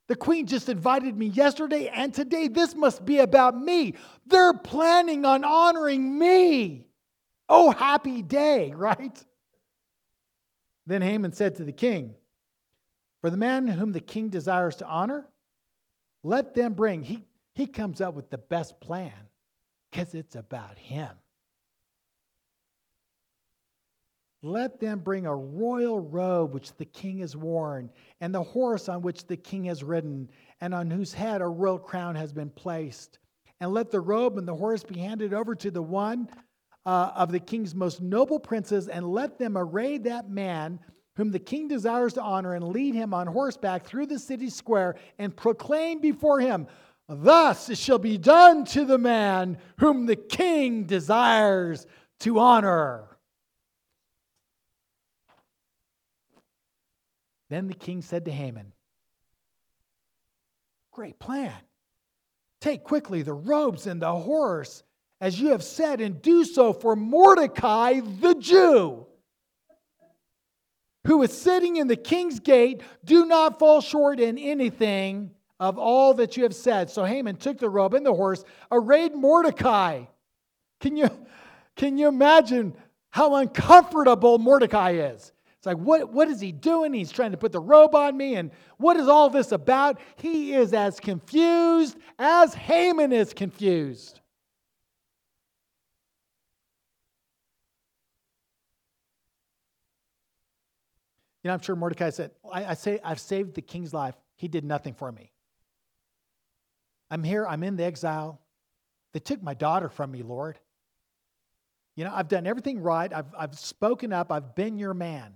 The 0.10 0.18
queen 0.18 0.48
just 0.48 0.68
invited 0.68 1.16
me 1.16 1.28
yesterday 1.28 1.88
and 1.88 2.14
today. 2.14 2.50
This 2.50 2.76
must 2.76 3.06
be 3.06 3.20
about 3.20 3.58
me. 3.58 3.94
They're 4.28 4.54
planning 4.54 5.24
on 5.24 5.46
honoring 5.46 6.20
me. 6.20 6.88
Oh, 7.54 7.70
happy 7.70 8.22
day, 8.22 8.72
right? 8.76 9.24
Then 10.88 11.02
Haman 11.02 11.34
said 11.34 11.56
to 11.58 11.66
the 11.66 11.74
king, 11.74 12.16
For 13.20 13.30
the 13.30 13.38
man 13.38 13.68
whom 13.68 13.92
the 13.92 14.00
king 14.00 14.30
desires 14.30 14.78
to 14.78 14.88
honor, 14.88 15.28
let 16.24 16.56
them 16.56 16.74
bring. 16.74 17.04
He, 17.04 17.26
he 17.54 17.68
comes 17.68 18.00
up 18.00 18.16
with 18.16 18.30
the 18.30 18.38
best 18.38 18.80
plan 18.80 19.12
because 19.90 20.16
it's 20.16 20.36
about 20.36 20.78
him. 20.78 21.10
Let 24.42 24.80
them 24.80 25.00
bring 25.00 25.26
a 25.26 25.36
royal 25.36 26.00
robe 26.00 26.54
which 26.54 26.74
the 26.78 26.86
king 26.86 27.20
has 27.20 27.36
worn, 27.36 27.92
and 28.22 28.34
the 28.34 28.42
horse 28.42 28.88
on 28.88 29.02
which 29.02 29.28
the 29.28 29.38
king 29.38 29.66
has 29.66 29.84
ridden, 29.84 30.30
and 30.62 30.74
on 30.74 30.90
whose 30.90 31.14
head 31.14 31.42
a 31.42 31.48
royal 31.48 31.78
crown 31.78 32.16
has 32.16 32.32
been 32.32 32.50
placed. 32.50 33.20
And 33.60 33.72
let 33.74 33.92
the 33.92 34.00
robe 34.00 34.38
and 34.38 34.48
the 34.48 34.56
horse 34.56 34.84
be 34.84 35.00
handed 35.00 35.34
over 35.34 35.54
to 35.54 35.70
the 35.70 35.84
one 35.84 36.28
uh, 36.86 37.12
of 37.16 37.32
the 37.32 37.40
king's 37.40 37.76
most 37.76 38.02
noble 38.02 38.40
princes, 38.40 38.88
and 38.88 39.06
let 39.12 39.38
them 39.38 39.58
array 39.58 39.98
that 40.00 40.30
man 40.30 40.80
whom 41.16 41.32
the 41.32 41.40
king 41.40 41.68
desires 41.68 42.14
to 42.14 42.22
honor, 42.22 42.54
and 42.56 42.70
lead 42.70 42.96
him 42.96 43.14
on 43.14 43.28
horseback 43.28 43.86
through 43.86 44.06
the 44.06 44.18
city 44.18 44.50
square, 44.50 44.96
and 45.20 45.36
proclaim 45.36 46.00
before 46.00 46.40
him, 46.40 46.68
Thus 47.08 47.70
it 47.70 47.78
shall 47.78 48.00
be 48.00 48.18
done 48.18 48.64
to 48.66 48.86
the 48.86 48.98
man 48.98 49.58
whom 49.78 50.06
the 50.06 50.16
king 50.16 50.86
desires 50.86 51.86
to 52.22 52.40
honor. 52.40 53.06
Then 57.50 57.68
the 57.68 57.74
king 57.74 58.02
said 58.02 58.24
to 58.26 58.32
Haman, 58.32 58.72
Great 60.92 61.20
plan. 61.20 61.54
Take 62.62 62.84
quickly 62.84 63.24
the 63.24 63.34
robes 63.34 63.88
and 63.88 64.02
the 64.02 64.14
horse, 64.14 64.84
as 65.22 65.40
you 65.40 65.50
have 65.50 65.64
said, 65.64 66.02
and 66.02 66.20
do 66.22 66.44
so 66.44 66.74
for 66.74 66.96
Mordecai 66.96 68.00
the 68.00 68.34
Jew, 68.34 69.06
who 71.06 71.22
is 71.22 71.32
sitting 71.32 71.76
in 71.76 71.88
the 71.88 71.96
king's 71.96 72.40
gate. 72.40 72.82
Do 73.06 73.28
not 73.28 73.60
fall 73.60 73.82
short 73.82 74.20
in 74.20 74.40
anything 74.40 75.32
of 75.60 75.78
all 75.78 76.16
that 76.16 76.36
you 76.36 76.44
have 76.44 76.56
said. 76.56 76.90
So 76.90 77.06
Haman 77.06 77.36
took 77.36 77.60
the 77.60 77.70
robe 77.70 77.94
and 77.94 78.04
the 78.06 78.14
horse, 78.14 78.44
arrayed 78.72 79.14
Mordecai. 79.14 80.06
Can 80.80 80.98
you, 80.98 81.10
can 81.76 82.00
you 82.00 82.08
imagine 82.08 82.76
how 83.12 83.36
uncomfortable 83.36 84.40
Mordecai 84.40 84.94
is? 84.94 85.32
It's 85.58 85.68
like, 85.68 85.78
what, 85.78 86.12
what 86.12 86.30
is 86.30 86.42
he 86.42 86.52
doing? 86.52 86.92
He's 86.92 87.12
trying 87.12 87.32
to 87.32 87.38
put 87.38 87.52
the 87.52 87.60
robe 87.60 87.94
on 87.94 88.18
me. 88.18 88.34
And 88.34 88.50
what 88.78 88.98
is 88.98 89.08
all 89.08 89.30
this 89.30 89.52
about? 89.52 90.00
He 90.16 90.56
is 90.56 90.74
as 90.74 91.00
confused 91.00 91.98
as 92.18 92.56
Haman 92.56 93.12
is 93.12 93.32
confused. 93.32 94.21
You 101.44 101.48
know, 101.48 101.54
I'm 101.54 101.62
sure 101.62 101.76
Mordecai 101.76 102.12
said, 102.12 102.32
I, 102.52 102.66
I 102.66 102.74
say 102.76 103.00
I've 103.04 103.20
saved 103.20 103.56
the 103.56 103.62
king's 103.62 103.94
life. 103.94 104.16
He 104.36 104.48
did 104.48 104.64
nothing 104.64 104.94
for 104.94 105.12
me. 105.12 105.32
I'm 107.10 107.24
here, 107.24 107.46
I'm 107.46 107.64
in 107.64 107.76
the 107.76 107.84
exile. 107.84 108.40
They 109.14 109.20
took 109.20 109.42
my 109.42 109.54
daughter 109.54 109.90
from 109.90 110.12
me, 110.12 110.24
Lord. 110.24 110.58
You 111.96 112.06
know, 112.06 112.12
I've 112.14 112.30
done 112.30 112.48
everything 112.48 112.80
right. 112.82 113.12
I've, 113.12 113.34
I've 113.38 113.60
spoken 113.60 114.14
up. 114.14 114.32
I've 114.32 114.56
been 114.56 114.78
your 114.78 114.94
man. 114.94 115.36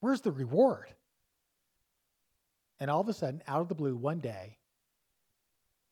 Where's 0.00 0.20
the 0.20 0.32
reward? 0.32 0.86
And 2.80 2.90
all 2.90 3.00
of 3.00 3.08
a 3.08 3.12
sudden, 3.12 3.42
out 3.46 3.60
of 3.60 3.68
the 3.68 3.74
blue, 3.74 3.94
one 3.96 4.18
day, 4.18 4.58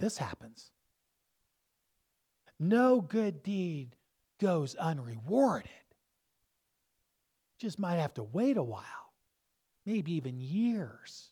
this 0.00 0.18
happens. 0.18 0.70
No 2.58 3.00
good 3.00 3.42
deed 3.42 3.96
goes 4.40 4.74
unrewarded. 4.74 5.70
Just 7.64 7.78
might 7.78 7.96
have 7.96 8.12
to 8.14 8.22
wait 8.22 8.58
a 8.58 8.62
while, 8.62 9.14
maybe 9.86 10.12
even 10.12 10.38
years. 10.38 11.30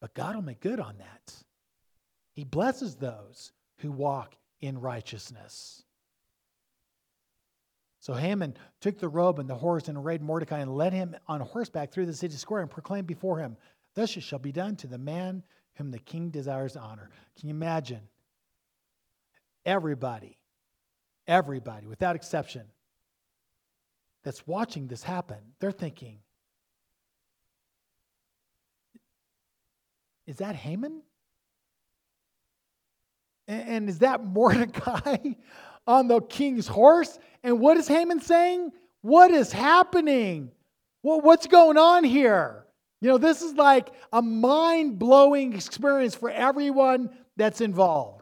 But 0.00 0.14
God 0.14 0.34
will 0.34 0.40
make 0.40 0.60
good 0.60 0.80
on 0.80 0.96
that. 0.96 1.34
He 2.32 2.42
blesses 2.42 2.94
those 2.94 3.52
who 3.80 3.92
walk 3.92 4.34
in 4.62 4.80
righteousness. 4.80 5.82
So 7.98 8.14
Haman 8.14 8.56
took 8.80 8.98
the 8.98 9.10
robe 9.10 9.38
and 9.38 9.50
the 9.50 9.54
horse 9.56 9.88
and 9.88 9.98
arrayed 9.98 10.22
Mordecai 10.22 10.60
and 10.60 10.74
led 10.74 10.94
him 10.94 11.14
on 11.28 11.42
horseback 11.42 11.92
through 11.92 12.06
the 12.06 12.14
city 12.14 12.36
square 12.36 12.62
and 12.62 12.70
proclaimed 12.70 13.06
before 13.06 13.40
him, 13.40 13.58
Thus 13.94 14.16
it 14.16 14.22
shall 14.22 14.38
be 14.38 14.52
done 14.52 14.76
to 14.76 14.86
the 14.86 14.96
man 14.96 15.42
whom 15.74 15.90
the 15.90 15.98
king 15.98 16.30
desires 16.30 16.72
to 16.72 16.80
honor. 16.80 17.10
Can 17.38 17.50
you 17.50 17.54
imagine? 17.54 18.08
Everybody, 19.66 20.38
everybody, 21.26 21.86
without 21.86 22.16
exception, 22.16 22.64
that's 24.22 24.46
watching 24.46 24.86
this 24.86 25.02
happen, 25.02 25.38
they're 25.60 25.72
thinking, 25.72 26.18
Is 30.30 30.36
that 30.36 30.54
Haman? 30.54 31.02
And 33.48 33.88
is 33.88 33.98
that 33.98 34.24
Mordecai 34.24 35.16
on 35.84 36.06
the 36.06 36.20
king's 36.20 36.68
horse? 36.68 37.18
And 37.42 37.58
what 37.58 37.76
is 37.76 37.88
Haman 37.88 38.20
saying? 38.20 38.70
What 39.02 39.32
is 39.32 39.50
happening? 39.50 40.52
Well, 41.02 41.20
what's 41.20 41.48
going 41.48 41.78
on 41.78 42.04
here? 42.04 42.64
You 43.00 43.08
know, 43.08 43.18
this 43.18 43.42
is 43.42 43.54
like 43.54 43.88
a 44.12 44.22
mind 44.22 45.00
blowing 45.00 45.54
experience 45.54 46.14
for 46.14 46.30
everyone 46.30 47.10
that's 47.36 47.60
involved. 47.60 48.19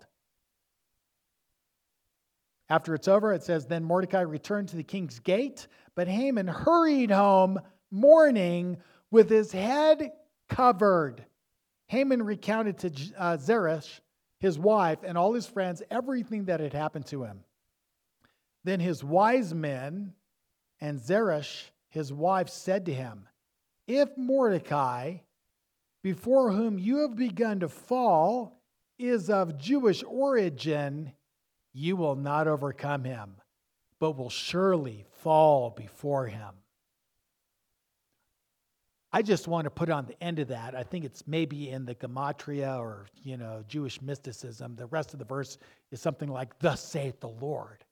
After 2.70 2.94
it's 2.94 3.08
over, 3.08 3.32
it 3.32 3.42
says, 3.42 3.66
Then 3.66 3.84
Mordecai 3.84 4.20
returned 4.20 4.68
to 4.68 4.76
the 4.76 4.82
king's 4.82 5.18
gate, 5.18 5.66
but 5.94 6.08
Haman 6.08 6.46
hurried 6.46 7.10
home 7.10 7.60
mourning 7.90 8.76
with 9.10 9.30
his 9.30 9.52
head 9.52 10.12
covered. 10.48 11.24
Haman 11.86 12.22
recounted 12.22 12.78
to 12.78 12.92
uh, 13.16 13.36
Zeresh, 13.38 14.00
his 14.38 14.58
wife, 14.58 14.98
and 15.02 15.16
all 15.16 15.32
his 15.32 15.46
friends 15.46 15.82
everything 15.90 16.44
that 16.44 16.60
had 16.60 16.74
happened 16.74 17.06
to 17.06 17.24
him. 17.24 17.40
Then 18.64 18.80
his 18.80 19.02
wise 19.02 19.54
men 19.54 20.12
and 20.80 21.00
Zeresh, 21.00 21.70
his 21.88 22.12
wife, 22.12 22.50
said 22.50 22.84
to 22.86 22.94
him, 22.94 23.26
If 23.86 24.10
Mordecai, 24.18 25.18
before 26.02 26.52
whom 26.52 26.78
you 26.78 26.98
have 26.98 27.16
begun 27.16 27.60
to 27.60 27.68
fall, 27.68 28.60
is 28.98 29.30
of 29.30 29.58
Jewish 29.58 30.04
origin, 30.06 31.12
you 31.79 31.95
will 31.95 32.16
not 32.16 32.49
overcome 32.49 33.05
him, 33.05 33.37
but 34.01 34.18
will 34.18 34.31
surely 34.31 35.05
fall 35.22 35.70
before 35.70 36.26
him. 36.26 36.51
I 39.12 39.22
just 39.22 39.49
want 39.49 39.64
to 39.64 39.70
put 39.70 39.89
on 39.89 40.05
the 40.05 40.22
end 40.22 40.39
of 40.39 40.49
that. 40.49 40.74
I 40.74 40.83
think 40.83 41.05
it's 41.05 41.26
maybe 41.26 41.70
in 41.70 41.87
the 41.87 41.95
Gematria 41.95 42.79
or, 42.79 43.07
you 43.22 43.37
know, 43.37 43.64
Jewish 43.66 44.03
mysticism. 44.03 44.74
The 44.76 44.87
rest 44.87 45.12
of 45.12 45.18
the 45.18 45.24
verse 45.24 45.57
is 45.91 46.01
something 46.01 46.29
like, 46.29 46.59
Thus 46.59 46.83
saith 46.83 47.20
the 47.20 47.29
Lord. 47.29 47.85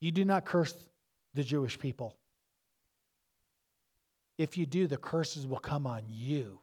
You 0.00 0.10
do 0.10 0.24
not 0.24 0.44
curse 0.44 0.74
the 1.34 1.44
Jewish 1.44 1.78
people. 1.78 2.16
If 4.36 4.58
you 4.58 4.66
do, 4.66 4.86
the 4.86 4.96
curses 4.96 5.46
will 5.46 5.58
come 5.58 5.86
on 5.86 6.02
you. 6.08 6.58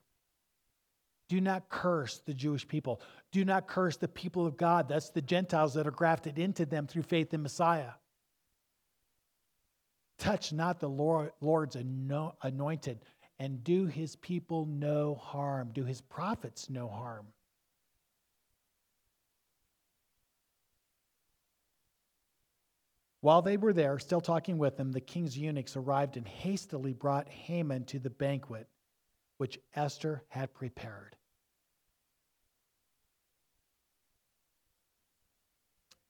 Do 1.30 1.42
not 1.42 1.70
curse 1.70 2.20
the 2.20 2.34
Jewish 2.34 2.68
people. 2.68 3.02
Do 3.32 3.44
not 3.44 3.68
curse 3.68 3.98
the 3.98 4.08
people 4.08 4.46
of 4.46 4.56
God. 4.56 4.88
That's 4.88 5.10
the 5.10 5.22
Gentiles 5.22 5.74
that 5.74 5.86
are 5.86 5.92
grafted 5.92 6.40
into 6.40 6.66
them 6.66 6.88
through 6.88 7.04
faith 7.04 7.34
in 7.34 7.44
Messiah. 7.44 7.92
Touch 10.18 10.54
not 10.54 10.80
the 10.80 10.90
Lord, 10.90 11.32
Lord's 11.42 11.76
anointed, 11.76 13.00
and 13.40 13.64
do 13.64 13.86
his 13.86 14.16
people 14.16 14.66
no 14.66 15.16
harm, 15.16 15.72
do 15.74 15.84
his 15.84 16.02
prophets 16.02 16.70
no 16.70 16.88
harm. 16.88 17.28
While 23.20 23.42
they 23.42 23.58
were 23.58 23.74
there, 23.74 24.00
still 24.00 24.22
talking 24.22 24.58
with 24.58 24.80
him, 24.80 24.94
the 24.94 25.02
king's 25.02 25.38
eunuchs 25.38 25.76
arrived 25.76 26.16
and 26.16 26.28
hastily 26.28 26.94
brought 26.94 27.28
Haman 27.28 27.84
to 27.86 28.00
the 28.00 28.10
banquet 28.10 28.70
which 29.38 29.60
Esther 29.76 30.24
had 30.30 30.54
prepared. 30.54 31.17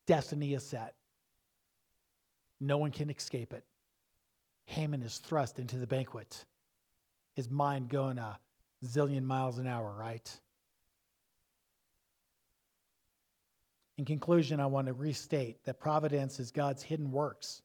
Destiny 0.08 0.54
is 0.54 0.66
set. 0.66 0.96
No 2.60 2.78
one 2.78 2.92
can 2.92 3.10
escape 3.10 3.54
it. 3.54 3.64
Haman 4.66 5.04
is 5.04 5.20
thrust 5.20 5.60
into 5.60 5.78
the 5.78 5.88
banquet, 5.88 6.46
his 7.36 7.50
mind 7.50 7.90
going 7.90 8.18
a 8.18 8.40
zillion 8.84 9.24
miles 9.24 9.60
an 9.60 9.68
hour, 9.68 9.94
right? 9.98 10.40
In 13.98 14.06
conclusion, 14.06 14.60
I 14.60 14.66
want 14.66 14.88
to 14.88 14.94
restate 14.94 15.64
that 15.66 15.80
providence 15.80 16.40
is 16.40 16.52
God's 16.52 16.84
hidden 16.84 17.12
works 17.12 17.62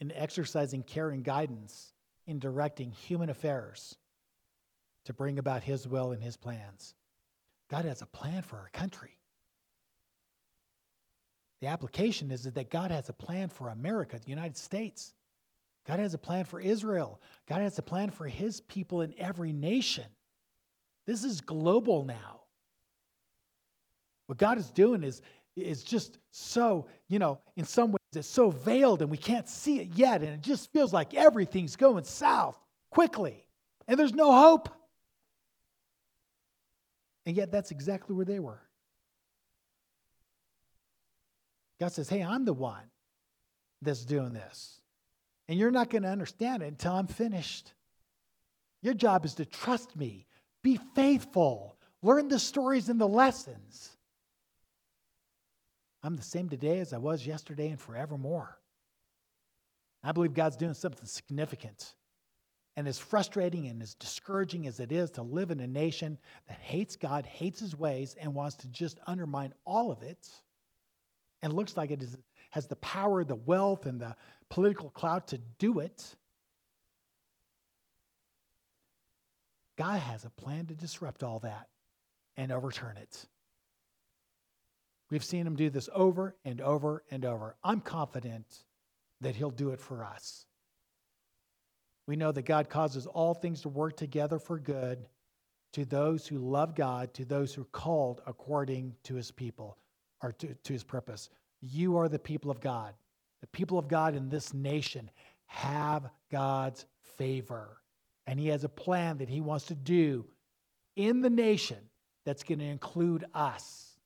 in 0.00 0.12
exercising 0.12 0.82
care 0.82 1.10
and 1.10 1.24
guidance 1.24 1.92
in 2.26 2.38
directing 2.38 2.90
human 2.90 3.30
affairs 3.30 3.96
to 5.04 5.12
bring 5.12 5.38
about 5.38 5.62
his 5.62 5.86
will 5.86 6.12
and 6.12 6.22
his 6.22 6.36
plans. 6.36 6.94
God 7.70 7.84
has 7.84 8.00
a 8.00 8.06
plan 8.06 8.42
for 8.42 8.56
our 8.56 8.70
country. 8.72 9.18
The 11.64 11.70
application 11.70 12.30
is 12.30 12.42
that 12.42 12.68
God 12.68 12.90
has 12.90 13.08
a 13.08 13.14
plan 13.14 13.48
for 13.48 13.70
America, 13.70 14.20
the 14.22 14.28
United 14.28 14.58
States. 14.58 15.14
God 15.86 15.98
has 15.98 16.12
a 16.12 16.18
plan 16.18 16.44
for 16.44 16.60
Israel. 16.60 17.22
God 17.48 17.62
has 17.62 17.78
a 17.78 17.82
plan 17.82 18.10
for 18.10 18.28
his 18.28 18.60
people 18.60 19.00
in 19.00 19.14
every 19.16 19.50
nation. 19.50 20.04
This 21.06 21.24
is 21.24 21.40
global 21.40 22.04
now. 22.04 22.42
What 24.26 24.36
God 24.36 24.58
is 24.58 24.68
doing 24.72 25.02
is, 25.02 25.22
is 25.56 25.82
just 25.82 26.18
so, 26.32 26.86
you 27.08 27.18
know, 27.18 27.38
in 27.56 27.64
some 27.64 27.92
ways 27.92 27.96
it's 28.14 28.28
so 28.28 28.50
veiled 28.50 29.00
and 29.00 29.10
we 29.10 29.16
can't 29.16 29.48
see 29.48 29.80
it 29.80 29.88
yet. 29.94 30.20
And 30.20 30.34
it 30.34 30.42
just 30.42 30.70
feels 30.70 30.92
like 30.92 31.14
everything's 31.14 31.76
going 31.76 32.04
south 32.04 32.58
quickly 32.90 33.46
and 33.88 33.98
there's 33.98 34.12
no 34.12 34.38
hope. 34.38 34.68
And 37.24 37.34
yet 37.34 37.50
that's 37.50 37.70
exactly 37.70 38.14
where 38.14 38.26
they 38.26 38.38
were. 38.38 38.60
God 41.84 41.92
says, 41.92 42.08
Hey, 42.08 42.22
I'm 42.22 42.46
the 42.46 42.54
one 42.54 42.90
that's 43.82 44.06
doing 44.06 44.32
this. 44.32 44.80
And 45.48 45.58
you're 45.58 45.70
not 45.70 45.90
going 45.90 46.04
to 46.04 46.08
understand 46.08 46.62
it 46.62 46.68
until 46.68 46.94
I'm 46.94 47.06
finished. 47.06 47.74
Your 48.80 48.94
job 48.94 49.26
is 49.26 49.34
to 49.34 49.44
trust 49.44 49.94
me, 49.94 50.26
be 50.62 50.80
faithful, 50.94 51.76
learn 52.00 52.28
the 52.28 52.38
stories 52.38 52.88
and 52.88 52.98
the 52.98 53.06
lessons. 53.06 53.98
I'm 56.02 56.16
the 56.16 56.22
same 56.22 56.48
today 56.48 56.78
as 56.78 56.94
I 56.94 56.96
was 56.96 57.26
yesterday 57.26 57.68
and 57.68 57.78
forevermore. 57.78 58.58
I 60.02 60.12
believe 60.12 60.32
God's 60.32 60.56
doing 60.56 60.72
something 60.72 61.04
significant. 61.04 61.92
And 62.76 62.88
as 62.88 62.98
frustrating 62.98 63.66
and 63.66 63.82
as 63.82 63.92
discouraging 63.92 64.66
as 64.66 64.80
it 64.80 64.90
is 64.90 65.10
to 65.12 65.22
live 65.22 65.50
in 65.50 65.60
a 65.60 65.66
nation 65.66 66.16
that 66.48 66.60
hates 66.60 66.96
God, 66.96 67.26
hates 67.26 67.60
his 67.60 67.76
ways, 67.76 68.16
and 68.18 68.34
wants 68.34 68.56
to 68.56 68.68
just 68.68 69.00
undermine 69.06 69.52
all 69.66 69.92
of 69.92 70.02
it, 70.02 70.26
and 71.44 71.52
looks 71.52 71.76
like 71.76 71.90
it 71.90 72.02
is, 72.02 72.16
has 72.50 72.66
the 72.66 72.76
power, 72.76 73.22
the 73.22 73.34
wealth, 73.34 73.84
and 73.84 74.00
the 74.00 74.16
political 74.48 74.88
clout 74.88 75.28
to 75.28 75.38
do 75.58 75.78
it. 75.78 76.16
God 79.76 80.00
has 80.00 80.24
a 80.24 80.30
plan 80.30 80.64
to 80.66 80.74
disrupt 80.74 81.22
all 81.22 81.40
that 81.40 81.68
and 82.38 82.50
overturn 82.50 82.96
it. 82.96 83.26
We've 85.10 85.22
seen 85.22 85.46
him 85.46 85.54
do 85.54 85.68
this 85.68 85.90
over 85.94 86.34
and 86.46 86.62
over 86.62 87.04
and 87.10 87.26
over. 87.26 87.56
I'm 87.62 87.82
confident 87.82 88.46
that 89.20 89.36
he'll 89.36 89.50
do 89.50 89.70
it 89.70 89.80
for 89.80 90.02
us. 90.02 90.46
We 92.06 92.16
know 92.16 92.32
that 92.32 92.46
God 92.46 92.70
causes 92.70 93.06
all 93.06 93.34
things 93.34 93.60
to 93.62 93.68
work 93.68 93.98
together 93.98 94.38
for 94.38 94.58
good 94.58 95.06
to 95.74 95.84
those 95.84 96.26
who 96.26 96.38
love 96.38 96.74
God, 96.74 97.12
to 97.14 97.26
those 97.26 97.52
who 97.52 97.62
are 97.62 97.66
called 97.66 98.22
according 98.26 98.94
to 99.04 99.14
his 99.14 99.30
people 99.30 99.76
or 100.24 100.32
to, 100.32 100.54
to 100.54 100.72
his 100.72 100.82
purpose. 100.82 101.28
You 101.60 101.98
are 101.98 102.08
the 102.08 102.18
people 102.18 102.50
of 102.50 102.60
God. 102.60 102.94
The 103.42 103.46
people 103.48 103.78
of 103.78 103.88
God 103.88 104.16
in 104.16 104.30
this 104.30 104.54
nation 104.54 105.10
have 105.46 106.08
God's 106.32 106.86
favor. 107.18 107.78
And 108.26 108.40
he 108.40 108.48
has 108.48 108.64
a 108.64 108.68
plan 108.68 109.18
that 109.18 109.28
he 109.28 109.42
wants 109.42 109.66
to 109.66 109.74
do 109.74 110.24
in 110.96 111.20
the 111.20 111.30
nation 111.30 111.78
that's 112.24 112.42
going 112.42 112.60
to 112.60 112.64
include 112.64 113.26
us. 113.34 113.98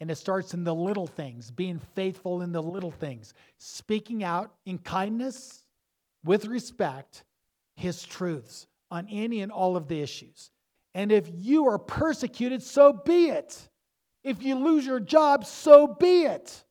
And 0.00 0.10
it 0.10 0.16
starts 0.16 0.54
in 0.54 0.64
the 0.64 0.74
little 0.74 1.06
things, 1.06 1.50
being 1.50 1.78
faithful 1.94 2.42
in 2.42 2.52
the 2.52 2.62
little 2.62 2.90
things, 2.90 3.34
speaking 3.58 4.24
out 4.24 4.52
in 4.66 4.78
kindness, 4.78 5.62
with 6.24 6.46
respect, 6.46 7.22
his 7.76 8.02
truths 8.02 8.66
on 8.90 9.06
any 9.08 9.40
and 9.40 9.52
all 9.52 9.76
of 9.76 9.88
the 9.88 10.00
issues. 10.00 10.50
And 10.94 11.12
if 11.12 11.30
you 11.32 11.68
are 11.68 11.78
persecuted, 11.78 12.62
so 12.62 12.92
be 12.92 13.28
it. 13.28 13.68
If 14.22 14.42
you 14.42 14.56
lose 14.56 14.84
your 14.84 15.00
job, 15.00 15.46
so 15.46 15.86
be 15.86 16.24
it. 16.24 16.64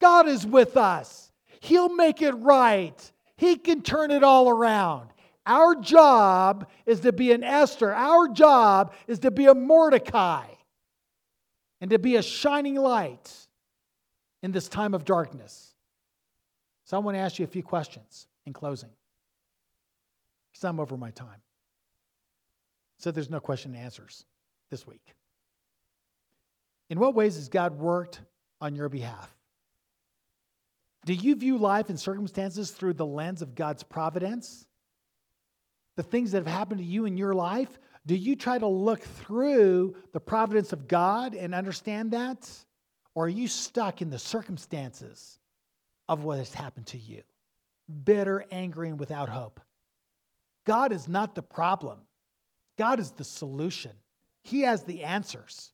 God 0.00 0.28
is 0.28 0.46
with 0.46 0.76
us. 0.76 1.32
He'll 1.60 1.94
make 1.94 2.22
it 2.22 2.32
right. 2.32 3.12
He 3.36 3.56
can 3.56 3.82
turn 3.82 4.10
it 4.10 4.22
all 4.22 4.48
around. 4.48 5.10
Our 5.46 5.74
job 5.74 6.68
is 6.86 7.00
to 7.00 7.12
be 7.12 7.32
an 7.32 7.42
Esther. 7.42 7.92
Our 7.92 8.28
job 8.28 8.94
is 9.06 9.20
to 9.20 9.30
be 9.30 9.46
a 9.46 9.54
Mordecai 9.54 10.46
and 11.80 11.90
to 11.90 11.98
be 11.98 12.16
a 12.16 12.22
shining 12.22 12.76
light 12.76 13.32
in 14.42 14.52
this 14.52 14.68
time 14.68 14.94
of 14.94 15.04
darkness. 15.04 15.74
So 16.84 16.96
I 16.96 17.00
want 17.00 17.16
to 17.16 17.20
ask 17.20 17.38
you 17.38 17.44
a 17.44 17.48
few 17.48 17.62
questions 17.62 18.26
in 18.46 18.52
closing. 18.52 18.90
Because 20.52 20.64
I'm 20.64 20.78
over 20.78 20.96
my 20.96 21.10
time. 21.10 21.40
So 22.98 23.10
there's 23.10 23.30
no 23.30 23.40
question 23.40 23.74
and 23.74 23.82
answers 23.82 24.24
this 24.70 24.86
week. 24.86 25.14
In 26.92 27.00
what 27.00 27.14
ways 27.14 27.36
has 27.36 27.48
God 27.48 27.78
worked 27.78 28.20
on 28.60 28.74
your 28.76 28.90
behalf? 28.90 29.34
Do 31.06 31.14
you 31.14 31.34
view 31.34 31.56
life 31.56 31.88
and 31.88 31.98
circumstances 31.98 32.70
through 32.70 32.92
the 32.92 33.06
lens 33.06 33.40
of 33.40 33.54
God's 33.54 33.82
providence? 33.82 34.66
The 35.96 36.02
things 36.02 36.32
that 36.32 36.44
have 36.44 36.54
happened 36.54 36.80
to 36.80 36.86
you 36.86 37.06
in 37.06 37.16
your 37.16 37.32
life, 37.32 37.78
do 38.04 38.14
you 38.14 38.36
try 38.36 38.58
to 38.58 38.66
look 38.66 39.00
through 39.00 39.96
the 40.12 40.20
providence 40.20 40.74
of 40.74 40.86
God 40.86 41.34
and 41.34 41.54
understand 41.54 42.10
that? 42.10 42.46
Or 43.14 43.24
are 43.24 43.30
you 43.30 43.48
stuck 43.48 44.02
in 44.02 44.10
the 44.10 44.18
circumstances 44.18 45.38
of 46.10 46.24
what 46.24 46.36
has 46.36 46.52
happened 46.52 46.88
to 46.88 46.98
you? 46.98 47.22
Bitter, 48.04 48.44
angry, 48.50 48.90
and 48.90 49.00
without 49.00 49.30
hope. 49.30 49.62
God 50.66 50.92
is 50.92 51.08
not 51.08 51.34
the 51.34 51.42
problem, 51.42 52.00
God 52.76 53.00
is 53.00 53.12
the 53.12 53.24
solution. 53.24 53.92
He 54.42 54.60
has 54.60 54.82
the 54.82 55.04
answers. 55.04 55.71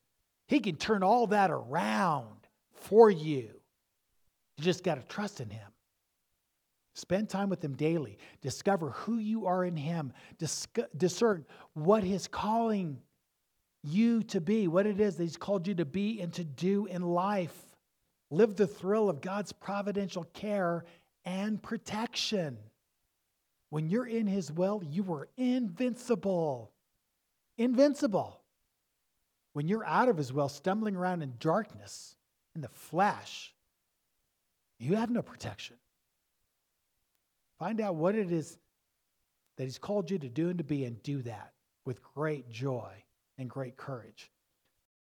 He 0.49 0.59
can 0.59 0.77
turn 0.77 1.03
all 1.03 1.27
that 1.27 1.51
around 1.51 2.47
for 2.73 3.11
you. 3.11 3.51
You 4.57 4.63
just 4.63 4.83
got 4.83 4.95
to 4.95 5.03
trust 5.03 5.41
in 5.41 5.49
Him. 5.51 5.67
Spend 6.95 7.29
time 7.29 7.49
with 7.49 7.63
Him 7.63 7.75
daily. 7.75 8.17
Discover 8.41 8.89
who 8.89 9.19
you 9.19 9.45
are 9.45 9.63
in 9.63 9.77
Him. 9.77 10.11
Dis- 10.39 10.67
discern 10.97 11.45
what 11.75 12.03
His 12.03 12.27
calling 12.27 12.97
you 13.83 14.23
to 14.23 14.41
be, 14.41 14.67
what 14.67 14.87
it 14.87 14.99
is 14.99 15.17
that 15.17 15.23
He's 15.23 15.37
called 15.37 15.67
you 15.67 15.75
to 15.75 15.85
be 15.85 16.19
and 16.19 16.33
to 16.33 16.43
do 16.43 16.87
in 16.87 17.03
life. 17.03 17.55
Live 18.31 18.55
the 18.55 18.67
thrill 18.67 19.07
of 19.07 19.21
God's 19.21 19.51
providential 19.51 20.23
care 20.33 20.83
and 21.25 21.61
protection. 21.61 22.57
When 23.69 23.87
you're 23.87 24.07
in 24.07 24.25
His 24.25 24.51
will, 24.51 24.81
you 24.83 25.13
are 25.13 25.27
invincible. 25.37 26.71
Invincible. 27.59 28.38
When 29.59 29.67
you're 29.67 29.85
out 29.85 30.07
of 30.07 30.15
His 30.15 30.31
will, 30.31 30.47
stumbling 30.47 30.95
around 30.95 31.21
in 31.21 31.33
darkness, 31.37 32.15
in 32.55 32.61
the 32.61 32.69
flesh, 32.69 33.53
you 34.77 34.95
have 34.95 35.09
no 35.09 35.21
protection. 35.21 35.75
Find 37.57 37.81
out 37.81 37.95
what 37.95 38.15
it 38.15 38.31
is 38.31 38.57
that 39.57 39.65
He's 39.65 39.77
called 39.77 40.09
you 40.09 40.17
to 40.17 40.29
do 40.29 40.47
and 40.47 40.59
to 40.59 40.63
be, 40.63 40.85
and 40.85 41.03
do 41.03 41.21
that 41.23 41.51
with 41.83 42.01
great 42.01 42.49
joy 42.49 43.03
and 43.37 43.49
great 43.49 43.75
courage. 43.75 44.31